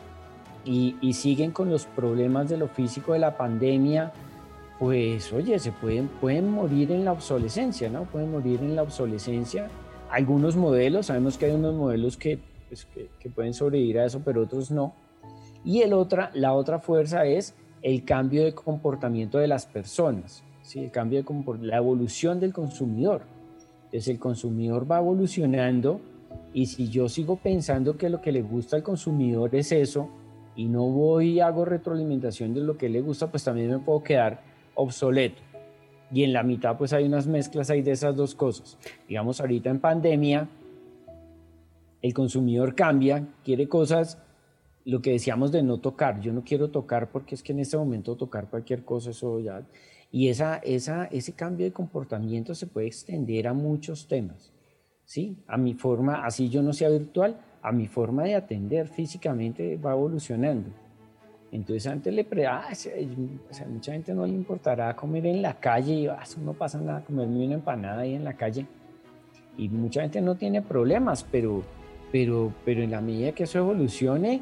y, 0.65 0.97
y, 1.01 1.15
siguen 1.15 1.51
con 1.51 1.69
los 1.69 1.87
problemas 1.87 2.49
de 2.49 2.57
lo 2.57 2.69
físico 2.69 3.13
de 3.13 3.19
la 3.19 3.37
pandemia, 3.37 4.13
pues 4.79 5.33
oye, 5.33 5.59
se 5.59 5.73
pueden, 5.73 6.09
pueden 6.09 6.51
morir 6.51 6.93
en 6.93 7.05
la 7.05 7.13
obsolescencia, 7.13 7.89
¿no? 7.89 8.05
Pueden 8.05 8.31
morir 8.31 8.61
en 8.61 8.77
la 8.77 8.83
obsolescencia. 8.83 9.69
Algunos 10.11 10.57
modelos, 10.57 11.07
sabemos 11.07 11.39
que 11.39 11.47
hay 11.47 11.53
unos 11.53 11.75
modelos 11.75 12.17
que, 12.17 12.39
pues, 12.69 12.87
que, 12.87 13.11
que 13.19 13.31
pueden 13.31 13.55
sobrevivir 13.55 13.99
a 13.99 14.07
eso, 14.07 14.21
pero 14.25 14.43
otros 14.43 14.71
no. 14.71 14.95
Y 15.65 15.83
el 15.83 15.93
otra, 15.93 16.31
la 16.35 16.55
otra 16.55 16.79
fuerza 16.79 17.25
es 17.25 17.55
el 17.83 18.05
cambio 18.05 18.45
de 18.45 18.55
comportamiento 18.55 19.39
de 19.39 19.49
las 19.49 19.67
personas. 19.67 20.45
¿sí? 20.63 20.81
el 20.81 20.91
cambio 20.91 21.23
de 21.23 21.67
la 21.67 21.77
evolución 21.77 22.41
del 22.41 22.53
consumidor. 22.53 23.23
Entonces 23.85 24.09
el 24.09 24.19
consumidor 24.19 24.91
va 24.91 24.99
evolucionando 24.99 26.01
y 26.55 26.67
si 26.67 26.89
yo 26.89 27.09
sigo 27.09 27.37
pensando 27.37 27.97
que 27.97 28.09
lo 28.09 28.21
que 28.21 28.33
le 28.33 28.43
gusta 28.43 28.77
al 28.77 28.83
consumidor 28.83 29.55
es 29.55 29.73
eso 29.73 30.09
y 30.57 30.67
no 30.67 30.89
voy 30.89 31.31
y 31.31 31.41
hago 31.41 31.65
retroalimentación 31.65 32.55
de 32.55 32.61
lo 32.61 32.77
que 32.77 32.89
le 32.89 33.01
gusta, 33.01 33.31
pues 33.31 33.45
también 33.45 33.71
me 33.71 33.79
puedo 33.79 34.03
quedar 34.03 34.41
obsoleto. 34.75 35.43
Y 36.13 36.25
en 36.25 36.33
la 36.33 36.43
mitad 36.43 36.77
pues 36.77 36.93
hay 36.93 37.05
unas 37.05 37.27
mezclas 37.27 37.71
ahí 37.71 37.83
de 37.83 37.93
esas 37.93 38.15
dos 38.17 38.35
cosas. 38.35 38.77
Digamos 39.09 39.41
ahorita 39.41 39.71
en 39.71 39.81
pandemia, 39.81 40.49
el 42.03 42.15
consumidor 42.15 42.75
cambia, 42.75 43.27
quiere 43.45 43.69
cosas, 43.69 44.19
lo 44.85 45.01
que 45.01 45.13
decíamos 45.13 45.53
de 45.53 45.63
no 45.63 45.79
tocar. 45.79 46.21
Yo 46.21 46.33
no 46.33 46.43
quiero 46.45 46.71
tocar 46.71 47.11
porque 47.11 47.35
es 47.35 47.43
que 47.43 47.53
en 47.53 47.61
este 47.61 47.77
momento 47.77 48.17
tocar 48.17 48.49
cualquier 48.49 48.85
cosa, 48.85 49.11
eso 49.11 49.39
ya 49.41 49.63
y 50.13 50.29
esa, 50.29 50.59
esa, 50.59 51.07
ese 51.07 51.33
cambio 51.33 51.65
de 51.65 51.73
comportamiento 51.73 52.55
se 52.55 52.67
puede 52.67 52.87
extender 52.87 53.49
a 53.49 53.55
muchos 53.55 54.07
temas. 54.07 54.53
¿sí? 55.07 55.39
A 55.49 55.57
mi 55.57 55.73
forma, 55.73 56.27
así 56.27 56.51
yo 56.51 56.63
no 56.63 56.75
sea 56.75 56.91
virtual, 56.91 57.41
a 57.63 57.73
mi 57.73 57.87
forma 57.87 58.25
de 58.25 58.35
atender 58.35 58.89
físicamente 58.89 59.79
va 59.79 59.93
evolucionando. 59.93 60.69
Entonces 61.53 61.87
antes 61.87 62.13
le 62.13 62.25
pre, 62.25 62.47
ah, 62.47 62.69
o 62.71 62.75
sea, 62.75 63.67
mucha 63.69 63.93
gente 63.93 64.15
no 64.15 64.27
le 64.27 64.33
importará 64.33 64.97
comer 64.97 65.27
en 65.27 65.43
la 65.43 65.61
calle 65.61 65.93
y 65.93 66.07
ah, 66.07 66.25
no 66.43 66.55
pasa 66.55 66.81
nada, 66.81 67.05
comerme 67.05 67.45
una 67.45 67.55
empanada 67.55 68.01
ahí 68.01 68.15
en 68.15 68.25
la 68.25 68.35
calle. 68.35 68.67
Y 69.59 69.69
mucha 69.69 70.01
gente 70.01 70.23
no 70.23 70.35
tiene 70.35 70.63
problemas, 70.63 71.27
pero, 71.31 71.63
pero, 72.11 72.55
pero 72.65 72.83
en 72.83 72.91
la 72.91 73.03
medida 73.03 73.33
que 73.33 73.43
eso 73.43 73.59
evolucione, 73.59 74.41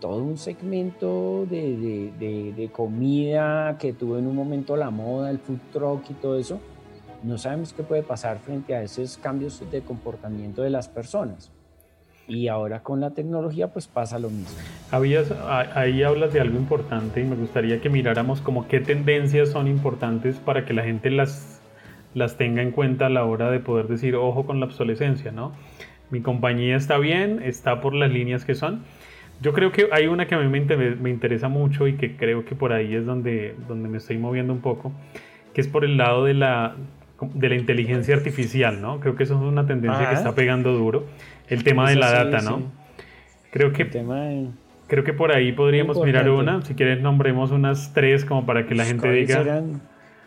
todo 0.00 0.22
un 0.22 0.38
segmento 0.38 1.46
de, 1.46 2.70
comida 2.72 3.76
que 3.78 3.92
tuvo 3.92 4.18
en 4.18 4.28
un 4.28 4.36
momento 4.36 4.76
la 4.76 4.90
moda, 4.90 5.30
el 5.30 5.40
food 5.40 5.58
truck 5.72 6.10
y 6.10 6.14
todo 6.14 6.38
eso, 6.38 6.60
no 7.24 7.38
sabemos 7.38 7.72
qué 7.72 7.82
puede 7.82 8.04
pasar 8.04 8.38
frente 8.38 8.76
a 8.76 8.82
esos 8.82 9.16
cambios 9.16 9.68
de 9.68 9.82
comportamiento 9.82 10.62
de 10.62 10.70
las 10.70 10.88
personas. 10.88 11.50
Y 12.32 12.48
ahora 12.48 12.82
con 12.82 13.00
la 13.00 13.10
tecnología 13.10 13.68
pues 13.68 13.86
pasa 13.88 14.18
lo 14.18 14.30
mismo. 14.30 14.58
ahí 15.74 16.02
hablas 16.02 16.32
de 16.32 16.40
algo 16.40 16.56
importante 16.56 17.20
y 17.20 17.24
me 17.24 17.36
gustaría 17.36 17.80
que 17.82 17.90
miráramos 17.90 18.40
como 18.40 18.66
qué 18.68 18.80
tendencias 18.80 19.50
son 19.50 19.68
importantes 19.68 20.36
para 20.36 20.64
que 20.64 20.72
la 20.72 20.82
gente 20.82 21.10
las, 21.10 21.60
las 22.14 22.38
tenga 22.38 22.62
en 22.62 22.70
cuenta 22.70 23.06
a 23.06 23.10
la 23.10 23.26
hora 23.26 23.50
de 23.50 23.60
poder 23.60 23.86
decir 23.86 24.16
ojo 24.16 24.46
con 24.46 24.60
la 24.60 24.66
obsolescencia, 24.66 25.30
¿no? 25.30 25.52
Mi 26.10 26.22
compañía 26.22 26.76
está 26.76 26.96
bien, 26.96 27.42
está 27.42 27.82
por 27.82 27.92
las 27.92 28.10
líneas 28.10 28.46
que 28.46 28.54
son, 28.54 28.82
yo 29.42 29.52
creo 29.52 29.70
que 29.70 29.88
hay 29.92 30.06
una 30.06 30.26
que 30.26 30.34
a 30.34 30.38
mí 30.38 30.48
me, 30.48 31.10
interesa 31.10 31.48
mucho 31.48 31.86
y 31.86 31.96
que 31.96 32.16
creo 32.16 32.46
que 32.46 32.54
por 32.54 32.72
ahí 32.72 32.94
es 32.94 33.04
donde, 33.04 33.56
donde 33.68 33.88
me 33.88 33.98
estoy 33.98 34.16
moviendo 34.16 34.54
un 34.54 34.60
poco, 34.60 34.92
que 35.52 35.60
es 35.60 35.68
por 35.68 35.84
el 35.84 35.98
lado 35.98 36.24
de 36.24 36.32
la, 36.32 36.76
de 37.34 37.48
la 37.48 37.56
inteligencia 37.56 38.14
artificial, 38.14 38.80
¿no? 38.80 39.00
Creo 39.00 39.16
que 39.16 39.24
eso 39.24 39.34
es 39.34 39.40
una 39.40 39.66
tendencia 39.66 40.08
que 40.08 40.14
está 40.14 40.34
pegando 40.34 40.72
duro. 40.72 41.06
El 41.52 41.64
tema 41.64 41.88
de 41.88 41.96
la 41.96 42.10
data, 42.10 42.40
¿no? 42.40 42.62
Creo 43.50 43.72
que, 43.72 43.88
creo 44.86 45.04
que 45.04 45.12
por 45.12 45.32
ahí 45.32 45.52
podríamos 45.52 46.02
mirar 46.02 46.30
una. 46.30 46.62
Si 46.62 46.74
quieres, 46.74 47.00
nombremos 47.00 47.50
unas 47.50 47.92
tres 47.92 48.24
como 48.24 48.46
para 48.46 48.66
que 48.66 48.74
la 48.74 48.84
gente 48.84 49.10
diga. 49.10 49.62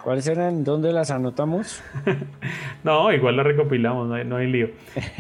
¿Cuáles 0.04 0.28
eran? 0.28 0.64
¿Dónde 0.64 0.94
las 0.94 1.10
anotamos? 1.10 1.82
no, 2.84 3.12
igual 3.12 3.38
las 3.38 3.46
recopilamos, 3.48 4.08
no 4.08 4.14
hay, 4.14 4.24
no 4.24 4.38
hay 4.38 4.52
lío. 4.52 4.70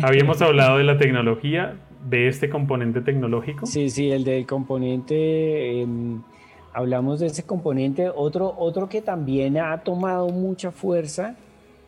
Habíamos 0.03 0.43
hablado 0.43 0.77
de 0.77 0.83
la 0.83 0.99
tecnología, 0.99 1.73
de 2.07 2.27
este 2.27 2.49
componente 2.49 3.01
tecnológico? 3.01 3.65
Sí, 3.65 3.89
sí, 3.89 4.11
el 4.11 4.23
del 4.23 4.45
componente, 4.45 5.81
em, 5.81 6.21
hablamos 6.73 7.19
de 7.19 7.27
ese 7.27 7.43
componente, 7.43 8.09
otro, 8.13 8.53
otro 8.57 8.87
que 8.87 9.01
también 9.01 9.57
ha 9.57 9.77
tomado 9.79 10.29
mucha 10.29 10.71
fuerza 10.71 11.35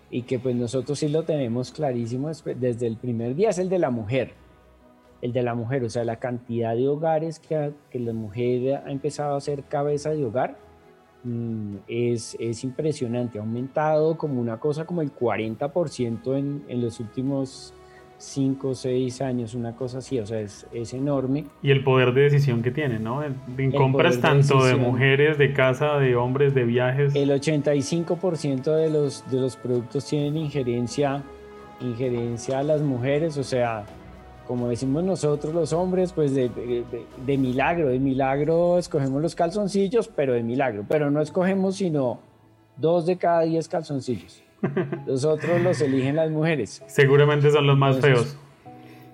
y 0.10 0.24
que 0.24 0.39
pues 0.39 0.56
nosotros 0.56 1.00
sí 1.00 1.08
lo 1.08 1.24
tenemos 1.24 1.72
clarísimo 1.72 2.30
desde 2.30 2.88
el 2.88 2.98
primer 2.98 3.36
día 3.36 3.50
es 3.50 3.58
el 3.60 3.70
de 3.70 3.80
la 3.80 3.89
mujer. 3.89 4.34
el 5.22 5.34
de 5.34 5.41
la 5.41 5.56
mujer, 5.56 5.84
o 5.84 5.89
sea, 5.89 6.04
la 6.06 6.17
cantidad 6.17 6.76
de 6.76 6.88
hogares 6.88 7.39
que, 7.39 7.74
que 7.89 8.00
la 8.00 8.13
mujer 8.13 8.84
ha 8.86 8.91
empezado 8.91 9.36
a 9.36 9.41
ser 9.41 9.63
cabeza 9.63 10.12
de 10.12 10.24
hogar 10.24 10.58
mm, 11.24 11.78
es, 11.88 12.38
es, 12.39 12.63
impresionante, 12.63 13.39
ha 13.39 13.41
aumentado 13.41 14.17
como 14.17 14.39
una 14.39 14.60
cosa 14.60 14.86
como 14.86 15.02
el 15.02 15.13
40% 15.13 16.38
en, 16.38 16.63
en 16.67 16.82
los 16.82 17.00
últimos 17.00 17.74
5 18.18 18.70
o 18.70 18.76
6 18.76 19.22
años, 19.22 19.54
una 19.54 19.76
cosa 19.76 20.00
así, 20.00 20.20
o 20.20 20.26
sea, 20.26 20.40
es, 20.40 20.66
es, 20.74 20.94
enorme. 20.94 21.46
Y 21.62 21.72
el 21.72 21.84
poder 21.84 22.14
de 22.14 22.22
decisión 22.24 22.64
que 22.64 22.72
tiene, 22.72 23.00
¿no? 23.00 23.24
En 23.24 23.72
compras 23.72 24.20
tanto 24.20 24.66
de, 24.66 24.76
mujeres, 24.76 25.38
de 25.38 25.54
casa, 25.54 25.98
de 25.98 26.16
hombres, 26.16 26.56
de 26.56 26.64
viajes. 26.64 27.16
El 27.16 27.30
85% 27.30 28.76
de 28.76 28.90
los, 28.90 29.30
de 29.30 29.40
los 29.40 29.56
productos 29.56 30.06
tienen 30.06 30.38
injerencia, 30.38 31.22
injerencia 31.80 32.60
a 32.60 32.64
las 32.64 32.82
mujeres, 32.82 33.38
o 33.38 33.44
sea, 33.44 33.86
como 34.48 34.70
decimos 34.70 35.04
nosotros 35.04 35.54
los 35.54 35.74
hombres, 35.74 36.12
pues 36.14 36.34
de, 36.34 36.50
de, 36.50 37.38
milagro, 37.38 37.90
de 37.90 38.00
milagro 38.00 38.80
escogemos 38.80 39.22
los 39.22 39.36
calzoncillos, 39.36 40.08
pero 40.08 40.34
de 40.34 40.42
milagro, 40.42 40.86
pero 40.88 41.12
no 41.12 41.22
escogemos 41.22 41.76
sino 41.76 42.20
dos 42.78 43.06
de 43.06 43.18
cada 43.18 43.42
diez 43.42 43.68
calzoncillos. 43.68 44.42
Los 45.06 45.26
otros 45.26 45.62
los 45.62 45.82
eligen 45.82 46.15
las 46.15 46.32
mujeres. 46.32 46.84
Seguramente 46.88 47.52
son 47.52 47.67
los 47.67 47.78
más 47.78 48.00
feos. 48.00 48.38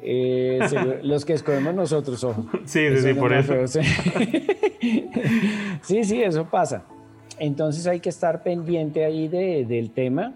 Eh, 0.01 0.60
los 1.03 1.25
que 1.25 1.34
escogemos 1.34 1.73
nosotros, 1.73 2.23
ojo. 2.23 2.45
Sí, 2.65 2.88
sí, 2.89 3.01
sí 3.01 3.13
por 3.13 3.34
eso. 3.34 3.53
sí, 5.82 6.03
sí, 6.03 6.21
eso 6.21 6.45
pasa. 6.45 6.84
Entonces 7.39 7.88
hay 7.88 7.99
que 7.99 8.10
estar 8.10 8.43
pendiente 8.43 9.06
ahí 9.06 9.27
de, 9.27 9.65
del 9.65 9.91
tema. 9.91 10.36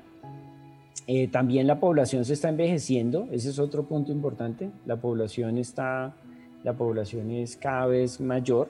Eh, 1.05 1.27
también 1.27 1.67
la 1.67 1.79
población 1.79 2.25
se 2.25 2.33
está 2.33 2.49
envejeciendo, 2.49 3.27
ese 3.31 3.49
es 3.49 3.59
otro 3.59 3.83
punto 3.83 4.11
importante. 4.11 4.71
La 4.85 4.97
población 4.97 5.57
está, 5.57 6.15
la 6.63 6.73
población 6.73 7.31
es 7.31 7.55
cada 7.55 7.85
vez 7.85 8.19
mayor 8.19 8.69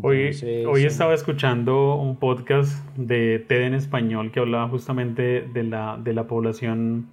hoy, 0.00 0.30
hoy 0.66 0.84
estaba 0.84 1.14
escuchando 1.14 1.96
un 1.96 2.16
podcast 2.16 2.86
de 2.96 3.38
TED 3.40 3.62
en 3.62 3.74
español 3.74 4.30
que 4.30 4.40
hablaba 4.40 4.68
justamente 4.68 5.42
de 5.42 5.62
la, 5.64 5.98
de 6.02 6.12
la 6.14 6.26
población 6.26 7.08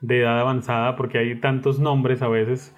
de 0.00 0.20
edad 0.20 0.40
avanzada, 0.40 0.96
porque 0.96 1.18
hay 1.18 1.34
tantos 1.36 1.78
nombres 1.78 2.22
a 2.22 2.28
veces, 2.28 2.74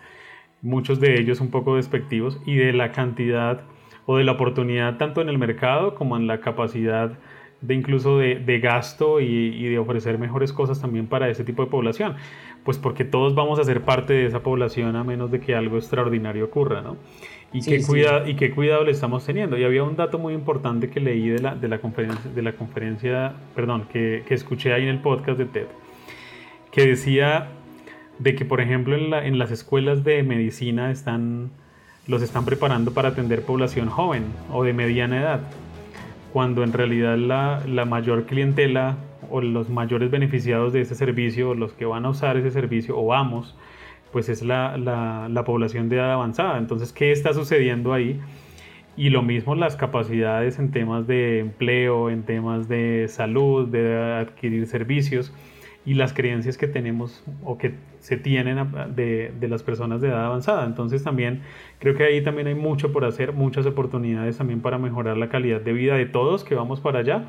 muchos 0.62 1.00
de 1.00 1.18
ellos 1.18 1.40
un 1.40 1.50
poco 1.50 1.76
despectivos, 1.76 2.40
y 2.46 2.56
de 2.56 2.72
la 2.72 2.92
cantidad 2.92 3.62
o 4.06 4.18
de 4.18 4.24
la 4.24 4.32
oportunidad 4.32 4.98
tanto 4.98 5.22
en 5.22 5.28
el 5.28 5.38
mercado 5.38 5.94
como 5.94 6.16
en 6.16 6.26
la 6.26 6.40
capacidad 6.40 7.18
de 7.62 7.74
incluso 7.74 8.18
de, 8.18 8.36
de 8.36 8.60
gasto 8.60 9.20
y, 9.20 9.24
y, 9.26 9.68
de 9.68 9.78
ofrecer 9.78 10.18
mejores 10.18 10.52
cosas 10.52 10.82
también 10.82 11.06
para 11.06 11.30
ese 11.30 11.44
tipo 11.44 11.64
de 11.64 11.70
población. 11.70 12.16
Pues 12.62 12.76
porque 12.76 13.04
todos 13.04 13.34
vamos 13.34 13.58
a 13.58 13.64
ser 13.64 13.82
parte 13.82 14.12
de 14.12 14.26
esa 14.26 14.42
población 14.42 14.96
a 14.96 15.04
menos 15.04 15.30
de 15.30 15.40
que 15.40 15.54
algo 15.54 15.78
extraordinario 15.78 16.44
ocurra, 16.44 16.82
¿no? 16.82 16.98
Y, 17.54 17.60
qué 17.62 17.80
y 18.26 18.34
qué 18.34 18.50
cuidado 18.50 18.84
le 18.84 18.90
estamos 18.90 19.24
teniendo. 19.24 19.56
Y 19.56 19.64
había 19.64 19.84
un 19.84 19.94
dato 19.94 20.18
muy 20.18 20.34
importante 20.34 20.90
que 20.90 20.98
leí 20.98 21.28
de 21.28 21.38
la, 21.38 21.54
de 21.54 21.68
la 21.68 21.78
conferencia, 21.78 22.30
de 22.30 22.42
la 22.42 22.52
conferencia 22.52 23.32
perdón, 23.54 23.86
que, 23.92 24.24
que, 24.26 24.34
escuché 24.34 24.72
ahí 24.72 24.82
en 24.82 24.88
el 24.88 24.98
podcast 24.98 25.38
de 25.38 25.46
TED, 25.46 25.66
que 26.72 26.84
decía 26.84 27.48
de 28.18 28.34
que, 28.34 28.44
por 28.44 28.60
ejemplo, 28.60 28.96
en, 28.96 29.08
la, 29.08 29.24
en 29.24 29.38
las 29.38 29.52
escuelas 29.52 30.02
de 30.02 30.22
medicina 30.24 30.90
están, 30.90 31.50
los 32.08 32.22
están 32.22 32.44
preparando 32.44 32.92
para 32.92 33.10
atender 33.10 33.42
población 33.42 33.88
joven 33.88 34.24
o 34.52 34.64
de 34.64 34.72
mediana 34.72 35.20
edad, 35.20 35.40
cuando 36.32 36.64
en 36.64 36.72
realidad 36.72 37.16
la, 37.16 37.62
la 37.68 37.84
mayor 37.84 38.26
clientela 38.26 38.96
o 39.30 39.40
los 39.40 39.70
mayores 39.70 40.10
beneficiados 40.10 40.72
de 40.72 40.80
ese 40.80 40.96
servicio, 40.96 41.54
los 41.54 41.72
que 41.72 41.84
van 41.84 42.04
a 42.04 42.10
usar 42.10 42.36
ese 42.36 42.50
servicio 42.50 42.98
o 42.98 43.06
vamos, 43.06 43.54
pues 44.14 44.28
es 44.28 44.44
la, 44.44 44.78
la, 44.78 45.44
población 45.44 45.88
de 45.88 45.96
edad 45.96 46.12
avanzada. 46.12 46.56
Entonces, 46.56 46.92
¿qué 46.92 47.10
está 47.10 47.34
sucediendo 47.34 47.92
ahí? 47.92 48.20
Y 48.96 49.10
lo 49.10 49.22
mismo 49.22 49.56
las 49.56 49.74
capacidades 49.74 50.60
en 50.60 50.70
temas 50.70 51.08
de 51.08 51.40
empleo, 51.40 52.10
en 52.10 52.22
temas 52.22 52.68
de 52.68 53.06
salud, 53.08 53.66
de 53.66 54.20
adquirir 54.20 54.68
servicios 54.68 55.34
y 55.84 55.94
las 55.94 56.12
creencias 56.12 56.56
que 56.56 56.68
tenemos 56.68 57.24
o 57.42 57.58
que 57.58 57.74
se 57.98 58.16
tienen 58.16 58.70
de, 58.94 59.32
de, 59.36 59.48
las 59.48 59.64
personas 59.64 60.00
de 60.00 60.10
edad 60.10 60.26
avanzada. 60.26 60.64
Entonces 60.64 61.02
también 61.02 61.42
creo 61.80 61.96
que 61.96 62.04
ahí 62.04 62.22
también 62.22 62.46
hay 62.46 62.54
mucho 62.54 62.92
por 62.92 63.04
hacer, 63.04 63.32
muchas 63.32 63.66
oportunidades 63.66 64.38
también 64.38 64.60
para 64.60 64.78
mejorar 64.78 65.16
la 65.16 65.28
calidad 65.28 65.60
de 65.60 65.72
vida 65.72 65.96
de 65.96 66.06
todos 66.06 66.44
que 66.44 66.54
vamos 66.54 66.80
para 66.80 67.00
allá 67.00 67.24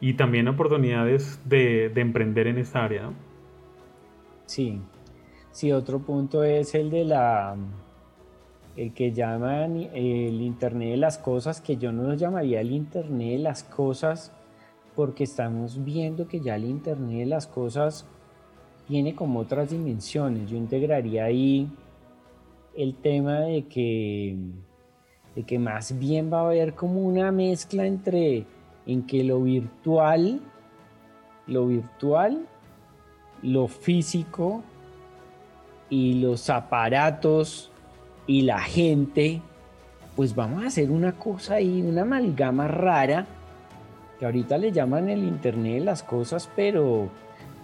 y 0.00 0.14
también 0.14 0.48
oportunidades 0.48 1.40
de, 1.44 1.90
de 1.90 2.00
emprender 2.00 2.48
en 2.48 2.58
esta 2.58 2.84
área. 2.84 3.10
Sí, 4.46 4.80
Sí, 5.52 5.72
otro 5.72 5.98
punto 6.00 6.44
es 6.44 6.74
el 6.74 6.90
de 6.90 7.04
la, 7.04 7.56
el 8.76 8.92
que 8.92 9.12
llaman 9.12 9.76
el 9.92 10.40
Internet 10.40 10.90
de 10.90 10.96
las 10.96 11.18
Cosas, 11.18 11.60
que 11.60 11.76
yo 11.76 11.90
no 11.90 12.04
lo 12.04 12.14
llamaría 12.14 12.60
el 12.60 12.70
Internet 12.70 13.32
de 13.32 13.38
las 13.38 13.64
Cosas, 13.64 14.32
porque 14.94 15.24
estamos 15.24 15.84
viendo 15.84 16.28
que 16.28 16.40
ya 16.40 16.56
el 16.56 16.64
Internet 16.64 17.18
de 17.18 17.26
las 17.26 17.46
Cosas 17.46 18.06
tiene 18.86 19.14
como 19.14 19.40
otras 19.40 19.70
dimensiones. 19.70 20.48
Yo 20.50 20.56
integraría 20.56 21.24
ahí 21.24 21.68
el 22.76 22.94
tema 22.94 23.40
de 23.40 23.66
que, 23.66 24.36
de 25.34 25.42
que 25.42 25.58
más 25.58 25.98
bien 25.98 26.32
va 26.32 26.40
a 26.40 26.46
haber 26.46 26.74
como 26.74 27.00
una 27.00 27.32
mezcla 27.32 27.84
entre 27.84 28.46
en 28.86 29.06
que 29.06 29.24
lo 29.24 29.42
virtual, 29.42 30.40
lo 31.48 31.66
virtual, 31.66 32.46
lo 33.42 33.66
físico 33.66 34.62
y 35.90 36.14
los 36.14 36.50
aparatos 36.50 37.70
y 38.26 38.42
la 38.42 38.60
gente, 38.60 39.40
pues 40.16 40.34
vamos 40.34 40.64
a 40.64 40.66
hacer 40.66 40.90
una 40.90 41.12
cosa 41.12 41.54
ahí, 41.54 41.82
una 41.82 42.02
amalgama 42.02 42.68
rara, 42.68 43.26
que 44.18 44.26
ahorita 44.26 44.58
le 44.58 44.72
llaman 44.72 45.08
el 45.08 45.24
Internet 45.24 45.82
las 45.84 46.02
cosas, 46.02 46.50
pero, 46.54 47.08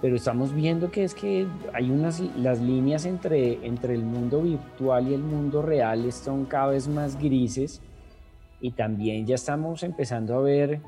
pero 0.00 0.16
estamos 0.16 0.54
viendo 0.54 0.90
que 0.90 1.04
es 1.04 1.14
que 1.14 1.46
hay 1.72 1.90
unas, 1.90 2.20
las 2.38 2.60
líneas 2.60 3.04
entre, 3.06 3.64
entre 3.66 3.94
el 3.94 4.04
mundo 4.04 4.42
virtual 4.42 5.08
y 5.08 5.14
el 5.14 5.22
mundo 5.22 5.62
real 5.62 6.10
son 6.12 6.46
cada 6.46 6.68
vez 6.68 6.88
más 6.88 7.18
grises 7.18 7.82
y 8.60 8.70
también 8.70 9.26
ya 9.26 9.34
estamos 9.34 9.82
empezando 9.82 10.36
a 10.36 10.40
ver 10.40 10.80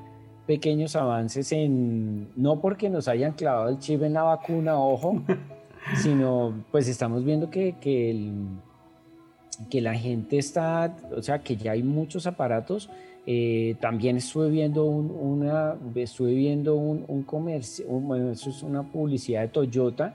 pequeños 0.47 0.97
avances 0.97 1.53
en, 1.53 2.29
no 2.37 2.61
porque 2.61 2.89
nos 2.89 3.09
hayan 3.09 3.33
clavado 3.33 3.69
el 3.69 3.79
chip 3.79 4.03
en 4.03 4.15
la 4.15 4.23
vacuna, 4.23 4.79
ojo, 4.79 5.21
sino 5.95 6.65
pues 6.71 6.89
estamos 6.89 7.25
viendo 7.25 7.51
que, 7.51 7.77
que, 7.81 9.81
la 9.81 9.95
gente 9.95 10.39
está, 10.39 10.97
o 11.17 11.23
sea, 11.23 11.39
que 11.39 11.57
ya 11.57 11.73
hay 11.73 11.83
muchos 11.83 12.27
aparatos. 12.27 12.91
Eh, 13.29 13.77
también 13.81 14.19
estuve 14.19 14.51
viendo 14.51 14.85
un, 14.85 15.11
una, 15.11 15.77
estuve 15.97 16.35
viendo 16.35 16.77
un, 16.77 17.05
un 17.09 17.25
comercio, 17.25 17.85
bueno, 17.87 18.31
eso 18.31 18.51
es 18.51 18.63
una 18.63 18.85
publicidad 18.85 19.43
de 19.43 19.49
Toyota, 19.49 20.15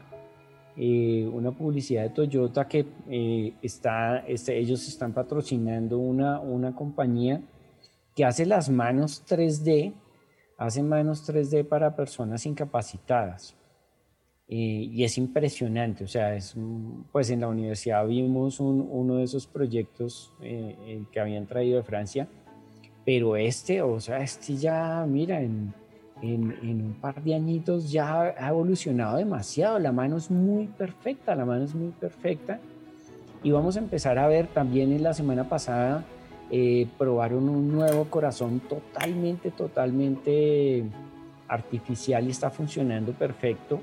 eh, 0.78 1.30
una 1.32 1.52
publicidad 1.52 2.04
de 2.04 2.10
Toyota 2.12 2.68
que 2.68 2.86
eh, 3.10 3.54
está, 3.62 4.20
este, 4.20 4.58
ellos 4.58 4.88
están 4.88 5.14
patrocinando 5.14 5.98
una, 5.98 6.40
una 6.40 6.74
compañía 6.74 7.42
que 8.16 8.24
hace 8.24 8.46
las 8.46 8.70
manos 8.70 9.24
3D, 9.28 9.94
hace 10.58 10.82
manos 10.82 11.30
3D 11.30 11.68
para 11.68 11.96
personas 11.96 12.46
incapacitadas. 12.46 13.56
Eh, 14.54 14.90
y 14.92 15.06
es 15.06 15.18
impresionante, 15.18 16.04
o 16.04 16.10
sea, 16.10 16.36
es, 16.36 16.56
pues 17.14 17.30
en 17.30 17.40
la 17.40 17.48
universidad 17.48 18.06
vimos 18.06 18.60
uno 18.60 19.16
de 19.16 19.24
esos 19.24 19.48
proyectos 19.48 20.34
eh, 20.42 21.06
que 21.10 21.22
habían 21.22 21.48
traído 21.48 21.78
de 21.78 21.84
Francia, 21.84 22.28
pero 23.06 23.38
este, 23.38 23.82
o 23.82 23.98
sea, 24.02 24.18
este 24.18 24.58
ya, 24.58 25.06
mira, 25.08 25.40
en, 25.40 25.74
en, 26.22 26.54
en, 26.64 26.82
un 26.82 26.94
par 26.96 27.24
de 27.24 27.34
añitos 27.34 27.94
ya 27.94 28.24
ha 28.38 28.50
evolucionado 28.50 29.16
demasiado, 29.16 29.80
la 29.80 29.94
mano 29.94 30.18
es 30.18 30.30
muy 30.30 30.68
perfecta, 30.68 31.34
la 31.34 31.46
mano 31.46 31.64
es 31.64 31.74
muy 31.74 31.92
perfecta, 31.92 32.60
y 33.44 33.52
vamos 33.52 33.78
a 33.78 33.80
empezar 33.80 34.20
a 34.20 34.28
ver 34.28 34.48
también 34.48 34.92
en 34.92 35.02
la 35.02 35.14
semana 35.14 35.48
pasada, 35.48 36.04
eh, 36.50 36.90
probaron 36.98 37.48
un 37.48 37.72
nuevo 37.72 38.04
corazón 38.10 38.60
totalmente, 38.68 39.50
totalmente 39.50 40.84
artificial 41.48 42.28
y 42.28 42.32
está 42.32 42.50
funcionando 42.50 43.14
perfecto 43.14 43.80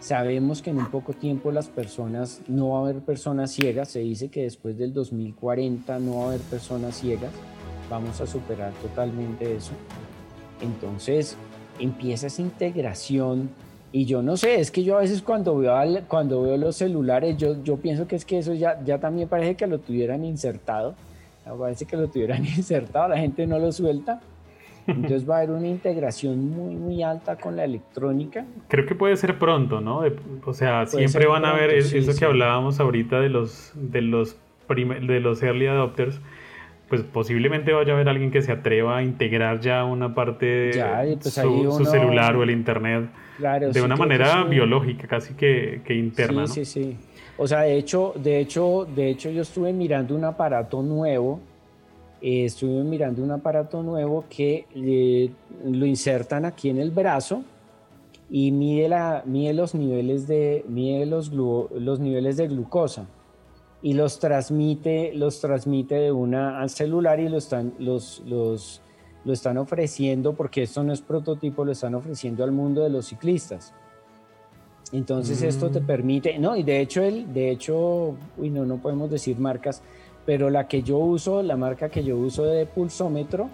sabemos 0.00 0.62
que 0.62 0.70
en 0.70 0.78
un 0.78 0.90
poco 0.90 1.12
tiempo 1.12 1.52
las 1.52 1.68
personas, 1.68 2.42
no 2.48 2.70
va 2.70 2.78
a 2.78 2.82
haber 2.82 3.02
personas 3.02 3.52
ciegas, 3.52 3.88
se 3.88 4.00
dice 4.00 4.28
que 4.28 4.42
después 4.42 4.76
del 4.76 4.92
2040 4.92 5.98
no 6.00 6.18
va 6.18 6.24
a 6.24 6.26
haber 6.28 6.40
personas 6.40 6.96
ciegas, 6.96 7.30
vamos 7.88 8.20
a 8.20 8.26
superar 8.26 8.72
totalmente 8.82 9.54
eso. 9.56 9.72
Entonces 10.60 11.36
empieza 11.78 12.26
esa 12.26 12.42
integración 12.42 13.50
y 13.92 14.06
yo 14.06 14.22
no 14.22 14.36
sé, 14.36 14.58
es 14.58 14.70
que 14.70 14.82
yo 14.82 14.96
a 14.96 15.00
veces 15.00 15.22
cuando 15.22 15.56
veo, 15.56 15.74
cuando 16.08 16.42
veo 16.42 16.56
los 16.56 16.76
celulares, 16.76 17.36
yo, 17.36 17.62
yo 17.62 17.76
pienso 17.76 18.06
que 18.06 18.16
es 18.16 18.24
que 18.24 18.38
eso 18.38 18.54
ya, 18.54 18.82
ya 18.84 18.98
también 18.98 19.28
parece 19.28 19.54
que 19.54 19.66
lo 19.66 19.78
tuvieran 19.78 20.24
insertado, 20.24 20.94
parece 21.58 21.84
que 21.84 21.96
lo 21.96 22.08
tuvieran 22.08 22.44
insertado, 22.56 23.08
la 23.08 23.18
gente 23.18 23.46
no 23.46 23.58
lo 23.58 23.70
suelta 23.70 24.20
Entonces 24.86 25.28
va 25.28 25.36
a 25.36 25.38
haber 25.38 25.50
una 25.50 25.68
integración 25.68 26.50
muy, 26.50 26.74
muy 26.74 27.02
alta 27.02 27.36
con 27.36 27.56
la 27.56 27.64
electrónica. 27.64 28.44
Creo 28.68 28.86
que 28.86 28.94
puede 28.94 29.16
ser 29.16 29.38
pronto, 29.38 29.80
¿no? 29.80 30.02
o 30.44 30.52
sea, 30.54 30.86
siempre 30.86 31.26
van 31.26 31.44
a 31.44 31.50
haber 31.50 31.70
eso 31.70 32.18
que 32.18 32.24
hablábamos 32.24 32.80
ahorita 32.80 33.20
de 33.20 33.28
los, 33.28 33.72
de, 33.74 34.02
los 34.02 34.36
de 34.68 35.20
los 35.20 35.42
early 35.42 35.66
adopters. 35.66 36.20
Pues 36.88 37.02
posiblemente 37.02 37.72
vaya 37.72 37.92
a 37.92 37.94
haber 37.94 38.08
alguien 38.10 38.30
que 38.30 38.42
se 38.42 38.52
atreva 38.52 38.98
a 38.98 39.02
integrar 39.02 39.60
ya 39.60 39.82
una 39.84 40.14
parte 40.14 40.44
de 40.44 41.18
pues 41.22 41.32
su, 41.32 41.86
celular 41.86 42.36
o 42.36 42.42
el 42.42 42.50
internet 42.50 43.08
de 43.72 43.80
una 43.80 43.96
manera 43.96 44.44
biológica, 44.44 45.08
casi 45.08 45.32
que, 45.32 45.80
que 45.86 45.94
interna. 45.94 46.46
Sí, 46.46 46.66
sí, 46.66 46.82
sí. 46.82 46.96
O 47.38 47.46
sea, 47.46 47.62
de 47.62 47.78
hecho, 47.78 48.12
de 48.16 48.40
hecho, 48.40 48.86
de 48.94 49.08
hecho, 49.08 49.30
yo 49.30 49.40
estuve 49.40 49.72
mirando 49.72 50.14
un 50.14 50.24
aparato 50.24 50.82
nuevo 50.82 51.40
eh, 52.22 52.44
estuve 52.44 52.84
mirando 52.84 53.22
un 53.22 53.32
aparato 53.32 53.82
nuevo 53.82 54.24
que 54.30 54.66
eh, 54.74 55.30
lo 55.64 55.84
insertan 55.86 56.44
aquí 56.44 56.68
en 56.68 56.78
el 56.78 56.92
brazo 56.92 57.42
y 58.30 58.52
mide, 58.52 58.88
la, 58.88 59.24
mide 59.26 59.52
los 59.52 59.74
niveles 59.74 60.28
de, 60.28 60.64
mide 60.68 61.04
los, 61.04 61.32
los 61.32 61.98
niveles 61.98 62.36
de 62.36 62.46
glucosa 62.46 63.06
y 63.82 63.94
los 63.94 64.20
transmite, 64.20 65.12
los 65.14 65.40
transmite 65.40 65.96
de 65.96 66.12
una 66.12 66.60
al 66.60 66.70
celular 66.70 67.18
y 67.18 67.28
lo 67.28 67.38
están, 67.38 67.74
los, 67.80 68.22
los, 68.24 68.80
lo 69.24 69.32
están 69.32 69.58
ofreciendo, 69.58 70.34
porque 70.34 70.62
esto 70.62 70.84
no 70.84 70.92
es 70.92 71.02
prototipo, 71.02 71.64
lo 71.64 71.72
están 71.72 71.96
ofreciendo 71.96 72.44
al 72.44 72.52
mundo 72.52 72.84
de 72.84 72.90
los 72.90 73.06
ciclistas. 73.06 73.74
Entonces 74.92 75.42
esto 75.42 75.70
te 75.70 75.80
mm. 75.80 75.86
permite, 75.86 76.38
no, 76.38 76.54
y 76.54 76.62
de 76.62 76.80
hecho, 76.80 77.02
el, 77.02 77.32
de 77.32 77.50
hecho, 77.50 78.14
uy, 78.36 78.50
no, 78.50 78.64
no 78.64 78.76
podemos 78.76 79.10
decir 79.10 79.38
marcas, 79.38 79.82
pero 80.24 80.50
la 80.50 80.68
que 80.68 80.82
yo 80.82 80.98
uso, 80.98 81.42
la 81.42 81.56
marca 81.56 81.88
que 81.88 82.04
yo 82.04 82.16
uso 82.16 82.44
de 82.44 82.66
pulsómetro, 82.66 83.48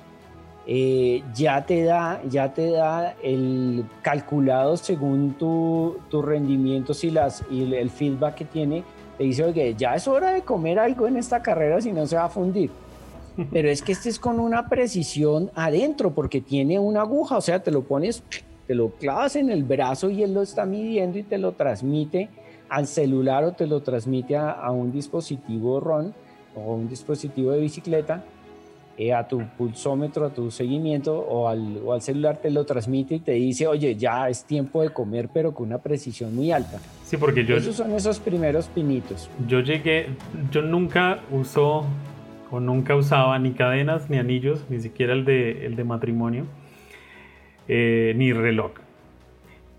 eh, 0.67 1.23
ya 1.35 1.65
te 1.65 1.83
da, 1.83 2.21
ya 2.29 2.53
te 2.53 2.71
da 2.71 3.15
el 3.23 3.87
calculado 4.03 4.77
según 4.77 5.33
tu, 5.39 5.97
tu 6.11 6.21
rendimiento 6.21 6.93
y, 7.03 7.11
las, 7.11 7.43
y 7.51 7.73
el 7.73 7.89
feedback 7.89 8.35
que 8.35 8.45
tiene, 8.45 8.85
te 9.17 9.25
dice, 9.25 9.45
oye, 9.45 9.75
ya 9.79 9.95
es 9.95 10.07
hora 10.07 10.33
de 10.33 10.43
comer 10.43 10.79
algo 10.79 11.07
en 11.09 11.17
esta 11.17 11.41
carrera 11.41 11.81
si 11.81 11.91
no 11.91 12.07
se 12.07 12.17
va 12.17 12.25
a 12.25 12.29
fundir. 12.29 12.71
Pero 13.53 13.71
es 13.71 13.81
que 13.81 13.93
este 13.93 14.11
es 14.11 14.19
con 14.19 14.39
una 14.39 14.69
precisión 14.69 15.51
adentro, 15.55 16.13
porque 16.13 16.43
tiene 16.43 16.79
una 16.79 17.01
aguja, 17.01 17.39
o 17.39 17.41
sea, 17.41 17.63
te 17.63 17.71
lo 17.71 17.85
pones, 17.85 18.23
te 18.67 18.75
lo 18.75 18.91
clavas 18.91 19.37
en 19.37 19.49
el 19.49 19.65
brazo 19.65 20.11
y 20.11 20.23
él 20.23 20.35
lo 20.35 20.43
está 20.43 20.67
midiendo 20.67 21.19
y 21.19 21.23
te 21.23 21.39
lo 21.39 21.53
transmite 21.53 22.29
al 22.69 22.87
celular 22.87 23.43
o 23.45 23.53
te 23.53 23.67
lo 23.67 23.81
transmite 23.81 24.37
a, 24.37 24.51
a 24.51 24.71
un 24.71 24.93
dispositivo 24.93 25.81
RON 25.81 26.13
o 26.59 26.75
un 26.75 26.89
dispositivo 26.89 27.53
de 27.53 27.61
bicicleta, 27.61 28.25
eh, 29.01 29.15
a 29.15 29.29
tu 29.29 29.41
pulsómetro, 29.57 30.27
a 30.27 30.31
tu 30.31 30.51
seguimiento 30.51 31.17
o 31.17 31.47
al, 31.47 31.81
o 31.85 31.93
al, 31.93 32.03
celular 32.03 32.39
te 32.39 32.51
lo 32.51 32.65
transmite 32.65 33.15
y 33.15 33.21
te 33.21 33.31
dice, 33.31 33.69
oye, 33.69 33.95
ya 33.95 34.29
es 34.29 34.45
tiempo 34.45 34.83
de 34.83 34.91
comer, 34.91 35.29
pero 35.33 35.55
con 35.55 35.69
una 35.69 35.79
precisión 35.79 36.35
muy 36.35 36.51
alta. 36.51 36.81
Sí, 37.05 37.17
porque 37.17 37.45
yo... 37.45 37.57
Esos 37.57 37.77
son 37.77 37.93
esos 37.93 38.19
primeros 38.19 38.67
pinitos. 38.67 39.31
Yo 39.47 39.61
llegué, 39.61 40.07
yo 40.51 40.63
nunca 40.63 41.21
uso 41.31 41.87
o 42.51 42.59
nunca 42.59 42.97
usaba 42.97 43.39
ni 43.39 43.53
cadenas 43.53 44.11
ni 44.11 44.19
anillos, 44.19 44.65
ni 44.69 44.81
siquiera 44.81 45.13
el 45.13 45.25
de, 45.25 45.65
el 45.65 45.77
de 45.77 45.85
matrimonio, 45.85 46.47
eh, 47.69 48.15
ni 48.17 48.33
reloj. 48.33 48.73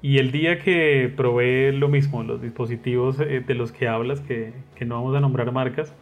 Y 0.02 0.20
el 0.20 0.32
día 0.32 0.60
que 0.60 1.12
probé 1.14 1.74
lo 1.74 1.90
mismo, 1.90 2.24
los 2.24 2.42
dispositivos 2.42 3.20
eh, 3.20 3.44
de 3.46 3.54
los 3.54 3.74
que 3.74 3.90
hablas, 3.90 4.22
que, 4.22 4.54
que 4.76 4.86
no 4.86 4.96
vamos 4.96 5.14
a 5.18 5.20
nombrar 5.20 5.52
marcas, 5.52 5.94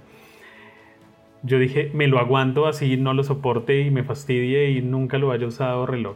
yo 1.47 1.59
dije, 1.59 1.89
me 1.93 2.07
lo 2.07 2.19
aguanto 2.19 2.67
así, 2.67 2.97
no 2.97 3.13
lo 3.13 3.23
soporte 3.23 3.81
y 3.81 3.89
me 3.89 4.03
fastidie 4.03 4.69
y 4.71 4.81
nunca 4.81 5.17
lo 5.17 5.31
haya 5.31 5.47
usado 5.47 5.85
reloj. 5.85 6.15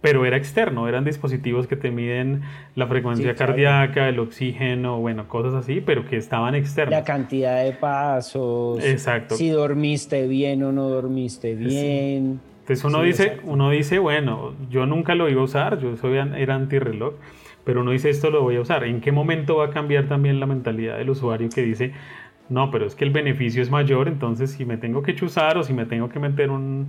Pero 0.00 0.24
era 0.24 0.36
externo, 0.36 0.88
eran 0.88 1.04
dispositivos 1.04 1.66
que 1.66 1.76
te 1.76 1.90
miden 1.90 2.42
la 2.76 2.86
frecuencia 2.86 3.34
cardíaca, 3.34 4.08
el 4.08 4.20
oxígeno, 4.20 5.00
bueno, 5.00 5.26
cosas 5.26 5.54
así, 5.54 5.80
pero 5.84 6.06
que 6.06 6.16
estaban 6.16 6.54
externos. 6.54 6.92
La 6.92 7.04
cantidad 7.04 7.62
de 7.64 7.72
pasos. 7.72 8.82
Exacto. 8.84 9.34
Si 9.34 9.48
dormiste 9.48 10.28
bien 10.28 10.62
o 10.62 10.70
no 10.72 10.88
dormiste 10.88 11.54
bien. 11.56 12.40
Entonces 12.60 12.84
uno 12.84 13.02
dice, 13.02 13.38
uno 13.42 13.70
dice, 13.70 13.98
bueno, 13.98 14.54
yo 14.70 14.86
nunca 14.86 15.14
lo 15.14 15.28
iba 15.28 15.40
a 15.40 15.44
usar, 15.44 15.80
yo 15.80 15.96
soy 15.96 16.16
era 16.16 16.54
antirreloj, 16.54 17.14
pero 17.64 17.80
uno 17.80 17.90
dice 17.90 18.10
esto 18.10 18.30
lo 18.30 18.42
voy 18.42 18.56
a 18.56 18.60
usar. 18.60 18.84
¿En 18.84 19.00
qué 19.00 19.10
momento 19.10 19.56
va 19.56 19.66
a 19.66 19.70
cambiar 19.70 20.06
también 20.06 20.38
la 20.38 20.46
mentalidad 20.46 20.98
del 20.98 21.10
usuario 21.10 21.48
que 21.48 21.62
dice, 21.62 21.92
no, 22.48 22.70
pero 22.70 22.86
es 22.86 22.94
que 22.94 23.04
el 23.04 23.10
beneficio 23.10 23.62
es 23.62 23.70
mayor, 23.70 24.08
entonces 24.08 24.52
si 24.52 24.64
me 24.64 24.78
tengo 24.78 25.02
que 25.02 25.14
chuzar 25.14 25.58
o 25.58 25.62
si 25.62 25.74
me 25.74 25.84
tengo 25.84 26.08
que 26.08 26.18
meter 26.18 26.50
un, 26.50 26.88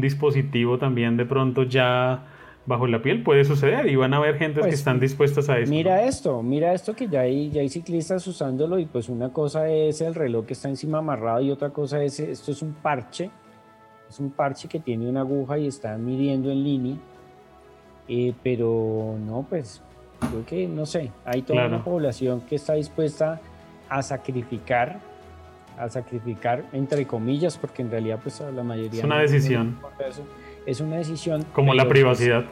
dispositivo 0.00 0.78
también 0.78 1.16
de 1.16 1.24
pronto 1.24 1.62
ya 1.62 2.24
bajo 2.66 2.88
la 2.88 3.00
piel 3.00 3.22
puede 3.22 3.44
suceder 3.44 3.86
y 3.86 3.94
van 3.94 4.12
a 4.12 4.16
haber 4.16 4.36
gente 4.36 4.56
que 4.56 4.66
pues, 4.66 4.74
están 4.74 4.98
dispuestas 4.98 5.48
a 5.48 5.58
eso. 5.58 5.70
Mira 5.70 6.02
esto, 6.02 6.42
mira 6.42 6.72
esto 6.72 6.94
que 6.94 7.06
ya 7.06 7.20
hay, 7.20 7.50
ya 7.50 7.60
hay 7.60 7.68
ciclistas 7.68 8.26
usándolo 8.26 8.80
y 8.80 8.86
pues 8.86 9.08
una 9.08 9.32
cosa 9.32 9.68
es 9.68 10.00
el 10.00 10.14
reloj 10.14 10.44
que 10.46 10.54
está 10.54 10.68
encima 10.68 10.98
amarrado 10.98 11.40
y 11.40 11.52
otra 11.52 11.70
cosa 11.70 12.02
es, 12.02 12.18
esto 12.18 12.50
es 12.50 12.60
un 12.62 12.72
parche, 12.74 13.30
es 14.08 14.18
un 14.18 14.30
parche 14.30 14.68
que 14.68 14.80
tiene 14.80 15.08
una 15.08 15.20
aguja 15.20 15.56
y 15.56 15.68
está 15.68 15.96
midiendo 15.96 16.50
en 16.50 16.64
línea, 16.64 16.96
eh, 18.08 18.34
pero 18.42 19.16
no, 19.24 19.46
pues 19.48 19.80
creo 20.18 20.44
que 20.44 20.66
no 20.66 20.84
sé, 20.84 21.12
hay 21.24 21.42
toda 21.42 21.68
una 21.68 21.84
población 21.84 22.40
que 22.40 22.56
está 22.56 22.74
dispuesta 22.74 23.34
a 23.34 23.40
sacrificar, 24.02 24.98
a 25.78 25.88
sacrificar 25.88 26.64
entre 26.72 27.06
comillas, 27.06 27.56
porque 27.58 27.82
en 27.82 27.90
realidad 27.90 28.18
pues 28.22 28.40
la 28.40 28.62
mayoría... 28.62 29.00
Es 29.00 29.04
una 29.04 29.20
decisión. 29.20 29.78
es 30.66 30.80
una 30.80 30.96
decisión. 30.96 31.44
Como 31.52 31.74
la 31.74 31.88
privacidad. 31.88 32.44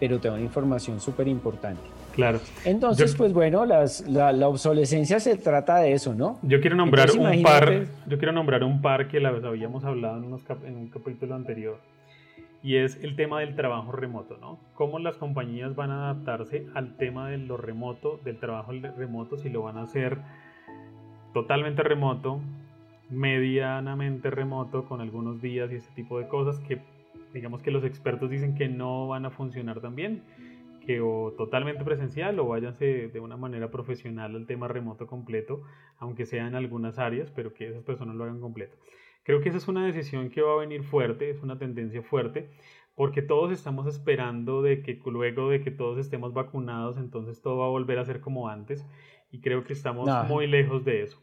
pero 0.00 0.18
te 0.18 0.28
da 0.28 0.34
una 0.34 0.42
información 0.42 1.00
súper 1.00 1.28
importante. 1.28 1.82
Claro. 2.14 2.40
Entonces, 2.64 3.14
pues 3.14 3.32
bueno, 3.32 3.64
las, 3.64 4.06
la, 4.06 4.32
la, 4.32 4.48
obsolescencia 4.48 5.18
se 5.18 5.36
trata 5.36 5.78
de 5.78 5.92
eso, 5.92 6.14
¿no? 6.14 6.38
Yo 6.42 6.60
quiero 6.60 6.76
nombrar 6.76 7.10
un 7.10 7.42
par, 7.42 7.86
yo 8.06 8.18
quiero 8.18 8.32
nombrar 8.32 8.64
un 8.64 8.82
par 8.82 9.08
que 9.08 9.18
la 9.18 9.30
habíamos 9.30 9.82
hablado 9.84 10.18
en, 10.18 10.24
unos 10.24 10.42
en 10.66 10.76
un 10.76 10.88
capítulo 10.88 11.34
anterior 11.34 11.78
y 12.62 12.76
es 12.76 13.02
el 13.02 13.16
tema 13.16 13.40
del 13.40 13.56
trabajo 13.56 13.92
remoto, 13.92 14.38
¿no? 14.40 14.60
Cómo 14.74 14.98
las 14.98 15.16
compañías 15.16 15.74
van 15.74 15.90
a 15.90 16.10
adaptarse 16.10 16.66
al 16.74 16.96
tema 16.96 17.28
de 17.28 17.38
lo 17.38 17.56
remoto, 17.56 18.20
del 18.24 18.38
trabajo 18.38 18.72
remoto, 18.72 19.36
si 19.36 19.50
lo 19.50 19.62
van 19.62 19.78
a 19.78 19.82
hacer 19.82 20.18
totalmente 21.34 21.82
remoto, 21.82 22.40
medianamente 23.10 24.30
remoto, 24.30 24.84
con 24.84 25.00
algunos 25.00 25.42
días 25.42 25.72
y 25.72 25.76
ese 25.76 25.90
tipo 25.92 26.18
de 26.18 26.28
cosas 26.28 26.60
que 26.60 26.80
digamos 27.32 27.62
que 27.62 27.70
los 27.70 27.84
expertos 27.84 28.30
dicen 28.30 28.54
que 28.54 28.68
no 28.68 29.08
van 29.08 29.24
a 29.24 29.30
funcionar 29.30 29.80
tan 29.80 29.94
bien, 29.94 30.22
que 30.86 31.00
o 31.00 31.32
totalmente 31.36 31.84
presencial 31.84 32.38
o 32.38 32.46
váyanse 32.46 33.08
de 33.08 33.20
una 33.20 33.36
manera 33.36 33.70
profesional 33.70 34.36
al 34.36 34.46
tema 34.46 34.68
remoto 34.68 35.06
completo, 35.06 35.62
aunque 35.98 36.26
sea 36.26 36.46
en 36.46 36.54
algunas 36.54 36.98
áreas, 36.98 37.30
pero 37.30 37.54
que 37.54 37.68
esas 37.68 37.82
personas 37.82 38.16
lo 38.16 38.24
hagan 38.24 38.40
completo. 38.40 38.76
Creo 39.24 39.40
que 39.40 39.48
esa 39.48 39.58
es 39.58 39.68
una 39.68 39.86
decisión 39.86 40.30
que 40.30 40.42
va 40.42 40.54
a 40.54 40.60
venir 40.60 40.82
fuerte, 40.82 41.30
es 41.30 41.42
una 41.42 41.58
tendencia 41.58 42.02
fuerte, 42.02 42.50
porque 42.94 43.22
todos 43.22 43.52
estamos 43.52 43.86
esperando 43.86 44.62
de 44.62 44.82
que 44.82 45.00
luego 45.04 45.50
de 45.50 45.62
que 45.62 45.70
todos 45.70 45.98
estemos 45.98 46.32
vacunados, 46.34 46.96
entonces 46.98 47.40
todo 47.40 47.58
va 47.58 47.66
a 47.66 47.70
volver 47.70 47.98
a 47.98 48.04
ser 48.04 48.20
como 48.20 48.48
antes, 48.48 48.86
y 49.30 49.40
creo 49.40 49.64
que 49.64 49.72
estamos 49.72 50.08
muy 50.28 50.46
lejos 50.46 50.84
de 50.84 51.02
eso. 51.02 51.22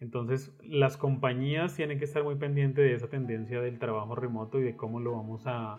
Entonces, 0.00 0.56
las 0.62 0.96
compañías 0.96 1.74
tienen 1.74 1.98
que 1.98 2.04
estar 2.04 2.22
muy 2.22 2.36
pendientes 2.36 2.84
de 2.84 2.94
esa 2.94 3.08
tendencia 3.08 3.60
del 3.60 3.78
trabajo 3.78 4.14
remoto 4.14 4.60
y 4.60 4.62
de 4.62 4.76
cómo 4.76 5.00
lo 5.00 5.12
vamos 5.12 5.46
a, 5.46 5.78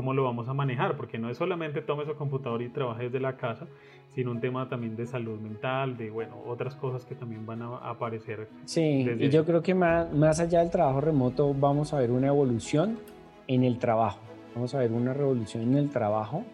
cómo 0.00 0.14
lo 0.14 0.24
vamos 0.24 0.48
a 0.48 0.54
manejar, 0.54 0.96
porque 0.96 1.18
no 1.18 1.28
es 1.28 1.36
solamente 1.36 1.82
tome 1.82 2.06
su 2.06 2.14
computador 2.14 2.62
y 2.62 2.70
trabaje 2.70 3.04
desde 3.04 3.20
la 3.20 3.36
casa, 3.36 3.66
sino 4.14 4.30
un 4.30 4.40
tema 4.40 4.66
también 4.66 4.96
de 4.96 5.04
salud 5.04 5.38
mental, 5.38 5.98
de 5.98 6.08
bueno, 6.08 6.38
otras 6.46 6.74
cosas 6.74 7.04
que 7.04 7.14
también 7.14 7.44
van 7.44 7.60
a 7.60 7.76
aparecer. 7.76 8.48
Sí, 8.64 9.06
y 9.18 9.28
yo 9.28 9.44
creo 9.44 9.62
que 9.62 9.74
más, 9.74 10.10
más 10.10 10.40
allá 10.40 10.60
del 10.60 10.70
trabajo 10.70 11.02
remoto 11.02 11.52
vamos 11.52 11.92
a 11.92 11.98
ver 11.98 12.12
una 12.12 12.28
evolución 12.28 12.98
en 13.46 13.62
el 13.62 13.78
trabajo, 13.78 14.20
vamos 14.54 14.74
a 14.74 14.78
ver 14.78 14.90
una 14.90 15.12
revolución 15.12 15.64
en 15.64 15.74
el 15.76 15.90
trabajo. 15.90 16.44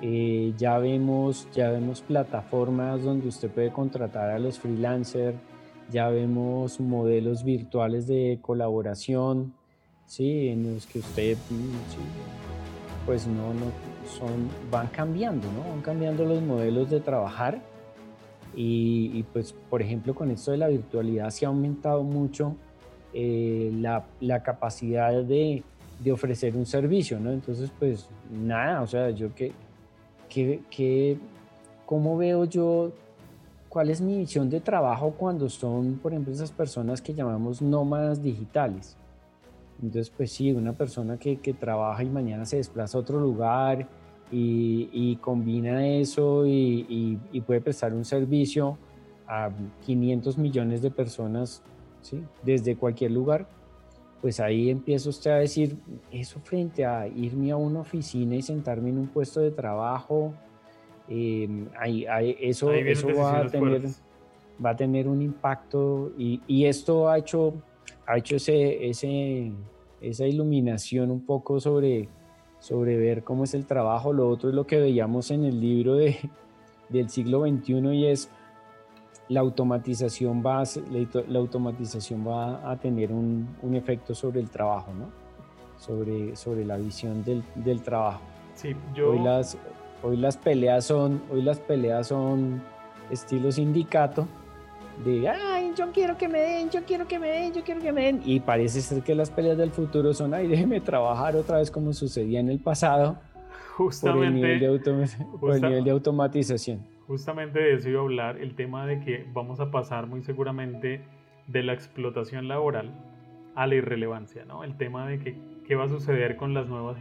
Eh, 0.00 0.54
ya, 0.56 0.78
vemos, 0.78 1.48
ya 1.52 1.72
vemos 1.72 2.02
plataformas 2.02 3.02
donde 3.02 3.26
usted 3.26 3.50
puede 3.50 3.72
contratar 3.72 4.30
a 4.30 4.38
los 4.38 4.60
freelancers, 4.60 5.36
ya 5.90 6.08
vemos 6.08 6.78
modelos 6.78 7.42
virtuales 7.42 8.06
de 8.06 8.38
colaboración, 8.40 9.54
sí, 10.10 10.48
en 10.48 10.74
los 10.74 10.86
que 10.86 11.00
usted 11.00 11.36
mm, 11.50 12.59
pues 13.10 13.26
no, 13.26 13.52
no, 13.52 13.66
son, 14.08 14.48
van 14.70 14.86
cambiando, 14.86 15.48
¿no? 15.50 15.68
Van 15.68 15.80
cambiando 15.80 16.24
los 16.24 16.40
modelos 16.40 16.88
de 16.90 17.00
trabajar 17.00 17.60
y, 18.54 19.24
pues, 19.32 19.52
por 19.68 19.82
ejemplo, 19.82 20.14
con 20.14 20.30
esto 20.30 20.52
de 20.52 20.58
la 20.58 20.68
virtualidad 20.68 21.30
se 21.30 21.44
ha 21.44 21.48
aumentado 21.48 22.04
mucho 22.04 22.54
eh, 23.12 23.72
la, 23.74 24.06
la, 24.20 24.44
capacidad 24.44 25.24
de, 25.24 25.64
de, 25.98 26.12
ofrecer 26.12 26.54
un 26.54 26.66
servicio, 26.66 27.18
¿no? 27.18 27.32
Entonces, 27.32 27.72
pues, 27.80 28.08
nada, 28.30 28.80
o 28.80 28.86
sea, 28.86 29.10
yo 29.10 29.34
que, 29.34 29.50
que, 30.28 30.62
que, 30.70 31.18
¿cómo 31.86 32.16
veo 32.16 32.44
yo 32.44 32.92
cuál 33.68 33.90
es 33.90 34.00
mi 34.00 34.18
visión 34.18 34.48
de 34.48 34.60
trabajo 34.60 35.16
cuando 35.18 35.48
son, 35.48 35.98
por 36.00 36.12
ejemplo, 36.12 36.32
esas 36.32 36.52
personas 36.52 37.02
que 37.02 37.12
llamamos 37.12 37.60
nómadas 37.60 38.22
digitales? 38.22 38.96
Entonces, 39.82 40.10
pues 40.14 40.30
sí, 40.32 40.52
una 40.52 40.72
persona 40.72 41.18
que, 41.18 41.38
que 41.38 41.54
trabaja 41.54 42.02
y 42.02 42.10
mañana 42.10 42.44
se 42.44 42.56
desplaza 42.56 42.98
a 42.98 43.00
otro 43.00 43.18
lugar 43.18 43.88
y, 44.30 44.88
y 44.92 45.16
combina 45.16 45.86
eso 45.86 46.46
y, 46.46 47.18
y, 47.32 47.40
puede 47.40 47.60
prestar 47.60 47.94
un 47.94 48.04
servicio 48.04 48.78
a 49.26 49.50
500 49.86 50.38
millones 50.38 50.82
de 50.82 50.90
personas, 50.90 51.62
¿sí? 52.02 52.22
Desde 52.42 52.76
cualquier 52.76 53.12
lugar, 53.12 53.48
pues 54.20 54.38
ahí 54.38 54.70
empieza 54.70 55.08
usted 55.08 55.30
a 55.30 55.36
decir, 55.36 55.76
eso 56.12 56.40
frente 56.40 56.84
a 56.84 57.08
irme 57.08 57.50
a 57.50 57.56
una 57.56 57.80
oficina 57.80 58.36
y 58.36 58.42
sentarme 58.42 58.90
en 58.90 58.98
un 58.98 59.06
puesto 59.08 59.40
de 59.40 59.50
trabajo, 59.50 60.34
em, 61.08 61.68
ahí, 61.78 62.06
eso, 62.40 62.72
eso 62.72 63.08
va, 63.14 63.38
a 63.38 63.46
tener, 63.46 63.82
va 64.64 64.70
a 64.70 64.76
tener 64.76 65.08
un 65.08 65.22
impacto 65.22 66.12
y, 66.18 66.40
y 66.46 66.66
esto 66.66 67.08
ha 67.08 67.18
hecho 67.18 67.54
ha 68.06 68.18
hecho 68.18 68.36
ese, 68.36 68.88
ese, 68.88 69.52
esa 70.00 70.26
iluminación 70.26 71.10
un 71.10 71.24
poco 71.24 71.60
sobre, 71.60 72.08
sobre 72.58 72.96
ver 72.96 73.24
cómo 73.24 73.44
es 73.44 73.54
el 73.54 73.66
trabajo. 73.66 74.12
Lo 74.12 74.28
otro 74.28 74.48
es 74.48 74.54
lo 74.54 74.66
que 74.66 74.78
veíamos 74.78 75.30
en 75.30 75.44
el 75.44 75.60
libro 75.60 75.94
de, 75.94 76.16
del 76.88 77.08
siglo 77.08 77.46
XXI 77.46 77.94
y 77.94 78.06
es 78.06 78.30
la 79.28 79.40
automatización 79.40 80.42
va 80.44 80.60
a, 80.60 80.64
la, 81.28 81.38
automatización 81.38 82.26
va 82.26 82.68
a 82.68 82.76
tener 82.78 83.12
un, 83.12 83.48
un, 83.62 83.74
efecto 83.76 84.12
sobre 84.12 84.40
el 84.40 84.50
trabajo, 84.50 84.92
¿no? 84.92 85.08
Sobre, 85.78 86.34
sobre 86.34 86.64
la 86.64 86.76
visión 86.76 87.22
del, 87.24 87.44
del 87.54 87.80
trabajo. 87.80 88.20
Sí, 88.54 88.74
yo... 88.92 89.12
Hoy 89.12 89.20
las, 89.20 89.56
hoy 90.02 90.16
las 90.16 90.36
peleas 90.36 90.84
son, 90.84 91.22
hoy 91.30 91.42
las 91.42 91.60
peleas 91.60 92.08
son 92.08 92.60
estilo 93.08 93.52
sindicato, 93.52 94.26
de, 95.04 95.28
yo 95.74 95.92
quiero 95.92 96.16
que 96.16 96.28
me 96.28 96.40
den, 96.40 96.70
yo 96.70 96.84
quiero 96.84 97.06
que 97.06 97.18
me 97.18 97.28
den, 97.28 97.52
yo 97.52 97.62
quiero 97.62 97.80
que 97.80 97.92
me 97.92 98.04
den. 98.04 98.22
Y 98.24 98.40
parece 98.40 98.80
ser 98.80 99.02
que 99.02 99.14
las 99.14 99.30
peleas 99.30 99.58
del 99.58 99.70
futuro 99.70 100.12
son, 100.12 100.34
ay, 100.34 100.46
déjeme 100.46 100.80
trabajar 100.80 101.36
otra 101.36 101.58
vez 101.58 101.70
como 101.70 101.92
sucedía 101.92 102.40
en 102.40 102.48
el 102.48 102.58
pasado. 102.58 103.18
Justamente. 103.76 104.18
Por 104.18 104.26
el 104.26 104.34
nivel 104.34 104.60
de, 104.60 105.54
el 105.54 105.62
nivel 105.62 105.84
de 105.84 105.90
automatización. 105.90 106.80
Justamente 107.06 107.58
de 107.58 107.74
eso 107.74 107.88
iba 107.88 108.00
a 108.00 108.04
hablar, 108.04 108.38
el 108.38 108.54
tema 108.54 108.86
de 108.86 109.00
que 109.00 109.26
vamos 109.32 109.58
a 109.60 109.70
pasar 109.70 110.06
muy 110.06 110.22
seguramente 110.22 111.02
de 111.46 111.62
la 111.62 111.72
explotación 111.72 112.46
laboral 112.46 112.92
a 113.54 113.66
la 113.66 113.74
irrelevancia, 113.74 114.44
¿no? 114.44 114.62
El 114.62 114.76
tema 114.76 115.08
de 115.08 115.18
que 115.18 115.36
qué 115.66 115.74
va 115.74 115.84
a 115.84 115.88
suceder 115.88 116.36
con 116.36 116.54
las 116.54 116.68
nuevas, 116.68 116.98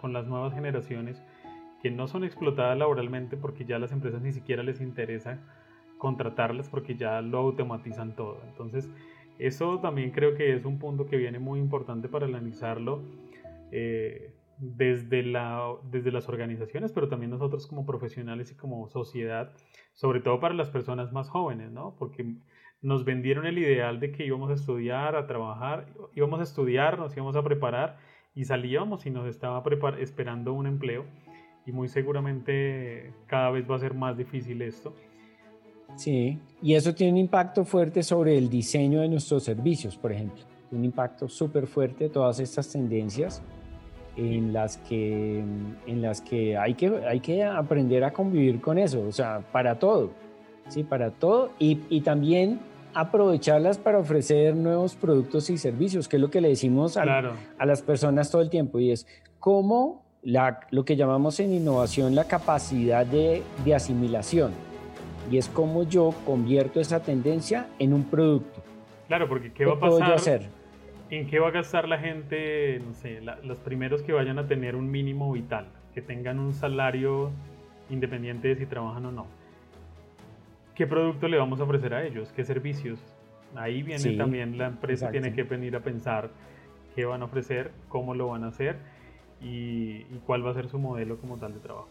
con 0.00 0.12
las 0.12 0.26
nuevas 0.26 0.54
generaciones 0.54 1.22
que 1.82 1.90
no 1.90 2.06
son 2.06 2.24
explotadas 2.24 2.76
laboralmente 2.76 3.36
porque 3.36 3.64
ya 3.64 3.76
a 3.76 3.78
las 3.78 3.92
empresas 3.92 4.20
ni 4.20 4.32
siquiera 4.32 4.62
les 4.62 4.80
interesa 4.80 5.38
contratarlas 6.00 6.68
porque 6.68 6.96
ya 6.96 7.20
lo 7.20 7.38
automatizan 7.38 8.16
todo. 8.16 8.40
Entonces, 8.48 8.90
eso 9.38 9.78
también 9.78 10.10
creo 10.10 10.34
que 10.34 10.54
es 10.54 10.64
un 10.64 10.80
punto 10.80 11.06
que 11.06 11.16
viene 11.16 11.38
muy 11.38 11.60
importante 11.60 12.08
para 12.08 12.26
analizarlo 12.26 13.02
eh, 13.70 14.34
desde, 14.58 15.22
la, 15.22 15.74
desde 15.90 16.10
las 16.10 16.28
organizaciones, 16.28 16.90
pero 16.92 17.08
también 17.08 17.30
nosotros 17.30 17.66
como 17.66 17.86
profesionales 17.86 18.50
y 18.50 18.56
como 18.56 18.88
sociedad, 18.88 19.52
sobre 19.94 20.20
todo 20.20 20.40
para 20.40 20.54
las 20.54 20.70
personas 20.70 21.12
más 21.12 21.28
jóvenes, 21.28 21.70
¿no? 21.70 21.94
Porque 21.98 22.34
nos 22.82 23.04
vendieron 23.04 23.46
el 23.46 23.58
ideal 23.58 24.00
de 24.00 24.10
que 24.10 24.24
íbamos 24.24 24.50
a 24.50 24.54
estudiar, 24.54 25.14
a 25.14 25.26
trabajar, 25.26 25.86
íbamos 26.14 26.40
a 26.40 26.44
estudiar, 26.44 26.98
nos 26.98 27.14
íbamos 27.14 27.36
a 27.36 27.42
preparar 27.42 27.98
y 28.34 28.44
salíamos 28.44 29.06
y 29.06 29.10
nos 29.10 29.28
estaba 29.28 29.62
esperando 29.98 30.54
un 30.54 30.66
empleo 30.66 31.04
y 31.66 31.72
muy 31.72 31.88
seguramente 31.88 33.12
cada 33.26 33.50
vez 33.50 33.70
va 33.70 33.76
a 33.76 33.80
ser 33.80 33.94
más 33.94 34.16
difícil 34.16 34.62
esto. 34.62 34.94
Sí, 35.96 36.38
y 36.62 36.74
eso 36.74 36.94
tiene 36.94 37.12
un 37.12 37.18
impacto 37.18 37.64
fuerte 37.64 38.02
sobre 38.02 38.36
el 38.38 38.48
diseño 38.48 39.00
de 39.00 39.08
nuestros 39.08 39.42
servicios, 39.42 39.96
por 39.96 40.12
ejemplo. 40.12 40.42
Un 40.72 40.84
impacto 40.84 41.28
súper 41.28 41.66
fuerte 41.66 42.08
todas 42.08 42.40
estas 42.40 42.68
tendencias 42.70 43.42
en 44.16 44.52
las 44.52 44.76
que, 44.78 45.38
en 45.38 46.02
las 46.02 46.20
que, 46.20 46.56
hay, 46.56 46.74
que 46.74 46.88
hay 47.06 47.20
que 47.20 47.44
aprender 47.44 48.04
a 48.04 48.12
convivir 48.12 48.60
con 48.60 48.78
eso, 48.78 49.02
o 49.06 49.12
sea, 49.12 49.40
para 49.52 49.78
todo, 49.78 50.10
¿sí? 50.68 50.82
Para 50.84 51.10
todo 51.10 51.50
y, 51.58 51.80
y 51.88 52.00
también 52.00 52.60
aprovecharlas 52.92 53.78
para 53.78 53.98
ofrecer 53.98 54.56
nuevos 54.56 54.94
productos 54.94 55.48
y 55.50 55.58
servicios, 55.58 56.08
que 56.08 56.16
es 56.16 56.22
lo 56.22 56.30
que 56.30 56.40
le 56.40 56.48
decimos 56.48 56.96
a, 56.96 57.34
a 57.58 57.66
las 57.66 57.82
personas 57.82 58.30
todo 58.30 58.42
el 58.42 58.50
tiempo, 58.50 58.78
y 58.80 58.90
es 58.90 59.06
cómo 59.38 60.02
la, 60.22 60.60
lo 60.70 60.84
que 60.84 60.96
llamamos 60.96 61.40
en 61.40 61.52
innovación 61.52 62.14
la 62.14 62.24
capacidad 62.24 63.06
de, 63.06 63.42
de 63.64 63.74
asimilación 63.74 64.52
y 65.30 65.38
es 65.38 65.48
como 65.48 65.82
yo 65.82 66.14
convierto 66.24 66.80
esa 66.80 67.02
tendencia 67.02 67.68
en 67.78 67.92
un 67.92 68.04
producto. 68.04 68.62
Claro, 69.08 69.28
porque 69.28 69.52
¿qué 69.52 69.64
va 69.66 69.74
a 69.74 69.80
pasar? 69.80 70.12
hacer? 70.12 70.48
¿En 71.10 71.26
qué 71.26 71.40
va 71.40 71.48
a 71.48 71.50
gastar 71.50 71.88
la 71.88 71.98
gente, 71.98 72.80
no 72.86 72.94
sé, 72.94 73.20
los 73.42 73.58
primeros 73.58 74.02
que 74.02 74.12
vayan 74.12 74.38
a 74.38 74.46
tener 74.46 74.76
un 74.76 74.90
mínimo 74.90 75.32
vital, 75.32 75.66
que 75.92 76.00
tengan 76.00 76.38
un 76.38 76.52
salario 76.52 77.32
independiente 77.90 78.48
de 78.48 78.56
si 78.56 78.66
trabajan 78.66 79.06
o 79.06 79.12
no? 79.12 79.26
¿Qué 80.76 80.86
producto 80.86 81.26
le 81.26 81.36
vamos 81.36 81.60
a 81.60 81.64
ofrecer 81.64 81.94
a 81.94 82.04
ellos? 82.04 82.32
¿Qué 82.34 82.44
servicios? 82.44 83.00
Ahí 83.56 83.82
viene 83.82 84.16
también 84.16 84.56
la 84.56 84.68
empresa 84.68 85.10
tiene 85.10 85.32
que 85.32 85.42
venir 85.42 85.74
a 85.74 85.80
pensar 85.80 86.30
qué 86.94 87.04
van 87.04 87.22
a 87.22 87.24
ofrecer, 87.24 87.72
cómo 87.88 88.14
lo 88.14 88.28
van 88.28 88.44
a 88.44 88.48
hacer 88.48 88.76
y 89.40 90.04
cuál 90.26 90.46
va 90.46 90.52
a 90.52 90.54
ser 90.54 90.68
su 90.68 90.78
modelo 90.78 91.18
como 91.18 91.36
tal 91.36 91.52
de 91.54 91.58
trabajo. 91.58 91.88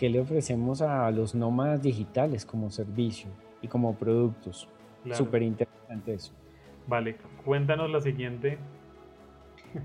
¿Qué 0.00 0.08
le 0.08 0.18
ofrecemos 0.18 0.80
a 0.80 1.10
los 1.10 1.34
nómadas 1.34 1.82
digitales 1.82 2.46
como 2.46 2.70
servicio 2.70 3.28
y 3.60 3.68
como 3.68 3.96
productos? 3.96 4.66
Súper 5.12 5.42
interesante 5.42 6.14
eso. 6.14 6.32
Vale, 6.86 7.18
cuéntanos 7.44 7.90
la 7.90 8.00
siguiente. 8.00 8.56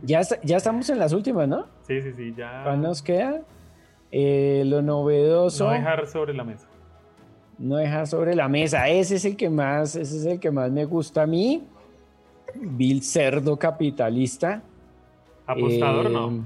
Ya, 0.04 0.22
ya 0.42 0.56
estamos 0.56 0.90
en 0.90 1.00
las 1.00 1.12
últimas, 1.12 1.50
¿no? 1.50 1.66
Sí, 1.82 2.02
sí, 2.02 2.14
sí, 2.14 2.34
ya. 2.34 2.62
¿Cuándo 2.64 2.88
nos 2.88 3.02
queda? 3.02 3.42
Eh, 4.10 4.64
lo 4.66 4.82
novedoso. 4.82 5.66
No 5.66 5.72
dejar 5.74 6.08
sobre 6.08 6.34
la 6.34 6.46
mesa. 6.46 6.70
No 7.58 7.76
dejar 7.76 8.08
sobre 8.08 8.36
la 8.36 8.48
mesa. 8.48 8.88
Ese 8.88 9.16
es 9.16 9.26
el 9.26 9.36
que 9.36 9.50
más, 9.50 9.98
ese 9.98 10.16
es 10.16 10.26
el 10.26 10.40
que 10.40 10.50
más 10.50 10.72
me 10.72 10.86
gusta 10.86 11.24
a 11.24 11.28
mí. 11.28 11.68
Bill 12.56 13.04
Cerdo 13.04 13.60
capitalista. 13.60 14.64
¿Apostador 15.46 16.10
no? 16.10 16.32
Eh, 16.32 16.42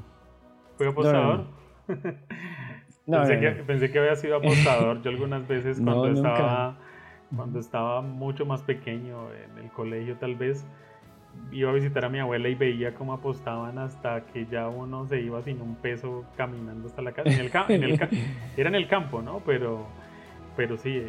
¿Fue 0.76 0.88
apostador? 0.88 1.46
pensé, 3.10 3.92
que, 3.92 4.00
había 4.00 4.16
sido 4.16 4.38
apostador. 4.38 5.02
Yo 5.02 5.10
algunas 5.10 5.48
veces 5.48 5.80
cuando 5.84 6.12
estaba 6.12 6.78
cuando 7.36 7.60
estaba 7.60 8.02
mucho 8.02 8.46
más 8.46 8.64
pequeño 8.64 9.32
en 9.32 9.64
el 9.64 9.70
colegio 9.72 10.16
tal 10.18 10.36
vez 10.36 10.66
iba 11.52 11.70
a 11.70 11.74
visitar 11.74 12.06
a 12.06 12.10
mi 12.10 12.20
abuela 12.20 12.50
y 12.50 12.56
veía 12.56 12.94
cómo 12.96 13.14
apostaban 13.14 13.78
hasta 13.78 14.22
que 14.26 14.46
ya 14.48 14.68
uno 14.68 15.06
se 15.06 15.22
iba 15.22 15.42
sin 15.44 15.62
un 15.62 15.76
peso 15.76 16.26
caminando 16.36 16.88
hasta 16.88 17.02
la 17.02 17.12
casa. 17.12 17.30
En 17.70 17.84
el, 17.84 18.00
era 18.58 18.70
en 18.70 18.76
el 18.76 18.88
campo, 18.88 19.22
¿no? 19.22 19.42
Pero, 19.46 19.86
pero 20.56 20.78
sí, 20.78 21.04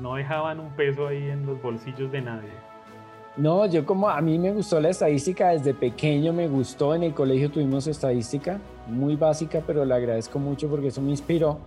no 0.00 0.14
dejaban 0.14 0.58
un 0.60 0.70
peso 0.70 1.06
ahí 1.06 1.30
en 1.30 1.46
los 1.46 1.60
bolsillos 1.60 2.10
de 2.10 2.22
nadie. 2.22 2.71
No, 3.36 3.64
yo 3.64 3.86
como 3.86 4.10
a 4.10 4.20
mí 4.20 4.38
me 4.38 4.52
gustó 4.52 4.78
la 4.78 4.90
estadística 4.90 5.50
desde 5.50 5.72
pequeño, 5.72 6.34
me 6.34 6.48
gustó, 6.48 6.94
en 6.94 7.02
el 7.02 7.14
colegio 7.14 7.50
tuvimos 7.50 7.86
estadística, 7.86 8.60
muy 8.86 9.16
básica, 9.16 9.62
pero 9.66 9.86
le 9.86 9.94
agradezco 9.94 10.38
mucho 10.38 10.68
porque 10.68 10.88
eso 10.88 11.00
me 11.00 11.12
inspiró. 11.12 11.58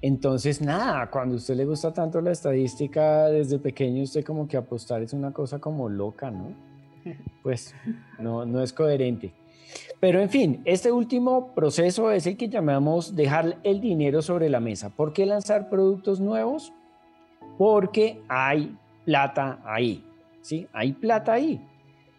Entonces, 0.00 0.60
nada, 0.60 1.10
cuando 1.10 1.34
a 1.34 1.38
usted 1.38 1.56
le 1.56 1.64
gusta 1.64 1.92
tanto 1.92 2.20
la 2.20 2.30
estadística 2.30 3.26
desde 3.26 3.58
pequeño, 3.58 4.04
usted 4.04 4.24
como 4.24 4.46
que 4.46 4.56
apostar 4.56 5.02
es 5.02 5.12
una 5.12 5.32
cosa 5.32 5.58
como 5.58 5.88
loca, 5.88 6.30
¿no? 6.30 6.54
Pues 7.42 7.74
no, 8.20 8.44
no 8.46 8.62
es 8.62 8.72
coherente. 8.72 9.32
Pero 9.98 10.20
en 10.20 10.30
fin, 10.30 10.62
este 10.64 10.92
último 10.92 11.52
proceso 11.54 12.12
es 12.12 12.26
el 12.28 12.36
que 12.36 12.48
llamamos 12.48 13.16
dejar 13.16 13.58
el 13.64 13.80
dinero 13.80 14.22
sobre 14.22 14.48
la 14.48 14.60
mesa. 14.60 14.90
¿Por 14.90 15.12
qué 15.12 15.26
lanzar 15.26 15.68
productos 15.68 16.20
nuevos? 16.20 16.72
Porque 17.58 18.20
hay 18.28 18.76
plata 19.04 19.60
ahí. 19.64 20.05
¿Sí? 20.46 20.68
Hay 20.72 20.92
plata 20.92 21.32
ahí. 21.32 21.60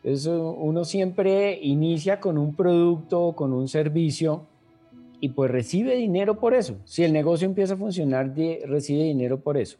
Entonces 0.03 0.27
uno 0.27 0.83
siempre 0.83 1.57
inicia 1.61 2.19
con 2.19 2.37
un 2.37 2.55
producto, 2.55 3.33
con 3.35 3.53
un 3.53 3.69
servicio 3.69 4.45
y 5.21 5.29
pues 5.29 5.49
recibe 5.49 5.95
dinero 5.95 6.37
por 6.37 6.53
eso. 6.53 6.77
Si 6.83 7.03
el 7.03 7.13
negocio 7.13 7.47
empieza 7.47 7.75
a 7.75 7.77
funcionar, 7.77 8.35
recibe 8.35 9.03
dinero 9.03 9.39
por 9.39 9.57
eso. 9.57 9.77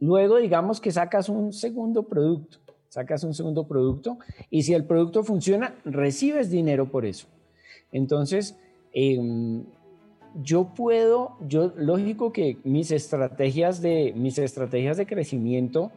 Luego 0.00 0.36
digamos 0.36 0.80
que 0.80 0.90
sacas 0.90 1.30
un 1.30 1.52
segundo 1.54 2.02
producto, 2.02 2.58
sacas 2.88 3.24
un 3.24 3.32
segundo 3.32 3.66
producto 3.66 4.18
y 4.50 4.62
si 4.62 4.74
el 4.74 4.84
producto 4.84 5.24
funciona, 5.24 5.74
recibes 5.86 6.50
dinero 6.50 6.90
por 6.90 7.06
eso. 7.06 7.26
Entonces, 7.90 8.58
em, 8.92 9.64
yo 10.42 10.72
puedo, 10.74 11.36
yo 11.46 11.72
lógico 11.76 12.32
que 12.32 12.58
mis 12.64 12.90
estrategias 12.90 13.80
de, 13.80 14.12
mis 14.14 14.38
estrategias 14.38 14.96
de 14.96 15.06
crecimiento 15.06 15.90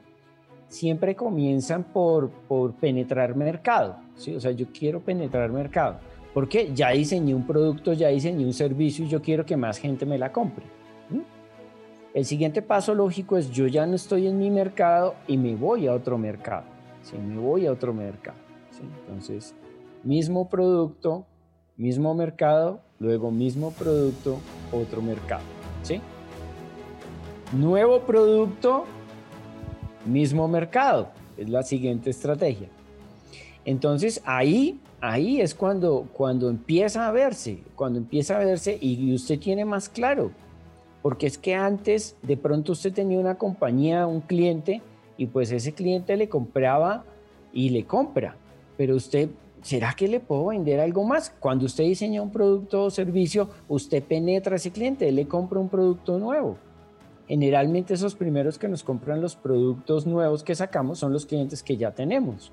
siempre 0.75 1.15
comienzan 1.15 1.83
por, 1.83 2.29
por 2.29 2.73
penetrar 2.73 3.35
mercado. 3.35 3.95
¿sí? 4.15 4.35
O 4.35 4.39
sea, 4.39 4.51
yo 4.51 4.67
quiero 4.77 4.99
penetrar 4.99 5.49
mercado. 5.49 5.99
Porque 6.33 6.71
ya 6.73 6.89
diseñé 6.89 7.33
un 7.33 7.47
producto, 7.47 7.93
ya 7.93 8.09
diseñé 8.09 8.45
un 8.45 8.53
servicio 8.53 9.05
y 9.05 9.07
yo 9.07 9.21
quiero 9.21 9.45
que 9.45 9.55
más 9.55 9.77
gente 9.77 10.05
me 10.05 10.17
la 10.17 10.33
compre. 10.33 10.65
El 12.13 12.25
siguiente 12.25 12.61
paso 12.61 12.93
lógico 12.93 13.37
es 13.37 13.51
yo 13.51 13.67
ya 13.67 13.85
no 13.85 13.95
estoy 13.95 14.27
en 14.27 14.37
mi 14.37 14.49
mercado 14.49 15.15
y 15.27 15.37
me 15.37 15.55
voy 15.55 15.87
a 15.87 15.93
otro 15.93 16.17
mercado. 16.17 16.63
¿sí? 17.03 17.17
Me 17.17 17.37
voy 17.37 17.65
a 17.67 17.71
otro 17.71 17.93
mercado. 17.93 18.37
Entonces, 18.81 19.55
mismo 20.03 20.49
producto, 20.49 21.25
mismo 21.77 22.13
mercado, 22.13 22.81
luego 22.99 23.31
mismo 23.31 23.71
producto, 23.71 24.39
otro 24.73 25.01
mercado. 25.01 25.43
¿sí? 25.83 26.01
Nuevo 27.53 28.01
producto, 28.01 28.85
mismo 30.05 30.47
mercado. 30.47 31.09
Es 31.37 31.49
la 31.49 31.63
siguiente 31.63 32.09
estrategia. 32.09 32.69
Entonces 33.65 34.21
ahí, 34.25 34.79
ahí 35.01 35.41
es 35.41 35.55
cuando, 35.55 36.07
cuando 36.13 36.49
empieza 36.49 37.07
a 37.07 37.11
verse, 37.11 37.59
cuando 37.75 37.99
empieza 37.99 38.37
a 38.37 38.39
verse 38.39 38.77
y 38.79 39.13
usted 39.13 39.39
tiene 39.39 39.65
más 39.65 39.89
claro. 39.89 40.31
Porque 41.01 41.27
es 41.27 41.37
que 41.37 41.53
antes 41.53 42.15
de 42.23 42.37
pronto 42.37 42.71
usted 42.71 42.93
tenía 42.93 43.19
una 43.19 43.35
compañía, 43.35 44.07
un 44.07 44.21
cliente, 44.21 44.81
y 45.17 45.27
pues 45.27 45.51
ese 45.51 45.73
cliente 45.73 46.15
le 46.17 46.29
compraba 46.29 47.05
y 47.53 47.69
le 47.69 47.85
compra. 47.85 48.35
Pero 48.77 48.95
usted, 48.95 49.29
¿será 49.61 49.93
que 49.93 50.07
le 50.07 50.19
puedo 50.19 50.47
vender 50.47 50.79
algo 50.79 51.03
más? 51.03 51.33
Cuando 51.39 51.65
usted 51.65 51.85
diseña 51.85 52.21
un 52.21 52.31
producto 52.31 52.85
o 52.85 52.89
servicio, 52.89 53.49
usted 53.67 54.03
penetra 54.03 54.53
a 54.53 54.55
ese 54.57 54.71
cliente, 54.71 55.11
le 55.11 55.27
compra 55.27 55.59
un 55.59 55.69
producto 55.69 56.19
nuevo. 56.19 56.57
Generalmente 57.27 57.95
esos 57.95 58.15
primeros 58.15 58.59
que 58.59 58.67
nos 58.67 58.83
compran 58.83 59.19
los 59.19 59.35
productos 59.35 60.05
nuevos 60.05 60.43
que 60.43 60.53
sacamos 60.53 60.99
son 60.99 61.11
los 61.11 61.25
clientes 61.25 61.63
que 61.63 61.75
ya 61.75 61.91
tenemos. 61.91 62.51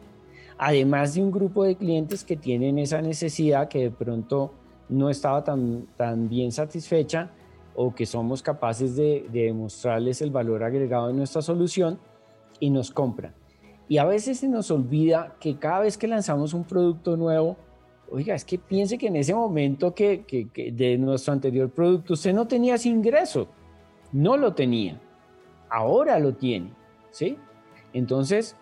Además 0.57 1.15
de 1.15 1.23
un 1.23 1.31
grupo 1.31 1.65
de 1.65 1.77
clientes 1.77 2.25
que 2.25 2.37
tienen 2.37 2.79
esa 2.79 3.03
necesidad 3.03 3.69
que 3.69 3.81
de 3.81 3.91
pronto 3.91 4.53
no 4.89 5.11
estaba 5.11 5.45
tan, 5.45 5.87
tan 5.97 6.29
bien 6.29 6.53
satisfecha 6.53 7.31
o 7.75 7.95
que 7.95 8.07
somos 8.07 8.43
capaces 8.43 8.97
de, 8.97 9.27
de 9.31 9.45
demostrarles 9.45 10.23
el 10.23 10.31
valor 10.31 10.63
agregado 10.63 11.09
de 11.09 11.15
nuestra 11.15 11.43
solución 11.43 11.99
y 12.59 12.71
nos 12.71 12.91
compran. 12.91 13.35
Y 13.89 13.99
a 13.99 14.05
veces 14.07 14.39
se 14.39 14.49
nos 14.49 14.71
olvida 14.71 15.37
que 15.39 15.59
cada 15.59 15.81
vez 15.81 15.99
que 15.99 16.07
lanzamos 16.07 16.55
un 16.55 16.65
producto 16.65 17.17
nuevo, 17.17 17.57
oiga, 18.11 18.35
es 18.35 18.45
que 18.45 18.59
piense 18.59 18.97
que 18.97 19.09
en 19.09 19.17
ese 19.17 19.35
momento 19.35 19.95
que, 19.95 20.23
que, 20.23 20.49
que 20.49 20.73
de 20.73 20.97
nuestro 20.97 21.35
anterior 21.35 21.69
producto 21.69 22.15
usted 22.15 22.33
no 22.33 22.47
tenía 22.47 22.77
ese 22.77 22.89
ingreso 22.89 23.49
no 24.13 24.37
lo 24.37 24.55
tenía, 24.55 25.01
ahora 25.69 26.19
lo 26.19 26.35
tiene, 26.35 26.73
¿sí? 27.11 27.39
Entonces, 27.93 28.57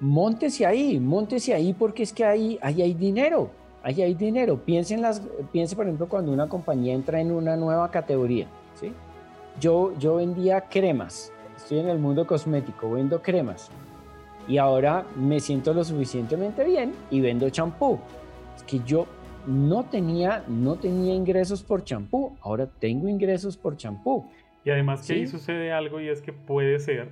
montese 0.00 0.66
ahí, 0.66 0.98
montese 0.98 1.54
ahí 1.54 1.72
porque 1.72 2.02
es 2.02 2.12
que 2.12 2.24
ahí, 2.24 2.58
ahí 2.62 2.82
hay 2.82 2.94
dinero, 2.94 3.50
ahí 3.82 4.02
hay 4.02 4.14
dinero. 4.14 4.58
Piense, 4.64 4.96
las, 4.96 5.22
piense, 5.52 5.76
por 5.76 5.84
ejemplo, 5.84 6.08
cuando 6.08 6.32
una 6.32 6.48
compañía 6.48 6.94
entra 6.94 7.20
en 7.20 7.32
una 7.32 7.56
nueva 7.56 7.90
categoría, 7.90 8.46
¿sí? 8.74 8.92
Yo, 9.58 9.92
yo 9.98 10.16
vendía 10.16 10.62
cremas, 10.62 11.32
estoy 11.56 11.80
en 11.80 11.88
el 11.88 11.98
mundo 11.98 12.26
cosmético, 12.26 12.90
vendo 12.92 13.20
cremas 13.20 13.70
y 14.48 14.58
ahora 14.58 15.06
me 15.16 15.38
siento 15.38 15.72
lo 15.72 15.84
suficientemente 15.84 16.64
bien 16.64 16.92
y 17.10 17.20
vendo 17.20 17.48
champú. 17.50 17.98
Es 18.56 18.62
que 18.64 18.80
yo 18.80 19.06
no 19.46 19.84
tenía, 19.84 20.44
no 20.48 20.76
tenía 20.76 21.14
ingresos 21.14 21.62
por 21.62 21.84
champú, 21.84 22.36
ahora 22.40 22.66
tengo 22.66 23.08
ingresos 23.08 23.56
por 23.56 23.76
champú. 23.76 24.30
Y 24.64 24.70
además 24.70 25.06
que 25.06 25.14
ahí 25.14 25.26
sucede 25.26 25.72
algo 25.72 26.00
y 26.00 26.08
es 26.08 26.20
que 26.20 26.32
puede 26.32 26.78
ser 26.78 27.08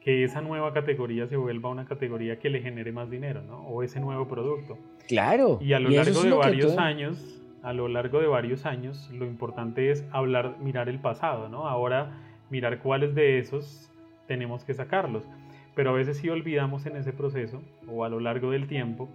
que 0.00 0.24
esa 0.24 0.40
nueva 0.40 0.72
categoría 0.72 1.26
se 1.26 1.36
vuelva 1.36 1.68
una 1.68 1.84
categoría 1.84 2.38
que 2.38 2.48
le 2.48 2.62
genere 2.62 2.90
más 2.92 3.10
dinero, 3.10 3.42
¿no? 3.42 3.58
O 3.66 3.82
ese 3.82 4.00
nuevo 4.00 4.26
producto. 4.26 4.78
Claro. 5.06 5.58
Y 5.60 5.74
a 5.74 5.80
lo 5.80 5.90
largo 5.90 6.22
de 6.22 6.30
varios 6.30 6.78
años, 6.78 7.42
a 7.62 7.74
lo 7.74 7.88
largo 7.88 8.20
de 8.20 8.26
varios 8.26 8.64
años, 8.64 9.10
lo 9.12 9.26
importante 9.26 9.90
es 9.90 10.06
hablar, 10.10 10.56
mirar 10.60 10.88
el 10.88 10.98
pasado, 10.98 11.48
¿no? 11.50 11.68
Ahora 11.68 12.12
mirar 12.48 12.78
cuáles 12.78 13.14
de 13.14 13.38
esos 13.38 13.90
tenemos 14.26 14.64
que 14.64 14.72
sacarlos. 14.72 15.24
Pero 15.74 15.90
a 15.90 15.92
veces 15.92 16.16
sí 16.16 16.28
olvidamos 16.30 16.86
en 16.86 16.96
ese 16.96 17.12
proceso 17.12 17.62
o 17.86 18.04
a 18.04 18.08
lo 18.08 18.20
largo 18.20 18.50
del 18.50 18.66
tiempo 18.66 19.08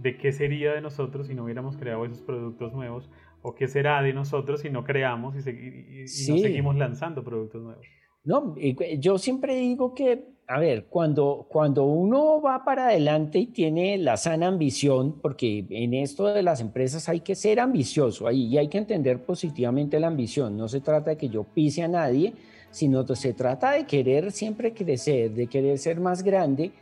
de 0.00 0.16
qué 0.16 0.32
sería 0.32 0.72
de 0.72 0.80
nosotros 0.80 1.26
si 1.26 1.34
no 1.34 1.44
hubiéramos 1.44 1.76
creado 1.76 2.04
esos 2.04 2.22
productos 2.22 2.72
nuevos 2.72 3.08
o 3.42 3.54
qué 3.54 3.68
será 3.68 4.02
de 4.02 4.12
nosotros 4.12 4.60
si 4.60 4.70
no 4.70 4.84
creamos 4.84 5.34
y, 5.34 6.30
no 6.30 6.38
seguimos 6.38 6.76
lanzando 6.76 7.22
productos 7.22 7.62
nuevos. 7.62 7.86
No, 8.22 8.54
yo 8.98 9.16
siempre 9.16 9.56
digo 9.56 9.94
que, 9.94 10.26
a 10.46 10.58
ver, 10.60 10.86
cuando, 10.90 11.46
cuando 11.48 11.84
uno 11.84 12.42
va 12.42 12.64
para 12.64 12.88
adelante 12.88 13.38
y 13.38 13.46
tiene 13.46 13.96
la 13.96 14.18
sana 14.18 14.48
ambición, 14.48 15.18
porque 15.22 15.64
en 15.70 15.94
esto 15.94 16.26
de 16.26 16.42
las 16.42 16.60
empresas 16.60 17.08
hay 17.08 17.20
que 17.20 17.34
ser 17.34 17.60
ambicioso 17.60 18.30
y 18.30 18.58
hay 18.58 18.68
que 18.68 18.76
entender 18.76 19.22
positivamente 19.22 19.98
la 19.98 20.08
ambición, 20.08 20.56
no 20.56 20.68
se 20.68 20.82
trata 20.82 21.10
de 21.10 21.16
que 21.16 21.30
yo 21.30 21.44
pise 21.44 21.82
a 21.82 21.88
nadie, 21.88 22.34
sino 22.70 23.06
que 23.06 23.16
se 23.16 23.32
trata 23.32 23.72
de 23.72 23.86
querer 23.86 24.32
siempre 24.32 24.74
crecer, 24.74 25.32
de 25.32 25.46
querer 25.46 25.78
ser 25.78 25.98
más 25.98 26.22
grande. 26.22 26.72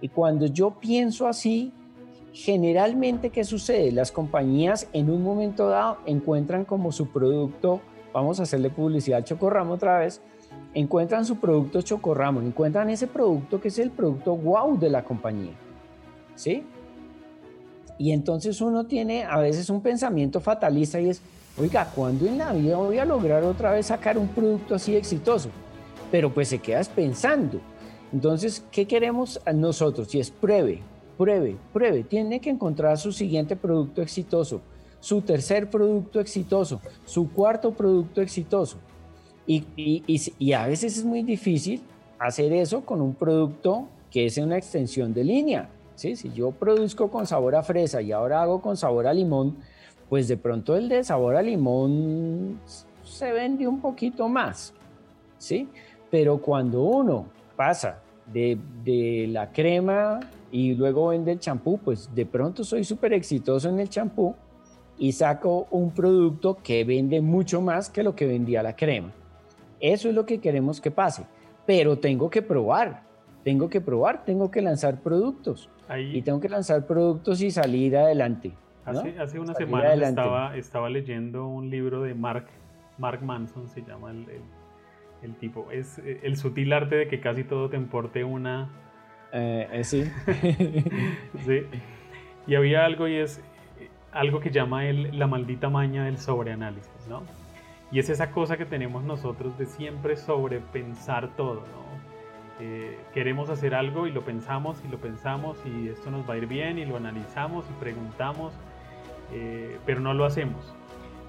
Y 0.00 0.08
cuando 0.08 0.46
yo 0.46 0.78
pienso 0.80 1.26
así, 1.28 1.72
generalmente, 2.32 3.30
¿qué 3.30 3.44
sucede? 3.44 3.92
Las 3.92 4.12
compañías 4.12 4.88
en 4.92 5.10
un 5.10 5.22
momento 5.22 5.68
dado 5.68 5.98
encuentran 6.06 6.64
como 6.64 6.92
su 6.92 7.08
producto, 7.08 7.80
vamos 8.12 8.40
a 8.40 8.44
hacerle 8.44 8.70
publicidad 8.70 9.18
al 9.18 9.24
Chocorramo 9.24 9.74
otra 9.74 9.98
vez, 9.98 10.20
encuentran 10.74 11.24
su 11.24 11.36
producto 11.36 11.82
Chocorramo, 11.82 12.40
encuentran 12.40 12.90
ese 12.90 13.06
producto 13.06 13.60
que 13.60 13.68
es 13.68 13.78
el 13.78 13.90
producto 13.90 14.36
wow 14.36 14.78
de 14.78 14.90
la 14.90 15.04
compañía. 15.04 15.54
¿Sí? 16.34 16.64
Y 17.98 18.12
entonces 18.12 18.60
uno 18.62 18.86
tiene 18.86 19.24
a 19.24 19.38
veces 19.38 19.68
un 19.68 19.82
pensamiento 19.82 20.40
fatalista 20.40 21.00
y 21.00 21.10
es, 21.10 21.20
oiga, 21.58 21.90
¿cuándo 21.94 22.26
en 22.26 22.38
la 22.38 22.52
vida 22.52 22.76
voy 22.76 22.98
a 22.98 23.04
lograr 23.04 23.44
otra 23.44 23.72
vez 23.72 23.86
sacar 23.86 24.16
un 24.16 24.28
producto 24.28 24.76
así 24.76 24.96
exitoso? 24.96 25.50
Pero 26.10 26.32
pues 26.32 26.48
se 26.48 26.60
quedas 26.60 26.88
pensando. 26.88 27.60
Entonces, 28.12 28.64
¿qué 28.72 28.86
queremos 28.86 29.40
nosotros? 29.54 30.14
Y 30.14 30.20
es 30.20 30.30
pruebe, 30.30 30.80
pruebe, 31.20 31.58
pruebe, 31.70 32.02
tiene 32.02 32.40
que 32.40 32.48
encontrar 32.48 32.96
su 32.96 33.12
siguiente 33.12 33.54
producto 33.54 34.00
exitoso, 34.00 34.62
su 35.00 35.20
tercer 35.20 35.68
producto 35.68 36.18
exitoso, 36.18 36.80
su 37.04 37.30
cuarto 37.30 37.72
producto 37.72 38.22
exitoso. 38.22 38.78
Y, 39.46 39.62
y, 40.06 40.52
a 40.54 40.66
veces 40.66 40.96
es 40.96 41.04
muy 41.04 41.22
difícil 41.22 41.82
hacer 42.18 42.54
eso 42.54 42.86
con 42.86 43.02
un 43.02 43.14
producto 43.14 43.86
que 44.10 44.24
es 44.24 44.38
una 44.38 44.56
extensión 44.56 45.12
de 45.12 45.24
línea. 45.24 45.68
¿sí? 45.94 46.16
Si 46.16 46.32
yo 46.32 46.52
produzco 46.52 47.10
con 47.10 47.26
sabor 47.26 47.54
a 47.54 47.62
fresa 47.62 48.00
y 48.00 48.12
ahora 48.12 48.40
hago 48.40 48.62
con 48.62 48.78
sabor 48.78 49.06
a 49.06 49.12
limón, 49.12 49.58
pues 50.08 50.26
de 50.26 50.38
pronto 50.38 50.74
el 50.74 50.88
de 50.88 51.04
sabor 51.04 51.36
a 51.36 51.42
limón 51.42 52.58
se 53.04 53.30
vende 53.30 53.68
un 53.68 53.82
poquito 53.82 54.26
más. 54.26 54.72
¿sí? 55.36 55.68
Pero 56.10 56.38
cuando 56.38 56.82
uno 56.82 57.26
pasa 57.56 57.98
de 58.32 59.28
la 59.30 59.52
crema 59.52 60.20
y 60.50 60.74
luego 60.74 61.08
vende 61.08 61.32
el 61.32 61.38
champú, 61.38 61.78
pues 61.78 62.14
de 62.14 62.26
pronto 62.26 62.64
soy 62.64 62.84
súper 62.84 63.12
exitoso 63.12 63.68
en 63.68 63.78
el 63.78 63.88
champú 63.88 64.34
y 64.98 65.12
saco 65.12 65.66
un 65.70 65.92
producto 65.92 66.58
que 66.62 66.84
vende 66.84 67.20
mucho 67.20 67.60
más 67.60 67.88
que 67.88 68.02
lo 68.02 68.14
que 68.14 68.26
vendía 68.26 68.62
la 68.62 68.76
crema. 68.76 69.12
Eso 69.80 70.08
es 70.08 70.14
lo 70.14 70.26
que 70.26 70.40
queremos 70.40 70.80
que 70.80 70.90
pase, 70.90 71.24
pero 71.66 71.98
tengo 71.98 72.28
que 72.28 72.42
probar, 72.42 73.04
tengo 73.44 73.70
que 73.70 73.80
probar, 73.80 74.24
tengo 74.24 74.50
que 74.50 74.60
lanzar 74.60 75.00
productos 75.00 75.70
y 76.12 76.22
tengo 76.22 76.40
que 76.40 76.48
lanzar 76.48 76.86
productos 76.86 77.40
y 77.40 77.50
salir 77.50 77.96
adelante. 77.96 78.52
Hace, 78.84 79.18
hace 79.18 79.38
una 79.38 79.54
semana 79.54 79.94
estaba, 79.94 80.56
estaba 80.56 80.90
leyendo 80.90 81.46
un 81.46 81.70
libro 81.70 82.02
de 82.02 82.14
Mark, 82.14 82.46
Mark 82.98 83.22
Manson, 83.22 83.68
se 83.68 83.82
llama 83.82 84.10
el, 84.10 84.28
el, 84.28 84.42
el 85.22 85.36
tipo, 85.36 85.70
es 85.70 85.98
el 85.98 86.36
sutil 86.36 86.72
arte 86.72 86.96
de 86.96 87.08
que 87.08 87.20
casi 87.20 87.44
todo 87.44 87.70
te 87.70 87.76
importe 87.76 88.24
una 88.24 88.68
eh, 89.32 89.68
eh, 89.72 89.84
sí. 89.84 90.04
sí. 91.44 91.62
Y 92.46 92.54
había 92.54 92.84
algo 92.84 93.08
y 93.08 93.16
es 93.16 93.42
algo 94.12 94.40
que 94.40 94.50
llama 94.50 94.86
el, 94.86 95.18
la 95.18 95.26
maldita 95.26 95.68
maña 95.68 96.04
del 96.04 96.18
sobreanálisis, 96.18 97.06
¿no? 97.08 97.22
Y 97.92 97.98
es 97.98 98.08
esa 98.08 98.30
cosa 98.30 98.56
que 98.56 98.66
tenemos 98.66 99.02
nosotros 99.04 99.56
de 99.58 99.66
siempre 99.66 100.16
sobrepensar 100.16 101.34
todo, 101.36 101.60
¿no? 101.60 101.90
Eh, 102.60 102.98
queremos 103.14 103.48
hacer 103.50 103.74
algo 103.74 104.06
y 104.06 104.12
lo 104.12 104.22
pensamos 104.22 104.82
y 104.84 104.88
lo 104.88 104.98
pensamos 104.98 105.58
y 105.64 105.88
esto 105.88 106.10
nos 106.10 106.28
va 106.28 106.34
a 106.34 106.36
ir 106.36 106.46
bien 106.46 106.78
y 106.78 106.84
lo 106.84 106.96
analizamos 106.96 107.64
y 107.70 107.80
preguntamos, 107.80 108.52
pero 109.86 110.00
no 110.00 110.12
lo 110.12 110.24
hacemos. 110.24 110.74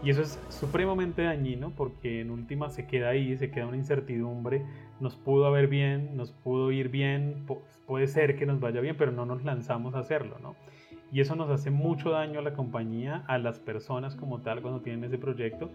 Y 0.03 0.09
eso 0.09 0.21
es 0.23 0.39
supremamente 0.49 1.21
dañino 1.21 1.71
porque 1.75 2.21
en 2.21 2.31
última 2.31 2.69
se 2.69 2.87
queda 2.87 3.09
ahí, 3.09 3.37
se 3.37 3.51
queda 3.51 3.67
una 3.67 3.77
incertidumbre, 3.77 4.65
nos 5.01 5.15
pudo 5.15 5.45
haber 5.45 5.67
bien, 5.67 6.15
nos 6.15 6.31
pudo 6.31 6.71
ir 6.71 6.89
bien, 6.89 7.45
puede 7.87 8.07
ser 8.07 8.37
que 8.37 8.45
nos 8.45 8.59
vaya 8.59 8.79
bien, 8.79 8.95
pero 8.97 9.11
no 9.11 9.25
nos 9.25 9.43
lanzamos 9.43 9.95
a 9.95 9.99
hacerlo, 9.99 10.37
¿no? 10.41 10.55
Y 11.11 11.19
eso 11.19 11.35
nos 11.35 11.49
hace 11.49 11.71
mucho 11.71 12.11
daño 12.11 12.39
a 12.39 12.43
la 12.43 12.53
compañía, 12.53 13.25
a 13.27 13.37
las 13.37 13.59
personas 13.59 14.15
como 14.15 14.39
tal 14.39 14.61
cuando 14.61 14.81
tienen 14.81 15.03
ese 15.03 15.17
proyecto. 15.17 15.69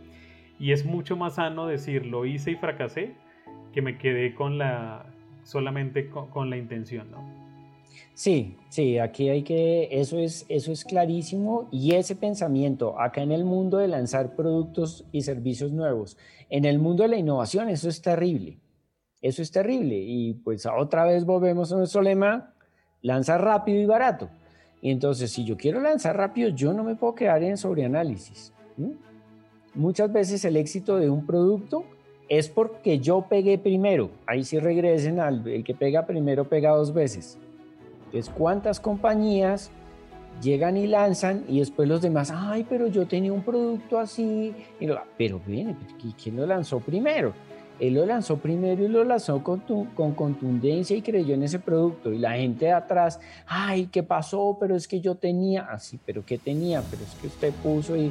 Y 0.58 0.72
es 0.72 0.86
mucho 0.86 1.16
más 1.16 1.34
sano 1.34 1.66
decir, 1.66 2.06
lo 2.06 2.24
hice 2.24 2.52
y 2.52 2.56
fracasé, 2.56 3.14
que 3.74 3.82
me 3.82 3.98
quedé 3.98 4.34
con 4.34 4.56
la, 4.56 5.04
solamente 5.42 6.08
con, 6.08 6.48
la 6.48 6.56
intención, 6.56 7.10
¿no? 7.10 7.46
Sí, 8.14 8.56
sí, 8.70 8.98
aquí 8.98 9.28
hay 9.28 9.42
que, 9.42 9.88
eso 9.90 10.18
es, 10.18 10.46
eso 10.48 10.72
es 10.72 10.84
clarísimo 10.84 11.68
y 11.70 11.94
ese 11.94 12.16
pensamiento 12.16 12.98
acá 12.98 13.22
en 13.22 13.32
el 13.32 13.44
mundo 13.44 13.76
de 13.76 13.88
lanzar 13.88 14.34
productos 14.34 15.04
y 15.12 15.22
servicios 15.22 15.72
nuevos, 15.72 16.16
en 16.48 16.64
el 16.64 16.78
mundo 16.78 17.02
de 17.02 17.10
la 17.10 17.18
innovación, 17.18 17.68
eso 17.68 17.90
es 17.90 18.00
terrible, 18.00 18.58
eso 19.26 19.42
es 19.42 19.50
terrible 19.50 19.96
y 19.96 20.34
pues 20.34 20.66
otra 20.66 21.04
vez 21.04 21.24
volvemos 21.24 21.72
a 21.72 21.76
nuestro 21.76 22.02
lema, 22.02 22.52
lanza 23.02 23.38
rápido 23.38 23.80
y 23.80 23.86
barato. 23.86 24.28
Y 24.80 24.90
entonces, 24.90 25.32
si 25.32 25.44
yo 25.44 25.56
quiero 25.56 25.80
lanzar 25.80 26.16
rápido, 26.16 26.50
yo 26.50 26.72
no 26.72 26.84
me 26.84 26.94
puedo 26.94 27.14
quedar 27.14 27.42
en 27.42 27.56
sobreanálisis. 27.56 28.52
Muchas 29.74 30.12
veces 30.12 30.44
el 30.44 30.56
éxito 30.56 30.98
de 30.98 31.10
un 31.10 31.26
producto 31.26 31.84
es 32.28 32.48
porque 32.48 32.98
yo 32.98 33.22
pegué 33.28 33.58
primero. 33.58 34.10
Ahí 34.26 34.44
sí 34.44 34.58
regresen 34.58 35.18
al 35.18 35.46
el 35.48 35.64
que 35.64 35.74
pega 35.74 36.06
primero 36.06 36.48
pega 36.48 36.70
dos 36.70 36.92
veces. 36.92 37.38
Entonces, 38.06 38.32
¿cuántas 38.36 38.80
compañías 38.80 39.70
llegan 40.42 40.76
y 40.76 40.86
lanzan 40.86 41.44
y 41.48 41.60
después 41.60 41.88
los 41.88 42.02
demás, 42.02 42.32
ay, 42.34 42.66
pero 42.68 42.86
yo 42.86 43.06
tenía 43.06 43.32
un 43.32 43.42
producto 43.42 43.98
así, 43.98 44.54
pero 45.16 45.40
viene, 45.46 45.76
¿quién 46.22 46.36
lo 46.36 46.46
lanzó 46.46 46.80
primero? 46.80 47.32
Él 47.78 47.94
lo 47.94 48.06
lanzó 48.06 48.38
primero 48.38 48.82
y 48.82 48.88
lo 48.88 49.04
lanzó 49.04 49.42
con, 49.42 49.60
con, 49.94 50.12
contundencia 50.14 50.96
y 50.96 51.02
creyó 51.02 51.34
en 51.34 51.42
ese 51.42 51.58
producto. 51.58 52.12
Y 52.12 52.18
la 52.18 52.32
gente 52.32 52.66
de 52.66 52.72
atrás, 52.72 53.20
ay, 53.46 53.86
¿qué 53.86 54.02
pasó? 54.02 54.56
Pero 54.58 54.76
es 54.76 54.88
que 54.88 55.00
yo 55.00 55.14
tenía, 55.14 55.62
así, 55.70 55.98
ah, 55.98 56.02
pero 56.06 56.24
¿qué 56.24 56.38
tenía? 56.38 56.82
Pero 56.90 57.02
es 57.02 57.14
que 57.20 57.26
usted 57.26 57.52
puso 57.62 57.96
y 57.96 58.10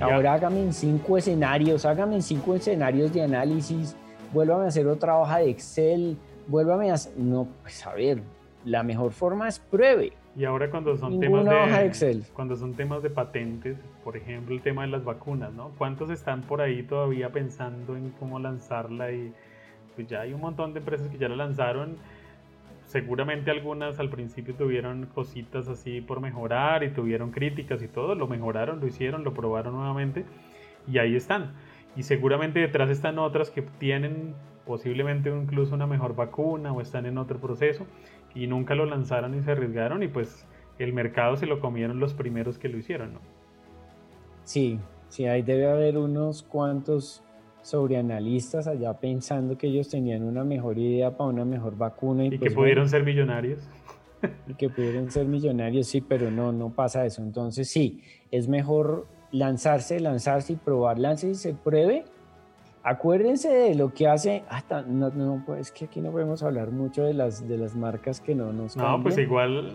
ahora 0.00 0.34
hágame 0.34 0.60
en 0.60 0.72
cinco 0.72 1.16
escenarios, 1.16 1.84
hágame 1.86 2.16
en 2.16 2.22
cinco 2.22 2.54
escenarios 2.54 3.12
de 3.12 3.22
análisis, 3.22 3.96
vuélvame 4.32 4.64
a 4.64 4.68
hacer 4.68 4.86
otra 4.86 5.18
hoja 5.18 5.38
de 5.38 5.50
Excel, 5.50 6.18
vuélvame 6.46 6.90
a... 6.90 6.96
No, 7.16 7.48
pues 7.62 7.86
a 7.86 7.94
ver, 7.94 8.22
la 8.64 8.82
mejor 8.82 9.12
forma 9.12 9.48
es 9.48 9.58
pruebe. 9.58 10.12
Y 10.40 10.46
ahora 10.46 10.70
cuando 10.70 10.96
son 10.96 11.20
temas 11.20 11.44
de 11.44 11.84
Excel. 11.84 12.24
cuando 12.32 12.56
son 12.56 12.72
temas 12.72 13.02
de 13.02 13.10
patentes, 13.10 13.76
por 14.02 14.16
ejemplo 14.16 14.54
el 14.54 14.62
tema 14.62 14.80
de 14.80 14.88
las 14.88 15.04
vacunas, 15.04 15.52
¿no? 15.52 15.72
¿Cuántos 15.76 16.08
están 16.08 16.40
por 16.40 16.62
ahí 16.62 16.82
todavía 16.82 17.30
pensando 17.30 17.94
en 17.94 18.08
cómo 18.18 18.38
lanzarla? 18.38 19.12
Y 19.12 19.34
pues 19.94 20.08
ya 20.08 20.22
hay 20.22 20.32
un 20.32 20.40
montón 20.40 20.72
de 20.72 20.78
empresas 20.78 21.08
que 21.08 21.18
ya 21.18 21.28
la 21.28 21.36
lanzaron. 21.36 21.98
Seguramente 22.86 23.50
algunas 23.50 23.98
al 24.00 24.08
principio 24.08 24.54
tuvieron 24.54 25.10
cositas 25.14 25.68
así 25.68 26.00
por 26.00 26.22
mejorar 26.22 26.84
y 26.84 26.88
tuvieron 26.88 27.32
críticas 27.32 27.82
y 27.82 27.88
todo, 27.88 28.14
lo 28.14 28.26
mejoraron, 28.26 28.80
lo 28.80 28.86
hicieron, 28.86 29.24
lo 29.24 29.34
probaron 29.34 29.74
nuevamente 29.74 30.24
y 30.90 30.96
ahí 30.96 31.16
están. 31.16 31.52
Y 31.96 32.04
seguramente 32.04 32.60
detrás 32.60 32.88
están 32.88 33.18
otras 33.18 33.50
que 33.50 33.60
tienen 33.60 34.34
posiblemente 34.64 35.28
incluso 35.28 35.74
una 35.74 35.86
mejor 35.86 36.16
vacuna 36.16 36.72
o 36.72 36.80
están 36.80 37.04
en 37.04 37.18
otro 37.18 37.38
proceso 37.38 37.86
y 38.34 38.46
nunca 38.46 38.74
lo 38.74 38.86
lanzaron 38.86 39.34
y 39.34 39.42
se 39.42 39.52
arriesgaron 39.52 40.02
y 40.02 40.08
pues 40.08 40.46
el 40.78 40.92
mercado 40.92 41.36
se 41.36 41.46
lo 41.46 41.60
comieron 41.60 42.00
los 42.00 42.14
primeros 42.14 42.58
que 42.58 42.68
lo 42.68 42.78
hicieron, 42.78 43.14
¿no? 43.14 43.20
Sí, 44.44 44.78
sí, 45.08 45.26
ahí 45.26 45.42
debe 45.42 45.68
haber 45.68 45.98
unos 45.98 46.42
cuantos 46.42 47.22
sobreanalistas 47.62 48.66
allá 48.66 48.94
pensando 48.94 49.58
que 49.58 49.66
ellos 49.66 49.88
tenían 49.88 50.22
una 50.22 50.44
mejor 50.44 50.78
idea 50.78 51.16
para 51.16 51.30
una 51.30 51.44
mejor 51.44 51.76
vacuna. 51.76 52.24
Y, 52.24 52.30
que 52.30 52.38
pues, 52.38 52.54
pudieron 52.54 52.88
ser 52.88 53.04
millonarios. 53.04 53.60
Y 54.48 54.52
que 54.52 54.68
pudieron 54.68 55.10
ser 55.10 55.24
millonarios, 55.24 55.86
sí, 55.86 56.02
pero 56.02 56.30
no, 56.30 56.52
no 56.52 56.68
pasa 56.68 57.06
eso. 57.06 57.22
Entonces 57.22 57.70
sí, 57.70 58.02
es 58.30 58.48
mejor 58.48 59.06
lanzarse, 59.32 59.98
lanzarse 59.98 60.52
y 60.52 60.56
probar, 60.56 60.98
lanzarse 60.98 61.30
y 61.30 61.34
se 61.36 61.54
pruebe 61.54 62.04
Acuérdense 62.82 63.48
de 63.50 63.74
lo 63.74 63.92
que 63.92 64.08
hace. 64.08 64.42
Hasta, 64.48 64.82
no, 64.82 65.10
no, 65.10 65.42
pues 65.44 65.70
que 65.70 65.84
aquí 65.84 66.00
no 66.00 66.10
podemos 66.10 66.42
hablar 66.42 66.70
mucho 66.70 67.04
de 67.04 67.12
las, 67.12 67.46
de 67.46 67.58
las 67.58 67.76
marcas 67.76 68.20
que 68.20 68.34
no 68.34 68.52
nos. 68.52 68.76
No, 68.76 69.02
pues 69.02 69.18
igual. 69.18 69.74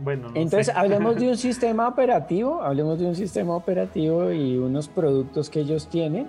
Bueno, 0.00 0.28
Entonces, 0.34 0.74
hablemos 0.74 1.16
de 1.16 1.28
un 1.28 1.36
sistema 1.38 1.88
operativo, 1.88 2.60
hablemos 2.62 2.98
de 2.98 3.06
un 3.06 3.16
sistema 3.16 3.56
operativo 3.56 4.30
y 4.30 4.58
unos 4.58 4.88
productos 4.88 5.48
que 5.48 5.60
ellos 5.60 5.88
tienen, 5.88 6.26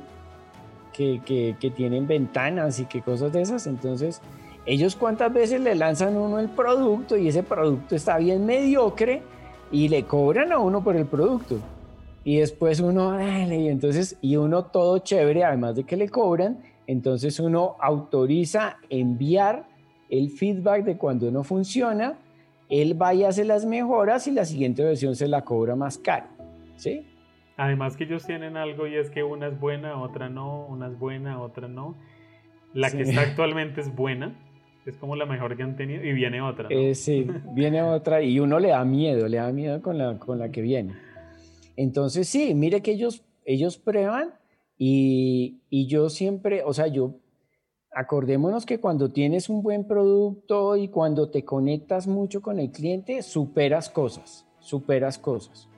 que, 0.94 1.22
que, 1.26 1.58
que 1.60 1.70
tienen 1.70 2.08
ventanas 2.08 2.80
y 2.80 2.86
que 2.86 3.02
cosas 3.02 3.34
de 3.34 3.42
esas. 3.42 3.68
Entonces, 3.68 4.22
ellos 4.66 4.96
cuántas 4.96 5.34
veces 5.34 5.60
le 5.60 5.76
lanzan 5.76 6.16
uno 6.16 6.40
el 6.40 6.48
producto 6.48 7.18
y 7.18 7.28
ese 7.28 7.44
producto 7.44 7.96
está 7.96 8.18
bien 8.18 8.46
mediocre 8.46 9.22
y 9.70 9.90
le 9.90 10.06
cobran 10.06 10.54
a 10.54 10.60
uno 10.60 10.82
por 10.82 10.96
el 10.96 11.06
producto 11.06 11.60
y 12.24 12.38
después 12.38 12.80
uno, 12.80 13.20
y 13.22 13.68
entonces, 13.68 14.18
y 14.22 14.36
uno 14.36 14.66
todo 14.66 15.00
chévere, 15.00 15.44
además 15.44 15.76
de 15.76 15.84
que 15.84 15.98
le 15.98 16.10
cobran, 16.10 16.60
entonces 16.88 17.40
uno 17.40 17.76
autoriza 17.80 18.78
enviar 18.90 19.68
el 20.10 20.30
feedback 20.30 20.84
de 20.84 20.98
cuando 20.98 21.28
uno 21.28 21.44
funciona, 21.44 22.18
él 22.70 23.02
va 23.02 23.14
y 23.14 23.24
hace 23.24 23.46
las 23.46 23.66
mejoras 23.66 24.28
y 24.28 24.32
la 24.32 24.46
siguiente 24.46 24.84
versión 24.84 25.16
se 25.16 25.28
la 25.28 25.44
cobra 25.44 25.76
más 25.76 25.98
caro, 25.98 26.28
¿sí? 26.76 27.06
Además 27.58 27.98
que 27.98 28.06
ellos 28.06 28.26
tienen 28.26 28.58
algo 28.58 28.88
y 28.88 28.96
es 28.96 29.10
que 29.10 29.24
una 29.24 29.48
es 29.48 29.60
buena, 29.60 30.02
otra 30.02 30.30
no, 30.30 30.66
una 30.66 30.88
es 30.88 30.98
buena, 30.98 31.42
otra 31.42 31.68
no. 31.68 31.96
La 32.74 32.90
que 32.90 33.02
está 33.02 33.22
actualmente 33.30 33.82
es 33.82 33.94
buena, 33.94 34.34
es 34.86 34.96
como 34.98 35.16
la 35.16 35.26
mejor 35.26 35.58
que 35.58 35.64
han 35.64 35.76
tenido 35.76 36.04
y 36.04 36.14
viene 36.14 36.42
otra. 36.42 36.70
Eh, 36.70 36.96
sí, 36.96 37.28
viene 37.54 37.82
otra 37.82 38.22
y 38.22 38.40
uno 38.40 38.60
le 38.60 38.70
da 38.70 38.86
miedo, 38.86 39.28
le 39.28 39.38
da 39.38 39.52
miedo 39.52 39.82
con 39.82 39.98
la, 39.98 40.18
con 40.18 40.40
la 40.40 40.50
que 40.50 40.62
viene. 40.62 40.94
Entonces, 41.80 42.28
sí, 42.28 42.54
mire 42.56 42.82
que 42.82 42.92
ellos, 42.92 43.24
ellos 43.46 43.78
prueban 43.78 44.34
y, 44.78 45.62
yo 45.72 46.10
siempre, 46.10 46.62
o 46.66 46.74
sea, 46.74 46.88
yo, 46.88 47.14
acordémonos 47.94 48.66
que 48.66 48.82
cuando 48.82 49.14
tienes 49.14 49.48
un 49.48 49.64
buen 49.64 49.88
producto 49.88 50.76
y 50.76 50.90
cuando 50.90 51.30
te 51.30 51.46
conectas 51.46 52.06
mucho 52.06 52.42
con 52.42 52.60
el 52.60 52.72
cliente, 52.72 53.22
superas 53.22 53.90
cosas, 53.90 54.46
superas 54.60 55.18
cosas. 55.18 55.70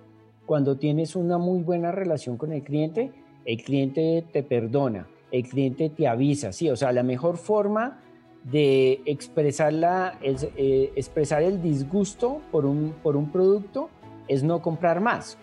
Cuando 0.47 0.76
tienes 0.76 1.16
una 1.16 1.38
muy 1.38 1.62
buena 1.62 1.91
relación 1.91 2.36
con 2.36 2.52
el 2.52 2.64
cliente, 2.64 3.12
el 3.45 3.62
cliente 3.62 4.26
te 4.34 4.41
perdona, 4.41 5.08
el 5.32 5.47
cliente 5.47 5.91
te 5.91 6.08
avisa, 6.08 6.52
sí, 6.52 6.72
o 6.72 6.76
sea, 6.76 6.91
la 6.93 7.04
mejor 7.04 7.38
forma 7.38 8.02
de 8.43 9.04
expresar, 9.06 10.18
eh, 10.24 10.93
expresar 10.95 11.43
el 11.43 11.62
disgusto 11.62 12.41
por 12.52 12.66
un, 12.66 12.95
por 13.04 13.16
un 13.16 13.32
producto 13.32 13.91
es 14.28 14.41
no 14.41 14.64
comprar 14.64 14.99
más. 14.99 15.38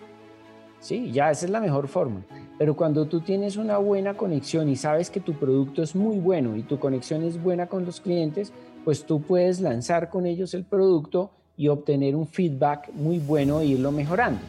Sí, 0.79 1.11
ya 1.11 1.29
esa 1.29 1.45
es 1.45 1.51
la 1.51 1.59
mejor 1.59 1.87
forma. 1.87 2.21
Pero 2.57 2.75
cuando 2.75 3.05
tú 3.05 3.21
tienes 3.21 3.57
una 3.57 3.77
buena 3.77 4.15
conexión 4.15 4.69
y 4.69 4.75
sabes 4.75 5.09
que 5.09 5.19
tu 5.19 5.33
producto 5.33 5.83
es 5.83 5.95
muy 5.95 6.17
bueno 6.17 6.55
y 6.55 6.63
tu 6.63 6.79
conexión 6.79 7.23
es 7.23 7.41
buena 7.41 7.67
con 7.67 7.85
los 7.85 7.99
clientes, 7.99 8.53
pues 8.85 9.05
tú 9.05 9.21
puedes 9.21 9.59
lanzar 9.59 10.09
con 10.09 10.25
ellos 10.25 10.53
el 10.53 10.63
producto 10.63 11.31
y 11.57 11.67
obtener 11.67 12.15
un 12.15 12.27
feedback 12.27 12.91
muy 12.93 13.19
bueno 13.19 13.59
e 13.59 13.65
irlo 13.65 13.91
mejorando. 13.91 14.39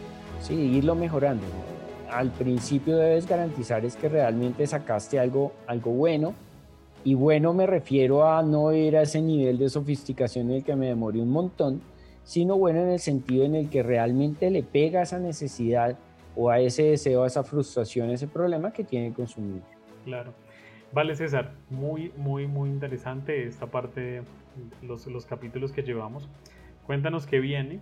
Sí, 0.41 0.55
irlo 0.55 0.95
mejorando. 0.95 1.45
Al 2.11 2.31
principio 2.31 2.97
debes 2.97 3.27
garantizar 3.27 3.85
es 3.85 3.97
que 3.97 4.09
realmente 4.09 4.67
sacaste 4.67 5.19
algo, 5.19 5.53
algo 5.67 5.91
bueno. 5.91 6.35
Y 7.05 7.15
bueno 7.15 7.53
me 7.55 7.67
refiero 7.67 8.29
a 8.29 8.43
no 8.43 8.73
ir 8.73 8.97
a 8.97 9.03
ese 9.03 9.21
nivel 9.21 9.59
de 9.59 9.69
sofisticación 9.69 10.51
en 10.51 10.57
el 10.59 10.65
que 10.65 10.77
me 10.77 10.87
demoré 10.87 11.21
un 11.21 11.31
montón, 11.31 11.81
sino 12.25 12.57
bueno 12.57 12.81
en 12.83 12.89
el 12.89 13.01
sentido 13.01 13.45
en 13.45 13.55
el 13.55 13.71
que 13.71 13.83
realmente 13.83 14.51
le 14.51 14.63
pega 14.63 15.03
esa 15.03 15.19
necesidad 15.19 15.97
o 16.37 16.51
a 16.51 16.61
ese 16.61 16.85
deseo, 16.85 17.25
a 17.25 17.27
esa 17.27 17.43
frustración, 17.43 18.11
a 18.11 18.13
ese 18.15 18.27
problema 18.27 18.73
que 18.73 18.85
tiene 18.85 19.09
el 19.09 19.15
consumidor. 19.15 19.63
Claro. 20.05 20.33
Vale, 20.93 21.15
César, 21.15 21.53
muy, 21.71 22.13
muy, 22.17 22.47
muy 22.47 22.69
interesante 22.69 23.47
esta 23.47 23.67
parte, 23.67 24.23
los, 24.83 25.07
los 25.07 25.25
capítulos 25.25 25.73
que 25.73 25.83
llevamos. 25.83 26.29
Cuéntanos 26.87 27.27
qué 27.27 27.39
viene, 27.39 27.81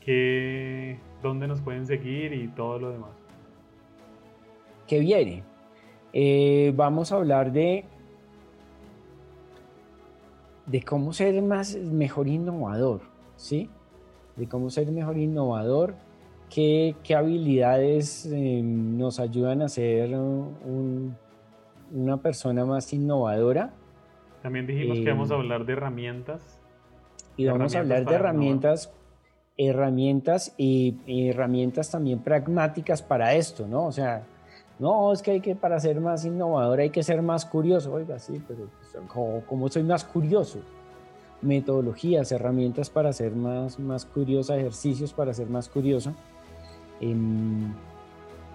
qué, 0.00 0.98
dónde 1.22 1.46
nos 1.46 1.60
pueden 1.60 1.86
seguir 1.86 2.32
y 2.32 2.48
todo 2.48 2.78
lo 2.78 2.90
demás. 2.90 3.10
¿Qué 4.86 5.00
viene? 5.00 5.42
Eh, 6.14 6.72
vamos 6.74 7.12
a 7.12 7.16
hablar 7.16 7.52
de, 7.52 7.84
de 10.64 10.82
cómo 10.82 11.12
ser 11.12 11.42
más, 11.42 11.76
mejor 11.76 12.26
innovador, 12.26 13.02
¿sí? 13.36 13.68
De 14.36 14.48
cómo 14.48 14.70
ser 14.70 14.90
mejor 14.90 15.18
innovador 15.18 15.94
¿Qué, 16.50 16.96
habilidades 17.16 18.26
eh, 18.26 18.62
nos 18.62 19.20
ayudan 19.20 19.62
a 19.62 19.68
ser 19.68 20.14
una 21.92 22.16
persona 22.22 22.64
más 22.64 22.92
innovadora? 22.92 23.72
También 24.42 24.66
dijimos 24.66 24.98
que 25.00 25.10
vamos 25.10 25.30
a 25.30 25.34
eh, 25.34 25.38
hablar 25.38 25.66
de 25.66 25.72
herramientas. 25.74 26.60
Y 27.36 27.46
vamos 27.46 27.74
a 27.74 27.80
hablar 27.80 28.04
de 28.04 28.14
herramientas, 28.14 28.92
herramientas 29.56 30.54
y, 30.56 30.96
herramientas 31.06 31.90
también 31.90 32.20
pragmáticas 32.20 33.02
para 33.02 33.34
esto, 33.34 33.66
¿no? 33.68 33.86
O 33.86 33.92
sea, 33.92 34.24
no, 34.78 35.12
es 35.12 35.22
que 35.22 35.32
hay 35.32 35.40
que 35.40 35.54
para 35.54 35.78
ser 35.78 36.00
más 36.00 36.24
innovador 36.24 36.80
hay 36.80 36.90
que 36.90 37.02
ser 37.02 37.22
más 37.22 37.44
curioso. 37.44 37.92
Oiga, 37.92 38.18
sí, 38.18 38.42
pero 38.48 38.68
¿cómo, 39.46 39.68
soy 39.68 39.82
más 39.82 40.04
curioso? 40.04 40.60
Metodologías, 41.42 42.32
herramientas 42.32 42.90
para 42.90 43.12
ser 43.12 43.32
más, 43.32 43.78
más 43.78 44.04
curioso, 44.04 44.54
ejercicios 44.54 45.12
para 45.12 45.32
ser 45.34 45.48
más 45.48 45.68
curioso. 45.68 46.14
Em, 47.00 47.72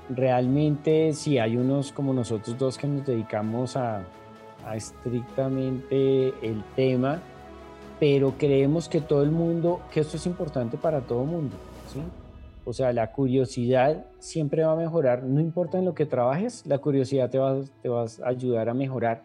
realmente 0.10 1.14
si 1.14 1.38
hay 1.38 1.58
unos 1.58 1.92
como 1.92 2.14
nosotros 2.14 2.58
dos 2.58 2.78
que 2.78 2.88
nos 2.88 3.06
dedicamos 3.06 3.78
a, 3.78 4.04
estrictamente 4.74 6.30
el 6.42 6.64
tema, 6.76 7.22
pero 8.00 8.34
creemos 8.38 8.88
que 8.88 9.02
todo 9.02 9.22
el 9.22 9.32
mundo, 9.32 9.82
que 9.92 10.00
esto 10.00 10.16
es 10.16 10.26
importante 10.26 10.78
para 10.78 11.02
todo 11.02 11.24
el 11.24 11.30
mundo. 11.30 11.56
¿sí? 11.92 12.00
O 12.66 12.72
sea, 12.72 12.94
la 12.94 13.12
curiosidad 13.12 14.06
siempre 14.20 14.64
va 14.64 14.72
a 14.72 14.76
mejorar, 14.78 15.24
no 15.24 15.42
importa 15.42 15.80
en 15.80 15.86
lo 15.86 15.94
que 15.94 16.06
trabajes, 16.06 16.66
la 16.66 16.78
curiosidad 16.78 17.30
te 17.30 17.40
va, 17.40 17.60
te 17.82 17.90
va 17.90 18.04
a 18.04 18.28
ayudar 18.30 18.70
a 18.70 18.74
mejorar. 18.74 19.22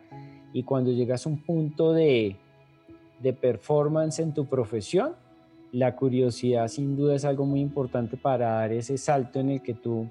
Y 0.53 0.65
cuando 0.65 0.91
llegas 0.91 1.25
a 1.25 1.29
un 1.29 1.41
punto 1.41 1.93
de, 1.93 2.37
de 3.21 3.33
performance 3.33 4.19
en 4.19 4.35
tu 4.35 4.47
profesión, 4.47 5.13
la 5.73 5.95
curiosidad 5.97 6.69
sin 6.69 6.97
duda 6.97 7.15
es 7.15 7.25
algo 7.25 7.45
muy 7.45 7.61
importante 7.61 8.17
para 8.17 8.51
dar 8.51 8.73
ese 8.73 8.97
salto 8.99 9.41
en 9.41 9.51
el 9.51 9.63
que 9.63 9.75
tú 9.75 10.11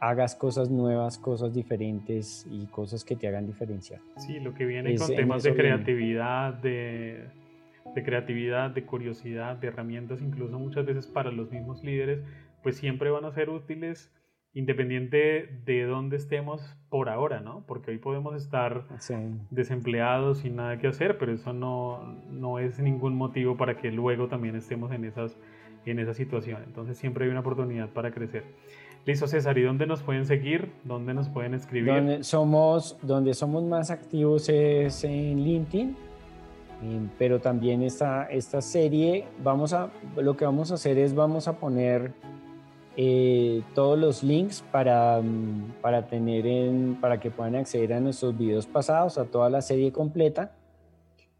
hagas 0.00 0.34
cosas 0.34 0.70
nuevas, 0.70 1.18
cosas 1.18 1.54
diferentes 1.54 2.46
y 2.50 2.66
cosas 2.66 3.04
que 3.04 3.16
te 3.16 3.28
hagan 3.28 3.46
diferenciar. 3.46 4.00
Sí, 4.16 4.40
lo 4.40 4.54
que 4.54 4.66
viene 4.66 4.94
con 4.96 5.08
temas 5.08 5.42
de 5.42 5.54
creatividad, 5.54 6.54
de, 6.54 7.24
de, 7.94 8.02
creatividad, 8.04 8.70
de 8.70 8.84
curiosidad, 8.84 9.56
de 9.56 9.68
herramientas, 9.68 10.20
incluso 10.20 10.58
muchas 10.58 10.84
veces 10.84 11.06
para 11.06 11.30
los 11.30 11.50
mismos 11.50 11.82
líderes, 11.82 12.20
pues 12.62 12.76
siempre 12.76 13.10
van 13.10 13.24
a 13.24 13.32
ser 13.32 13.48
útiles 13.48 14.10
independiente 14.56 15.50
de 15.66 15.84
dónde 15.84 16.16
estemos 16.16 16.62
por 16.88 17.10
ahora, 17.10 17.40
¿no? 17.40 17.62
Porque 17.66 17.90
hoy 17.90 17.98
podemos 17.98 18.34
estar 18.34 18.84
desempleados 19.50 20.38
sin 20.38 20.56
nada 20.56 20.78
que 20.78 20.86
hacer, 20.86 21.18
pero 21.18 21.34
eso 21.34 21.52
no, 21.52 22.02
no, 22.30 22.58
es 22.58 22.78
ningún 22.78 23.14
motivo 23.16 23.58
para 23.58 23.76
que 23.76 23.92
luego 23.92 24.28
también 24.28 24.56
estemos 24.56 24.90
en, 24.92 25.04
esas, 25.04 25.36
en 25.84 25.98
esa 25.98 26.14
situación. 26.14 26.62
Entonces 26.64 26.96
siempre 26.96 27.26
hay 27.26 27.30
una 27.30 27.40
oportunidad 27.40 27.90
para 27.90 28.10
crecer. 28.12 28.44
Listo, 29.04 29.26
César, 29.26 29.58
¿y 29.58 29.62
dónde 29.62 29.86
nos 29.86 30.02
pueden 30.02 30.24
seguir? 30.24 30.72
¿Dónde 30.84 31.12
nos 31.12 31.28
pueden 31.28 31.52
escribir? 31.52 31.92
Donde 31.92 32.24
somos, 32.24 32.96
donde 33.02 33.34
somos 33.34 33.62
más 33.62 33.90
activos 33.90 34.48
es 34.48 35.04
en 35.04 35.44
LinkedIn, 35.44 35.94
pero 37.18 37.40
también 37.40 37.82
esta, 37.82 38.24
esta 38.24 38.62
serie, 38.62 39.26
vamos 39.44 39.74
a, 39.74 39.90
lo 40.16 40.34
que 40.34 40.46
vamos 40.46 40.70
a 40.70 40.74
hacer 40.76 40.96
es 40.96 41.14
vamos 41.14 41.46
a 41.46 41.58
poner 41.58 42.14
eh, 42.98 43.60
todos 43.74 43.98
los 43.98 44.22
links 44.22 44.64
para, 44.72 45.20
mm, 45.20 45.74
para, 45.82 46.06
tener 46.06 46.46
en, 46.46 46.96
para 46.98 47.20
que 47.20 47.30
puedan 47.30 47.54
acceder 47.56 47.92
a 47.92 48.00
nuestros 48.00 48.38
videos 48.38 48.66
pasados, 48.66 49.18
a 49.18 49.26
toda 49.26 49.50
la 49.50 49.60
serie 49.60 49.92
completa, 49.92 50.52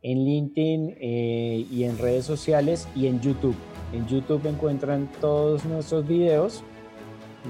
en 0.02 0.22
LinkedIn 0.24 0.96
eh, 1.00 1.66
y 1.70 1.84
en 1.84 1.96
redes 1.96 2.26
sociales 2.26 2.86
y 2.94 3.06
en 3.06 3.20
YouTube. 3.20 3.56
En 3.94 4.06
YouTube 4.06 4.44
encuentran 4.46 5.10
todos 5.20 5.64
nuestros 5.64 6.06
videos, 6.06 6.62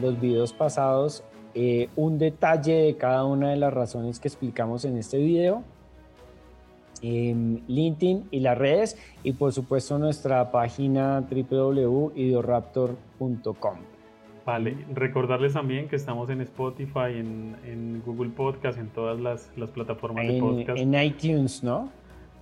los 0.00 0.20
videos 0.20 0.52
pasados, 0.52 1.24
eh, 1.54 1.88
un 1.96 2.18
detalle 2.18 2.74
de 2.74 2.96
cada 2.96 3.24
una 3.24 3.50
de 3.50 3.56
las 3.56 3.74
razones 3.74 4.20
que 4.20 4.28
explicamos 4.28 4.84
en 4.84 4.98
este 4.98 5.18
video, 5.18 5.64
en 7.02 7.64
LinkedIn 7.66 8.28
y 8.30 8.38
las 8.40 8.56
redes 8.56 8.96
y 9.24 9.32
por 9.32 9.52
supuesto 9.52 9.98
nuestra 9.98 10.52
página 10.52 11.26
www.idioraptor.com. 11.28 13.95
Vale, 14.46 14.76
recordarles 14.94 15.54
también 15.54 15.88
que 15.88 15.96
estamos 15.96 16.30
en 16.30 16.40
Spotify, 16.40 17.16
en, 17.16 18.00
Google 18.06 18.30
Podcast, 18.30 18.78
en 18.78 18.90
todas 18.90 19.18
las, 19.18 19.50
plataformas 19.74 20.28
de 20.28 20.38
podcast. 20.38 20.78
En 20.78 20.94
iTunes, 20.94 21.64
¿no? 21.64 21.90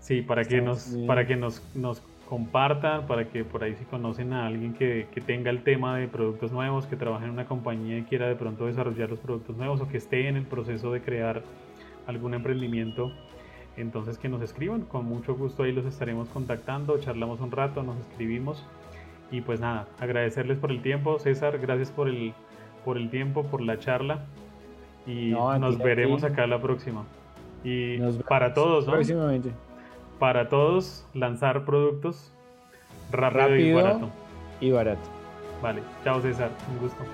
Sí, 0.01 0.21
para 0.21 0.45
que, 0.45 0.61
nos, 0.61 0.95
para 1.07 1.27
que 1.27 1.35
nos, 1.35 1.63
nos, 1.75 2.03
compartan, 2.29 3.07
para 3.07 3.29
que 3.29 3.43
por 3.43 3.65
ahí 3.65 3.75
si 3.75 3.85
conocen 3.87 4.35
a 4.35 4.47
alguien 4.47 4.75
que, 4.75 5.07
que, 5.13 5.23
tenga 5.23 5.51
el 5.51 5.63
tema 5.63 5.97
de 5.97 6.07
productos 6.07 6.53
nuevos, 6.53 6.87
que 6.87 6.97
trabaje 6.97 7.25
en 7.25 7.31
una 7.31 7.47
compañía 7.47 7.97
y 7.97 8.03
quiera 8.03 8.29
de 8.29 8.35
pronto 8.35 8.67
desarrollar 8.67 9.09
los 9.09 9.21
productos 9.21 9.57
nuevos 9.57 9.81
o 9.81 9.89
que 9.89 9.97
esté 9.97 10.29
en 10.29 10.37
el 10.37 10.45
proceso 10.45 10.93
de 10.93 11.01
crear 11.01 11.43
algún 12.07 12.35
emprendimiento, 12.35 13.13
entonces 13.79 14.19
que 14.19 14.29
nos 14.29 14.43
escriban. 14.43 14.83
Con 14.83 15.07
mucho 15.07 15.35
gusto 15.35 15.63
ahí 15.63 15.73
los 15.73 15.87
estaremos 15.87 16.29
contactando, 16.29 16.99
charlamos 16.99 17.41
un 17.41 17.51
rato, 17.51 17.83
nos 17.83 17.99
escribimos 17.99 18.63
y 19.35 19.41
pues 19.41 19.59
nada, 19.59 19.87
agradecerles 19.99 20.59
por 20.59 20.71
el 20.71 20.81
tiempo. 20.81 21.19
César, 21.19 21.59
gracias 21.59 21.91
por 21.91 22.09
el, 22.09 22.33
por 22.85 22.97
el 22.97 23.11
tiempo, 23.11 23.43
por 23.43 23.61
la 23.61 23.81
charla. 23.81 24.27
Y 25.09 25.31
nos 25.59 25.77
veremos 25.77 26.23
acá 26.23 26.47
la 26.47 26.61
próxima. 26.63 27.03
Y 27.65 27.99
para 28.29 28.55
todos, 28.55 28.87
¿no? 28.87 28.93
Próximamente. 28.93 29.51
Para 30.21 30.49
todos, 30.49 31.05
lanzar 31.15 31.65
productos 31.65 32.33
rápido, 33.11 33.57
y 33.57 33.73
barato. 33.73 34.09
Y 34.61 34.71
barato. 34.71 35.09
Vale, 35.61 35.83
chao 36.05 36.21
César, 36.21 36.51
un 36.71 36.79
gusto. 36.79 37.05